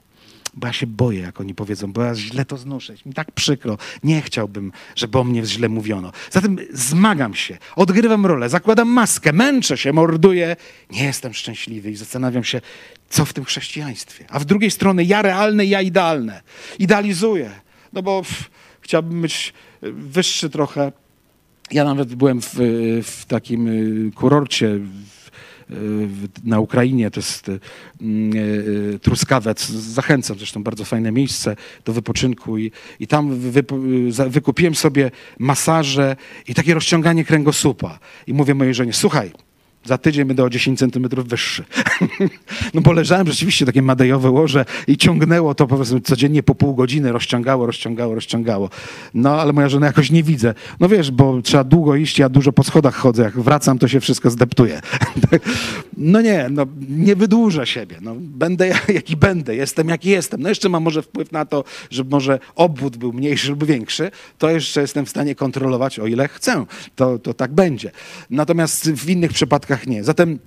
[0.54, 2.94] Bo ja się boję, jak oni powiedzą, bo ja źle to znoszę.
[3.06, 3.78] Mi tak przykro.
[4.04, 6.12] Nie chciałbym, żeby o mnie źle mówiono.
[6.32, 10.56] Zatem zmagam się, odgrywam rolę, zakładam maskę, męczę się, morduję.
[10.92, 12.62] Nie jestem szczęśliwy i zastanawiam się,
[13.10, 14.26] co w tym chrześcijaństwie.
[14.30, 16.42] A w drugiej strony ja realne, ja idealne.
[16.80, 17.52] Idealizuję.
[17.94, 18.50] No bo pff,
[18.82, 20.92] chciałbym być wyższy trochę.
[21.72, 22.54] Ja nawet byłem w,
[23.04, 24.80] w takim y, kurorcie
[26.44, 27.52] na Ukrainie, to jest
[28.02, 28.32] mm,
[28.96, 29.66] e, Truskawec.
[29.70, 31.56] Zachęcam, zresztą bardzo fajne miejsce
[31.86, 33.40] do wypoczynku i, i tam
[34.30, 36.16] wykupiłem sobie masaże
[36.48, 38.00] i takie rozciąganie kręgosłupa.
[38.28, 39.32] I mówię mojej żonie, słuchaj,
[39.86, 41.64] za tydzień będę o 10 centymetrów wyższy.
[42.74, 47.12] no bo leżałem rzeczywiście takie madejowe łoże i ciągnęło to powiedzmy codziennie po pół godziny,
[47.12, 48.70] rozciągało, rozciągało, rozciągało.
[49.14, 50.54] No ale moja żona jakoś nie widzę.
[50.80, 54.00] No wiesz, bo trzeba długo iść, ja dużo po schodach chodzę, jak wracam, to się
[54.00, 54.82] wszystko zdeptuje.
[55.98, 57.98] no nie, no nie wydłużę siebie.
[58.02, 60.42] No, będę jaki będę, jestem jaki jestem.
[60.42, 64.12] No jeszcze mam może wpływ na to, żeby może obwód był mniejszy lub większy.
[64.38, 66.66] To jeszcze jestem w stanie kontrolować, o ile chcę.
[66.96, 67.92] To, to tak będzie.
[68.30, 70.04] Natomiast w innych przypadkach nie.
[70.04, 70.40] Zatem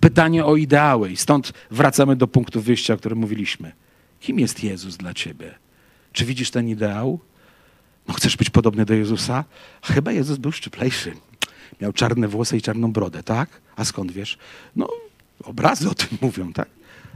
[0.00, 3.72] pytanie o ideały i stąd wracamy do punktu wyjścia, o którym mówiliśmy.
[4.20, 5.54] Kim jest Jezus dla ciebie?
[6.12, 7.20] Czy widzisz ten ideał?
[8.08, 9.44] No chcesz być podobny do Jezusa?
[9.82, 11.12] Chyba Jezus był szczuplejszy.
[11.80, 13.48] Miał czarne włosy i czarną brodę, tak?
[13.76, 14.38] A skąd wiesz?
[14.76, 14.88] No,
[15.44, 16.68] obrazy o tym mówią, tak?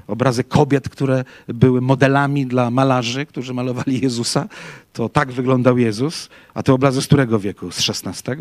[0.06, 4.48] Obrazy kobiet, które były modelami dla malarzy, którzy malowali Jezusa.
[4.92, 6.28] To tak wyglądał Jezus.
[6.54, 7.70] A te obrazy z którego wieku?
[7.70, 8.32] Z XVI?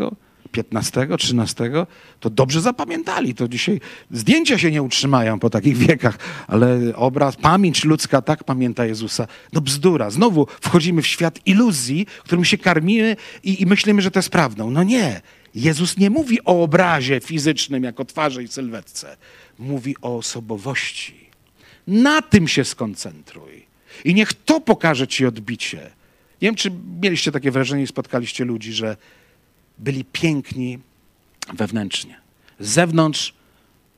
[0.51, 1.71] 15, 13,
[2.19, 3.35] to dobrze zapamiętali.
[3.35, 3.81] To dzisiaj
[4.11, 6.17] zdjęcia się nie utrzymają po takich wiekach,
[6.47, 9.27] ale obraz, pamięć ludzka tak pamięta Jezusa.
[9.53, 10.09] No bzdura.
[10.09, 14.71] Znowu wchodzimy w świat iluzji, którym się karmimy i, i myślimy, że to jest prawdą.
[14.71, 15.21] No nie.
[15.55, 19.17] Jezus nie mówi o obrazie fizycznym jako twarzy i sylwetce.
[19.59, 21.29] Mówi o osobowości.
[21.87, 23.65] Na tym się skoncentruj.
[24.05, 25.77] I niech to pokaże ci odbicie.
[26.41, 26.71] Nie wiem, czy
[27.01, 28.97] mieliście takie wrażenie i spotkaliście ludzi, że
[29.79, 30.79] byli piękni
[31.53, 32.19] wewnętrznie.
[32.59, 33.33] Z zewnątrz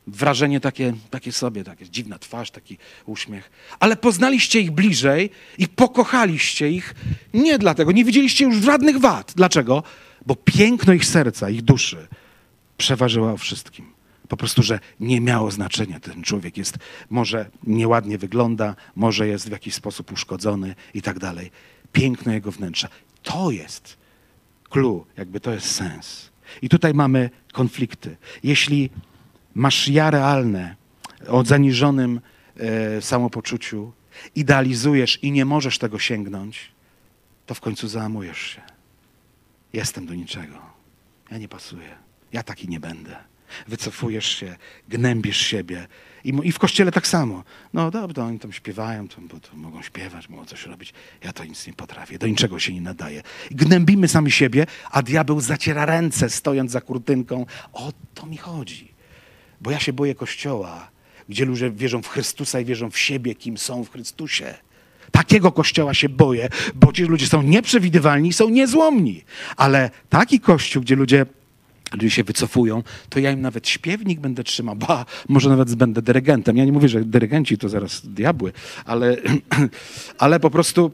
[0.08, 3.52] wrażenie takie, takie sobie, takie dziwna twarz, taki uśmiech.
[3.80, 6.96] Ale poznaliście ich bliżej i pokochaliście ich
[7.34, 9.34] nie dlatego, nie widzieliście już żadnych wad.
[9.36, 9.84] Dlaczego?
[10.26, 12.08] Bo piękno ich serca, ich duszy
[12.78, 13.86] przeważyło o wszystkim.
[14.28, 16.00] Po prostu, że nie miało znaczenia.
[16.00, 16.78] Ten człowiek jest,
[17.10, 21.52] może nieładnie wygląda, może jest w jakiś sposób uszkodzony i tak dalej.
[21.92, 22.88] Piękno jego wnętrza.
[23.24, 23.98] To jest
[24.72, 26.32] clue, jakby to jest sens.
[26.62, 28.18] I tutaj mamy konflikty.
[28.44, 28.90] Jeśli
[29.56, 30.76] masz ja realne
[31.28, 32.22] o zaniżonym
[32.58, 33.92] e, samopoczuciu,
[34.36, 36.72] idealizujesz i nie możesz tego sięgnąć,
[37.46, 38.62] to w końcu załamujesz się.
[39.74, 40.62] Jestem do niczego.
[41.32, 41.96] Ja nie pasuję.
[42.34, 43.18] Ja taki nie będę.
[43.68, 44.56] Wycofujesz się,
[44.90, 45.88] gnębisz siebie.
[46.24, 47.44] I, I w kościele tak samo.
[47.74, 50.94] No dobrze, oni tam śpiewają, to, bo to mogą śpiewać, mogą coś robić.
[51.24, 53.24] Ja to nic nie potrafię, do niczego się nie nadaje.
[53.52, 57.46] Gnębimy sami siebie, a diabeł zaciera ręce, stojąc za kurtynką.
[57.74, 58.92] O to mi chodzi.
[59.62, 60.92] Bo ja się boję kościoła,
[61.30, 64.54] gdzie ludzie wierzą w Chrystusa i wierzą w siebie, kim są w Chrystusie.
[65.12, 69.24] Takiego kościoła się boję, bo ci ludzie są nieprzewidywalni i są niezłomni.
[69.58, 71.26] Ale taki kościół, gdzie ludzie
[71.94, 76.58] ludzie się wycofują, to ja im nawet śpiewnik będę trzymał, ba, może nawet będę dyrygentem.
[76.58, 78.52] Ja nie mówię, że dyrygenci to zaraz diabły,
[78.86, 79.18] ale,
[80.18, 80.92] ale po prostu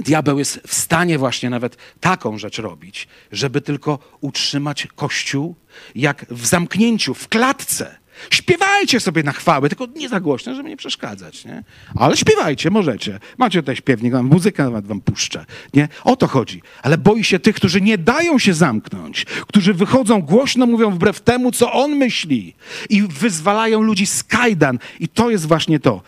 [0.00, 5.54] diabeł jest w stanie właśnie nawet taką rzecz robić, żeby tylko utrzymać Kościół
[5.94, 8.01] jak w zamknięciu, w klatce.
[8.30, 11.64] Śpiewajcie sobie na chwały, tylko nie za głośno, żeby nie przeszkadzać, nie?
[11.94, 13.18] Ale śpiewajcie, możecie.
[13.38, 15.44] Macie tutaj śpiewnik, mam muzykę nawet wam puszczę,
[15.74, 15.88] nie?
[16.04, 16.62] O to chodzi.
[16.82, 21.52] Ale boi się tych, którzy nie dają się zamknąć, którzy wychodzą głośno, mówią wbrew temu,
[21.52, 22.54] co on myśli
[22.88, 24.78] i wyzwalają ludzi z kajdan.
[25.00, 26.02] I to jest właśnie to.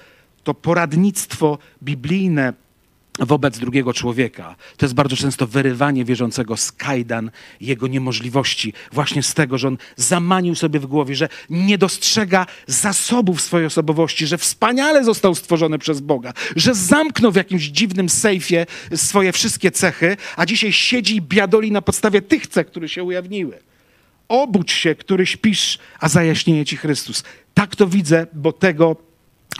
[0.44, 2.52] To poradnictwo biblijne
[3.18, 4.56] wobec drugiego człowieka.
[4.76, 7.30] To jest bardzo często wyrywanie wierzącego z kajdan
[7.60, 13.40] jego niemożliwości, właśnie z tego, że on zamanił sobie w głowie, że nie dostrzega zasobów
[13.40, 19.32] swojej osobowości, że wspaniale został stworzony przez Boga, że zamknął w jakimś dziwnym sejfie swoje
[19.32, 23.58] wszystkie cechy, a dzisiaj siedzi i biadoli na podstawie tych cech, które się ujawniły.
[24.28, 27.24] Obudź się, który śpisz, a zajaśnieje ci Chrystus.
[27.54, 28.96] Tak to widzę, bo tego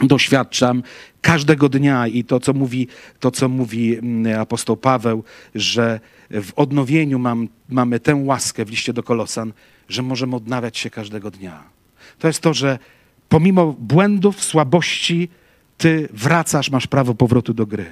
[0.01, 0.83] doświadczam
[1.21, 2.87] każdego dnia i to, co mówi,
[3.19, 5.23] to, co mówi mm, apostoł Paweł,
[5.55, 5.99] że
[6.29, 9.53] w odnowieniu mam, mamy tę łaskę w liście do Kolosan,
[9.89, 11.63] że możemy odnawiać się każdego dnia.
[12.19, 12.79] To jest to, że
[13.29, 15.29] pomimo błędów, słabości,
[15.77, 17.85] ty wracasz, masz prawo powrotu do gry.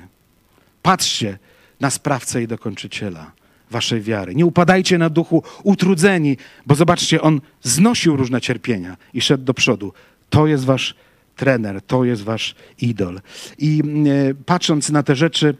[0.81, 1.37] Patrzcie
[1.79, 3.31] na sprawcę i dokończyciela
[3.71, 4.35] waszej wiary.
[4.35, 9.93] Nie upadajcie na duchu utrudzeni, bo zobaczcie, on znosił różne cierpienia i szedł do przodu.
[10.29, 10.95] To jest wasz
[11.35, 13.21] trener, to jest wasz idol.
[13.57, 13.83] I
[14.29, 15.55] e, patrząc na te rzeczy,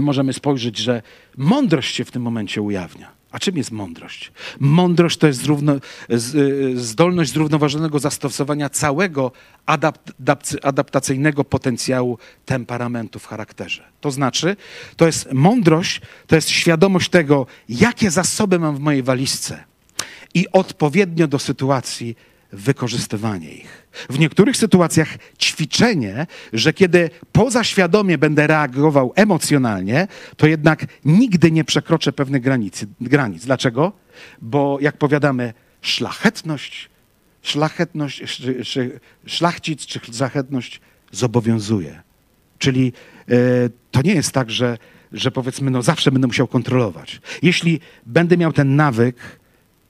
[0.00, 1.02] możemy spojrzeć, że
[1.36, 3.14] mądrość się w tym momencie ujawnia.
[3.34, 4.32] A czym jest mądrość?
[4.60, 5.80] Mądrość to jest zrówno, e,
[6.74, 9.32] zdolność zrównoważonego zastosowania całego
[9.66, 10.12] adapt,
[10.62, 13.82] adaptacyjnego potencjału temperamentu w charakterze.
[14.00, 14.56] To znaczy,
[14.96, 19.64] to jest mądrość, to jest świadomość tego, jakie zasoby mam w mojej walizce
[20.34, 22.16] i odpowiednio do sytuacji
[22.54, 23.86] wykorzystywanie ich.
[24.10, 25.08] W niektórych sytuacjach
[25.38, 32.84] ćwiczenie, że kiedy pozaświadomie będę reagował emocjonalnie, to jednak nigdy nie przekroczę pewnych granic.
[33.00, 33.44] granic.
[33.44, 33.92] Dlaczego?
[34.42, 35.52] Bo jak powiadamy,
[35.82, 36.90] szlachetność,
[37.42, 38.22] szlachetność,
[39.26, 40.80] szlachcic czy szlachetność
[41.12, 42.02] zobowiązuje.
[42.58, 42.92] Czyli
[43.28, 43.34] e,
[43.90, 44.78] to nie jest tak, że,
[45.12, 47.20] że powiedzmy, no zawsze będę musiał kontrolować.
[47.42, 49.16] Jeśli będę miał ten nawyk,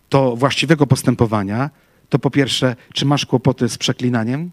[0.09, 1.71] to właściwego postępowania,
[2.09, 4.51] to po pierwsze, czy masz kłopoty z przeklinaniem?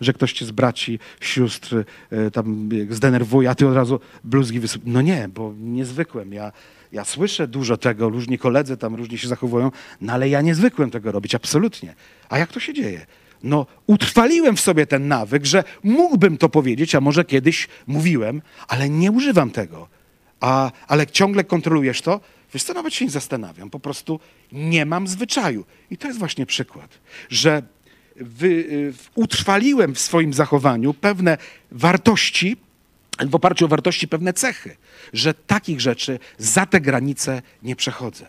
[0.00, 4.82] Że ktoś cię z braci, sióstr e, tam zdenerwuje, a ty od razu bluzgi wysyp.
[4.86, 6.32] No nie, bo niezwykłem.
[6.32, 6.52] Ja,
[6.92, 9.70] ja słyszę dużo tego, różni koledzy tam różnie się zachowują,
[10.00, 11.94] no ale ja niezwykłem tego robić, absolutnie.
[12.28, 13.06] A jak to się dzieje?
[13.42, 18.88] No, utrwaliłem w sobie ten nawyk, że mógłbym to powiedzieć, a może kiedyś mówiłem, ale
[18.88, 19.88] nie używam tego.
[20.40, 22.20] A, ale ciągle kontrolujesz to,
[22.54, 24.20] Wiesz co, nawet się nie zastanawiam, po prostu
[24.52, 25.64] nie mam zwyczaju.
[25.90, 26.98] I to jest właśnie przykład,
[27.28, 27.62] że
[28.16, 31.38] wy, y, utrwaliłem w swoim zachowaniu pewne
[31.70, 32.56] wartości,
[33.26, 34.76] w oparciu o wartości pewne cechy,
[35.12, 38.26] że takich rzeczy za te granice nie przechodzę.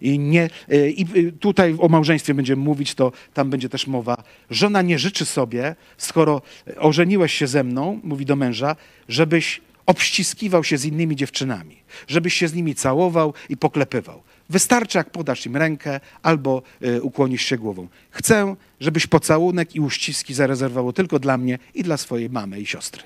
[0.00, 4.22] I, nie, y, I y, tutaj o małżeństwie będziemy mówić, to tam będzie też mowa.
[4.50, 6.42] Żona nie życzy sobie, skoro
[6.76, 8.76] ożeniłeś się ze mną, mówi do męża,
[9.08, 11.76] żebyś obściskiwał się z innymi dziewczynami,
[12.08, 14.22] żebyś się z nimi całował i poklepywał.
[14.50, 17.88] Wystarczy, jak podasz im rękę albo y, ukłonisz się głową.
[18.10, 23.02] Chcę, żebyś pocałunek i uściski zarezerwował tylko dla mnie i dla swojej mamy i siostry.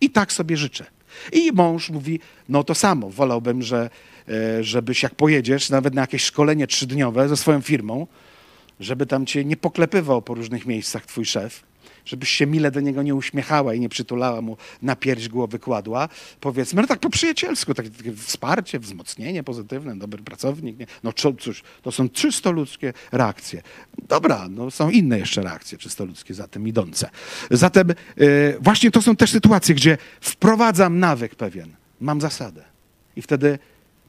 [0.00, 0.84] I tak sobie życzę.
[1.32, 3.90] I mąż mówi, no to samo, wolałbym, że,
[4.28, 8.06] y, żebyś jak pojedziesz nawet na jakieś szkolenie trzydniowe ze swoją firmą,
[8.80, 11.62] żeby tam cię nie poklepywał po różnych miejscach twój szef,
[12.04, 16.08] żebyś się mile do niego nie uśmiechała i nie przytulała mu na pierś głowy kładła.
[16.40, 20.78] Powiedzmy, no tak po przyjacielsku, takie, takie wsparcie, wzmocnienie pozytywne, dobry pracownik.
[20.78, 20.86] Nie?
[21.02, 23.62] No cóż, to są czysto ludzkie reakcje.
[24.08, 27.10] Dobra, no są inne jeszcze reakcje czysto ludzkie za tym idące.
[27.50, 31.70] Zatem yy, właśnie to są też sytuacje, gdzie wprowadzam nawyk pewien,
[32.00, 32.64] mam zasadę.
[33.16, 33.58] I wtedy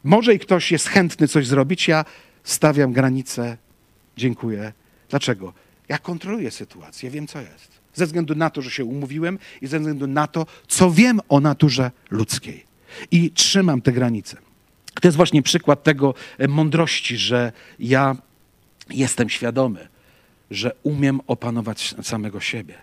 [0.04, 2.06] może i ktoś jest chętny coś zrobić, ja
[2.44, 3.58] stawiam granicę,
[4.18, 4.74] dziękuję.
[5.10, 5.54] Dlaczego?
[5.90, 7.75] Ja kontroluję sytuację, wiem co jest.
[7.96, 11.40] Ze względu na to, że się umówiłem i ze względu na to, co wiem o
[11.40, 12.66] naturze ludzkiej.
[13.12, 14.38] I trzymam te granice.
[15.02, 18.16] To jest właśnie przykład tego e, mądrości, że ja
[18.90, 19.88] jestem świadomy,
[20.52, 22.76] że umiem opanować samego siebie.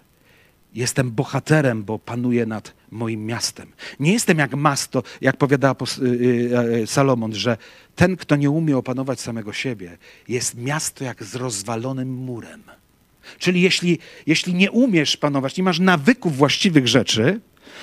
[0.75, 3.73] Jestem bohaterem, bo panuję nad moim miastem.
[4.01, 7.57] Nie jestem jak masto, jak powiada y, y, y, Salomon, że
[7.97, 9.99] ten, kto nie umie opanować samego siebie,
[10.29, 12.63] jest miasto jak z rozwalonym murem.
[13.39, 17.41] Czyli jeśli, jeśli nie umiesz panować, nie masz nawyków właściwych rzeczy,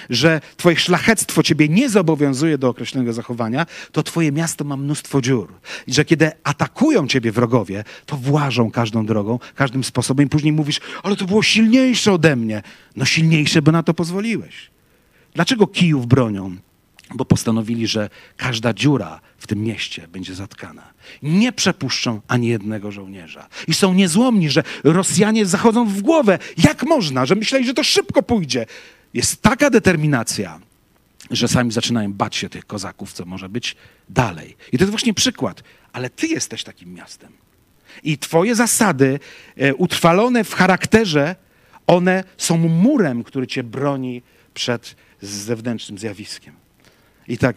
[0.09, 5.53] że twoje szlachectwo ciebie nie zobowiązuje do określonego zachowania, to twoje miasto ma mnóstwo dziur.
[5.87, 10.79] I że kiedy atakują ciebie wrogowie, to włażą każdą drogą, każdym sposobem i później mówisz,
[11.03, 12.61] ale to było silniejsze ode mnie.
[12.95, 14.71] No silniejsze, bo na to pozwoliłeś.
[15.33, 16.55] Dlaczego kijów bronią?
[17.15, 20.93] Bo postanowili, że każda dziura w tym mieście będzie zatkana.
[21.23, 23.47] Nie przepuszczą ani jednego żołnierza.
[23.67, 26.39] I są niezłomni, że Rosjanie zachodzą w głowę.
[26.57, 27.25] Jak można?
[27.25, 28.65] Że myśleli, że to szybko pójdzie.
[29.13, 30.59] Jest taka determinacja,
[31.31, 33.75] że sami zaczynają bać się tych kozaków, co może być
[34.09, 34.57] dalej.
[34.71, 35.63] I to jest właśnie przykład.
[35.93, 37.31] Ale ty jesteś takim miastem.
[38.03, 39.19] I twoje zasady,
[39.57, 41.35] e, utrwalone w charakterze,
[41.87, 44.21] one są murem, który cię broni
[44.53, 46.53] przed zewnętrznym zjawiskiem.
[47.29, 47.55] I tak,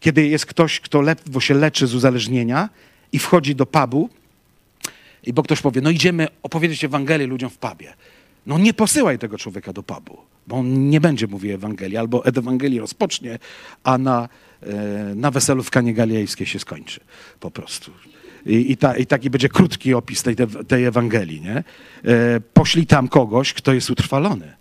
[0.00, 2.68] kiedy jest ktoś, kto ledwo się leczy z uzależnienia
[3.12, 4.08] i wchodzi do pubu,
[5.22, 7.94] i bo ktoś powie, no idziemy opowiedzieć Ewangelię ludziom w pubie.
[8.46, 12.80] No nie posyłaj tego człowieka do pubu, bo on nie będzie mówił Ewangelii, albo Ewangelii
[12.80, 13.38] rozpocznie,
[13.84, 14.28] a na,
[14.62, 17.00] e, na weselu w Kanie Galilejskiej się skończy
[17.40, 17.90] po prostu.
[18.46, 20.36] I, i, ta, I, taki będzie krótki opis tej,
[20.68, 21.40] tej Ewangelii.
[21.40, 21.56] Nie?
[21.56, 24.52] E, poślij tam kogoś, kto jest utrwalony,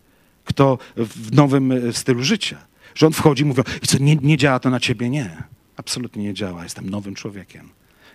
[0.46, 2.71] kto w nowym e, stylu życia.
[2.96, 5.10] Że on wchodzi i mówi, i co, nie, nie działa to na ciebie?
[5.10, 5.44] Nie,
[5.78, 6.64] absolutnie nie działa.
[6.64, 7.70] Jestem nowym człowiekiem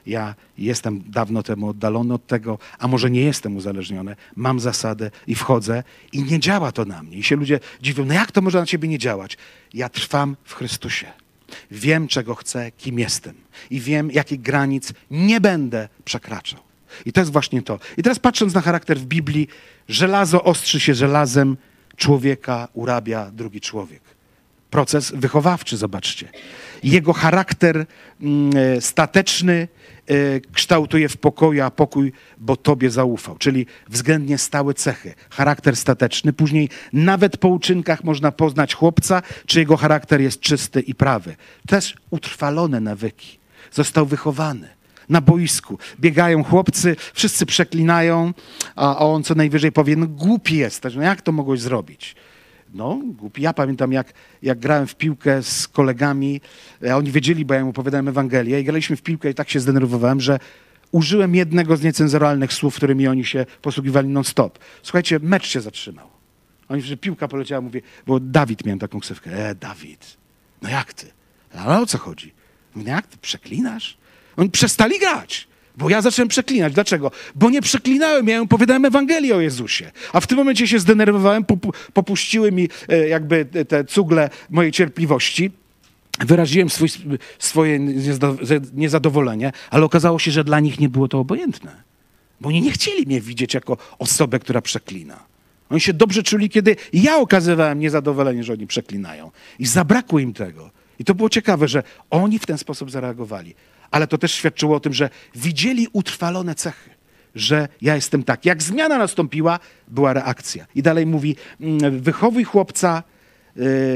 [0.06, 5.34] ja jestem dawno temu oddalony od tego, a może nie jestem uzależniony, mam zasadę i
[5.34, 5.82] wchodzę
[6.12, 7.16] i nie działa to na mnie.
[7.16, 9.36] I się ludzie dziwią, no jak to może na ciebie nie działać?
[9.74, 11.06] Ja trwam w Chrystusie.
[11.70, 13.34] Wiem, czego chcę, kim jestem.
[13.70, 16.60] I wiem, jakich granic nie będę przekraczał.
[17.06, 17.78] I to jest właśnie to.
[17.96, 19.48] I teraz patrząc na charakter w Biblii,
[19.88, 21.56] żelazo ostrzy się żelazem,
[21.96, 24.15] człowieka urabia drugi człowiek.
[24.70, 26.28] Proces wychowawczy, zobaczcie.
[26.82, 27.86] Jego charakter
[28.20, 29.68] mm, e, stateczny
[30.10, 33.36] E, kształtuje w pokoju, a pokój, bo Tobie zaufał.
[33.38, 35.14] Czyli względnie stałe cechy.
[35.30, 36.32] Charakter stateczny.
[36.32, 41.36] Później nawet po uczynkach można poznać chłopca, czy jego charakter jest czysty i prawy.
[41.66, 43.38] Też utrwalone nawyki.
[43.72, 44.68] Został wychowany
[45.08, 45.78] na boisku.
[46.00, 48.34] Biegają chłopcy, wszyscy przeklinają,
[48.76, 52.16] a on co najwyżej powie, no głupi jesteś, no jak to mogłeś zrobić?
[52.74, 53.42] No, głupi.
[53.42, 54.12] Ja pamiętam, jak,
[54.42, 56.40] jak grałem w piłkę z kolegami,
[56.90, 59.60] a oni wiedzieli, bo ja im opowiadałem Ewangelię i graliśmy w piłkę i tak się
[59.60, 60.38] zdenerwowałem, że
[60.92, 64.58] użyłem jednego z niecenzuralnych słów, którymi oni się posługiwali non-stop.
[64.82, 66.08] Słuchajcie, mecz się zatrzymał.
[66.68, 69.48] Oni, że piłka poleciała, mówię, bo Dawid miałem taką ksywkę.
[69.48, 70.16] E, Dawid,
[70.62, 71.06] no jak ty?
[71.54, 72.32] Ale o co chodzi?
[72.74, 73.96] Mówię, no jak ty, przeklinasz?
[74.36, 75.48] Oni przestali grać.
[75.76, 76.72] Bo ja zacząłem przeklinać.
[76.72, 77.10] Dlaczego?
[77.34, 79.90] Bo nie przeklinałem, ja opowiadałem Ewangelię o Jezusie.
[80.12, 85.50] A w tym momencie się zdenerwowałem, popu popuściły mi e, jakby te cugle mojej cierpliwości.
[86.20, 86.88] Wyraziłem swój,
[87.38, 87.78] swoje
[88.74, 91.82] niezadowolenie, ale okazało się, że dla nich nie było to obojętne.
[92.40, 95.18] Bo oni nie chcieli mnie widzieć jako osobę, która przeklina.
[95.70, 99.30] Oni się dobrze czuli, kiedy ja okazywałem niezadowolenie, że oni przeklinają.
[99.58, 100.70] I zabrakło im tego.
[100.98, 103.54] I to było ciekawe, że oni w ten sposób zareagowali
[103.90, 106.90] ale to też świadczyło o tym, że widzieli utrwalone cechy,
[107.34, 108.44] że ja jestem tak.
[108.44, 109.58] Jak zmiana nastąpiła,
[109.88, 110.66] była reakcja.
[110.74, 113.02] I dalej mówi: mm, wychowuj chłopca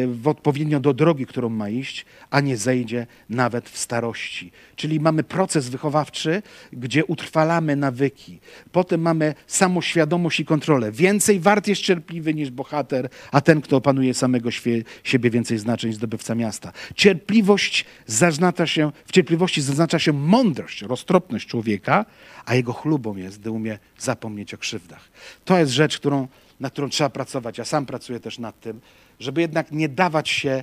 [0.07, 4.53] w odpowiednio do drogi, którą ma iść, a nie zejdzie nawet w starości.
[4.77, 6.43] Czyli mamy proces wychowawczy,
[6.73, 8.41] gdzie utrwalamy nawyki.
[8.73, 10.93] Potem mamy samoświadomość i kontrolę.
[10.93, 14.51] Więcej wart jest cierpliwy niż bohater, a ten, kto opanuje samego
[15.05, 16.73] siebie, więcej znaczeń zdobywca miasta.
[16.95, 22.05] Cierpliwość zaznacza się, w cierpliwości zaznacza się mądrość, roztropność człowieka,
[22.45, 25.09] a jego chlubą jest, gdy umie zapomnieć o krzywdach.
[25.45, 26.28] To jest rzecz, którą,
[26.61, 27.59] nad którą trzeba pracować.
[27.59, 28.81] Ja sam pracuję też nad tym,
[29.20, 30.62] żeby jednak nie dawać się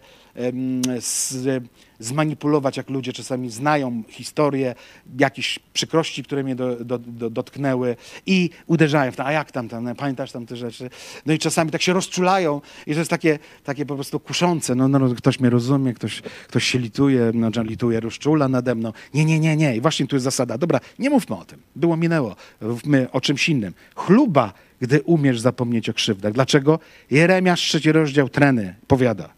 [0.99, 1.63] z
[1.99, 4.75] zmanipulować, jak ludzie czasami znają historię,
[5.19, 7.95] jakieś przykrości, które mnie do, do, do, dotknęły
[8.25, 10.89] i uderzają w to, a jak tam, tam, pamiętasz tam te rzeczy?
[11.25, 14.75] No i czasami tak się rozczulają i to jest takie, takie po prostu kuszące.
[14.75, 18.93] No, no, ktoś mnie rozumie, ktoś, ktoś się lituje, no, lituje, rozczula nade mną.
[19.13, 19.75] Nie, nie, nie, nie.
[19.75, 20.57] I właśnie tu jest zasada.
[20.57, 21.59] Dobra, nie mówmy o tym.
[21.75, 22.35] Było, minęło.
[22.61, 23.73] Mówmy o czymś innym.
[23.95, 26.33] Chluba, gdy umiesz zapomnieć o krzywdach.
[26.33, 26.79] Dlaczego?
[27.11, 29.36] Jeremiasz, trzeci rozdział treny, powiada.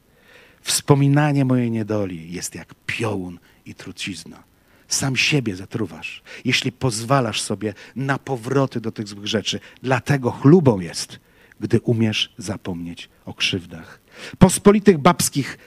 [0.62, 4.44] Wspominanie mojej niedoli jest jak piołun i trucizna.
[4.88, 9.60] Sam siebie zatruwasz, jeśli pozwalasz sobie na powroty do tych złych rzeczy.
[9.84, 11.20] Dlatego chlubą jest,
[11.60, 14.00] gdy umiesz zapomnieć o krzywdach.
[14.38, 15.58] Pospolitych babskich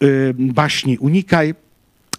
[0.00, 1.54] yy, baśni unikaj.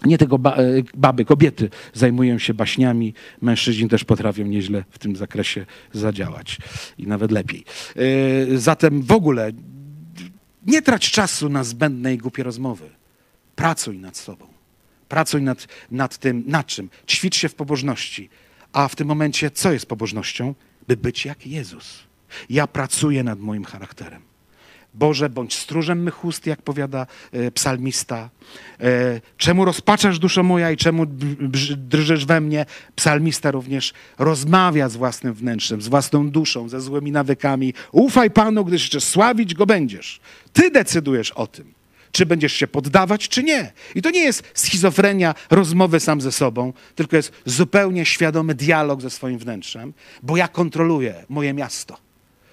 [0.04, 5.16] Nie tego ba y, baby, kobiety zajmują się baśniami, mężczyźni też potrafią nieźle w tym
[5.16, 6.58] zakresie zadziałać
[6.98, 7.64] i nawet lepiej.
[7.96, 9.52] Yy, zatem w ogóle
[10.68, 12.90] nie trać czasu na zbędne i głupie rozmowy.
[13.56, 14.46] Pracuj nad sobą.
[15.08, 16.90] Pracuj nad, nad tym, nad czym?
[17.06, 18.30] Ćwicz się w pobożności.
[18.72, 20.54] A w tym momencie, co jest pobożnością?
[20.88, 21.98] By być jak Jezus.
[22.50, 24.27] Ja pracuję nad moim charakterem.
[24.98, 28.30] Boże, bądź stróżem mych ust, jak powiada e, psalmista.
[28.80, 31.06] E, czemu rozpaczasz duszo moja i czemu
[31.76, 32.66] drżysz we mnie?
[32.96, 37.74] Psalmista również rozmawia z własnym wnętrzem, z własną duszą, ze złymi nawykami.
[37.92, 40.20] Ufaj Panu, gdyż jeszcze sławić Go będziesz.
[40.52, 41.74] Ty decydujesz o tym,
[42.12, 43.72] czy będziesz się poddawać, czy nie.
[43.94, 49.10] I to nie jest schizofrenia rozmowy sam ze sobą, tylko jest zupełnie świadomy dialog ze
[49.10, 49.92] swoim wnętrzem,
[50.22, 52.07] bo ja kontroluję moje miasto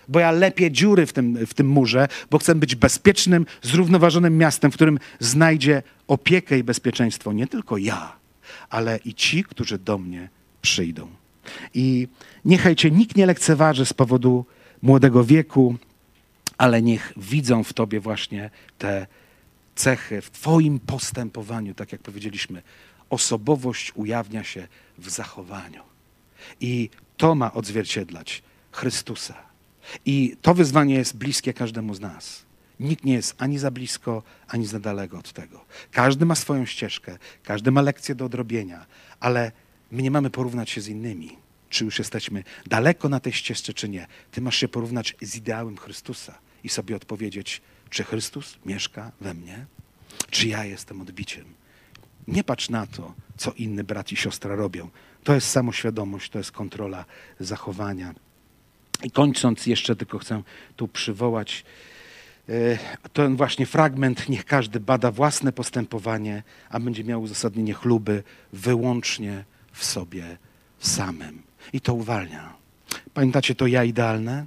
[0.07, 4.71] bo ja lepię dziury w tym, w tym murze, bo chcę być bezpiecznym, zrównoważonym miastem,
[4.71, 8.15] w którym znajdzie opiekę i bezpieczeństwo nie tylko ja,
[8.69, 10.29] ale i ci, którzy do mnie
[10.61, 11.07] przyjdą.
[11.73, 12.07] I
[12.45, 14.45] niechaj cię nikt nie lekceważy z powodu
[14.81, 15.75] młodego wieku,
[16.57, 19.07] ale niech widzą w tobie właśnie te
[19.75, 22.61] cechy, w twoim postępowaniu, tak jak powiedzieliśmy.
[23.09, 24.67] Osobowość ujawnia się
[24.97, 25.83] w zachowaniu.
[26.61, 29.44] I to ma odzwierciedlać Chrystusa.
[30.05, 32.45] I to wyzwanie jest bliskie każdemu z nas.
[32.79, 35.65] Nikt nie jest ani za blisko, ani za daleko od tego.
[35.91, 38.85] Każdy ma swoją ścieżkę, każdy ma lekcję do odrobienia,
[39.19, 39.51] ale
[39.91, 41.37] my nie mamy porównać się z innymi.
[41.69, 44.07] Czy już jesteśmy daleko na tej ścieżce, czy nie.
[44.31, 49.65] Ty masz się porównać z ideałem Chrystusa i sobie odpowiedzieć, czy Chrystus mieszka we mnie,
[50.29, 51.45] czy ja jestem odbiciem.
[52.27, 54.89] Nie patrz na to, co inny brat i siostra robią.
[55.23, 57.05] To jest samoświadomość, to jest kontrola
[57.39, 58.15] zachowania.
[59.03, 60.41] I kończąc jeszcze tylko chcę
[60.75, 61.65] tu przywołać
[62.49, 62.53] e,
[63.13, 68.23] ten właśnie fragment, niech każdy bada własne postępowanie, a będzie miał uzasadnienie chluby
[68.53, 70.37] wyłącznie w sobie
[70.79, 71.41] samym.
[71.73, 72.53] I to uwalnia.
[73.13, 74.45] Pamiętacie to ja idealne?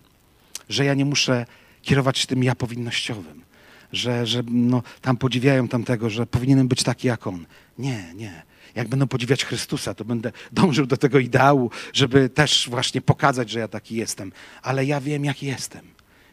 [0.68, 1.46] Że ja nie muszę
[1.82, 3.47] kierować się tym ja powinnościowym.
[3.92, 7.46] Że, że no, tam podziwiają tamtego, że powinienem być taki jak on.
[7.78, 13.00] Nie, nie jak będę podziwiać Chrystusa, to będę dążył do tego ideału, żeby też właśnie
[13.00, 14.32] pokazać, że ja taki jestem.
[14.62, 15.86] Ale ja wiem, jaki jestem.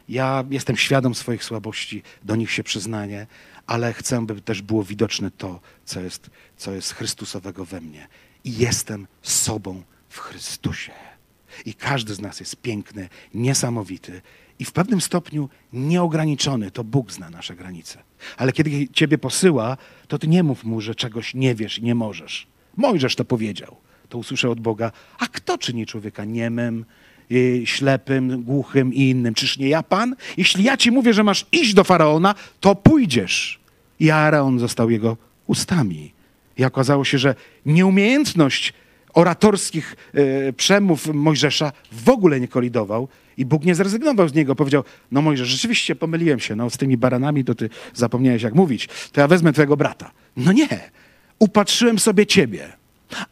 [0.08, 3.26] Ja jestem świadom swoich słabości, do nich się przyznaję,
[3.66, 8.08] ale chcę, by też było widoczne to, co jest, co jest Chrystusowego we mnie.
[8.44, 10.92] I jestem sobą w Chrystusie.
[11.64, 14.22] I każdy z nas jest piękny, niesamowity
[14.58, 16.70] i w pewnym stopniu nieograniczony.
[16.70, 18.02] To Bóg zna nasze granice.
[18.36, 19.76] Ale kiedy ciebie posyła,
[20.08, 22.46] to ty nie mów mu, że czegoś nie wiesz i nie możesz.
[22.76, 23.76] Mojżesz to powiedział.
[24.08, 24.92] To usłyszał od Boga.
[25.18, 26.84] A kto czyni człowieka niemym,
[27.30, 29.34] yy, ślepym, głuchym i innym?
[29.34, 30.16] Czyż nie ja, Pan?
[30.36, 33.60] Jeśli ja ci mówię, że masz iść do Faraona, to pójdziesz.
[34.00, 35.16] I Aaron został jego
[35.46, 36.12] ustami.
[36.58, 37.34] I okazało się, że
[37.66, 38.72] nieumiejętność
[39.16, 44.56] oratorskich yy, przemów Mojżesza w ogóle nie kolidował i Bóg nie zrezygnował z niego.
[44.56, 48.88] Powiedział, no Mojżesz, rzeczywiście pomyliłem się, no z tymi baranami to ty zapomniałeś jak mówić,
[49.12, 50.10] to ja wezmę twojego brata.
[50.36, 50.90] No nie,
[51.38, 52.72] upatrzyłem sobie ciebie.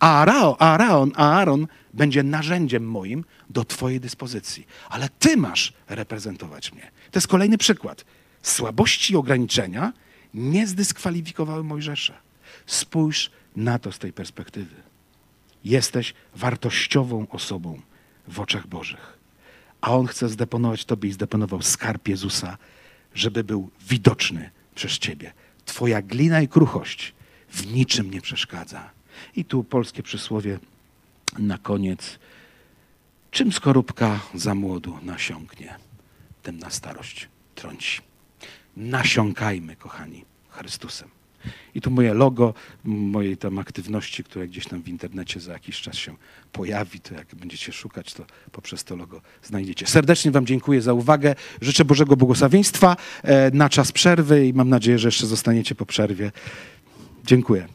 [0.01, 0.27] A
[0.59, 4.67] Aaron, Aaron będzie narzędziem moim do twojej dyspozycji.
[4.89, 6.91] Ale ty masz reprezentować mnie.
[7.11, 8.05] To jest kolejny przykład.
[8.43, 9.93] Słabości i ograniczenia
[10.35, 12.15] nie zdyskwalifikowały Mojżesza.
[12.67, 14.84] Spójrz na to z tej perspektywy.
[15.65, 17.81] Jesteś wartościową osobą
[18.29, 19.15] w oczach Bożych
[19.85, 22.59] a On chce zdeponować Tobie i zdeponował skarb Jezusa,
[23.15, 25.33] żeby był widoczny przez Ciebie.
[25.65, 27.15] Twoja glina i kruchość
[27.49, 28.91] w niczym nie przeszkadza.
[29.37, 30.59] I tu polskie przysłowie
[31.39, 32.19] na koniec.
[33.31, 35.75] Czym skorupka za młodu nasiąknie,
[36.43, 38.01] tym na starość trąci.
[38.77, 41.14] Nasiąkajmy, kochani, Chrystusem.
[41.75, 42.55] I tu moje logo
[42.85, 46.17] mojej tam aktywności, które gdzieś tam w internecie za jakiś czas się
[46.53, 49.87] pojawi, to jak będziecie szukać, to poprzez to logo znajdziecie.
[49.87, 51.35] Serdecznie Wam dziękuję za uwagę.
[51.61, 56.33] Życzę Bożego błogosławieństwa e, na czas przerwy i mam nadzieję, że jeszcze zostaniecie po przerwie.
[57.25, 57.69] Dziękuję.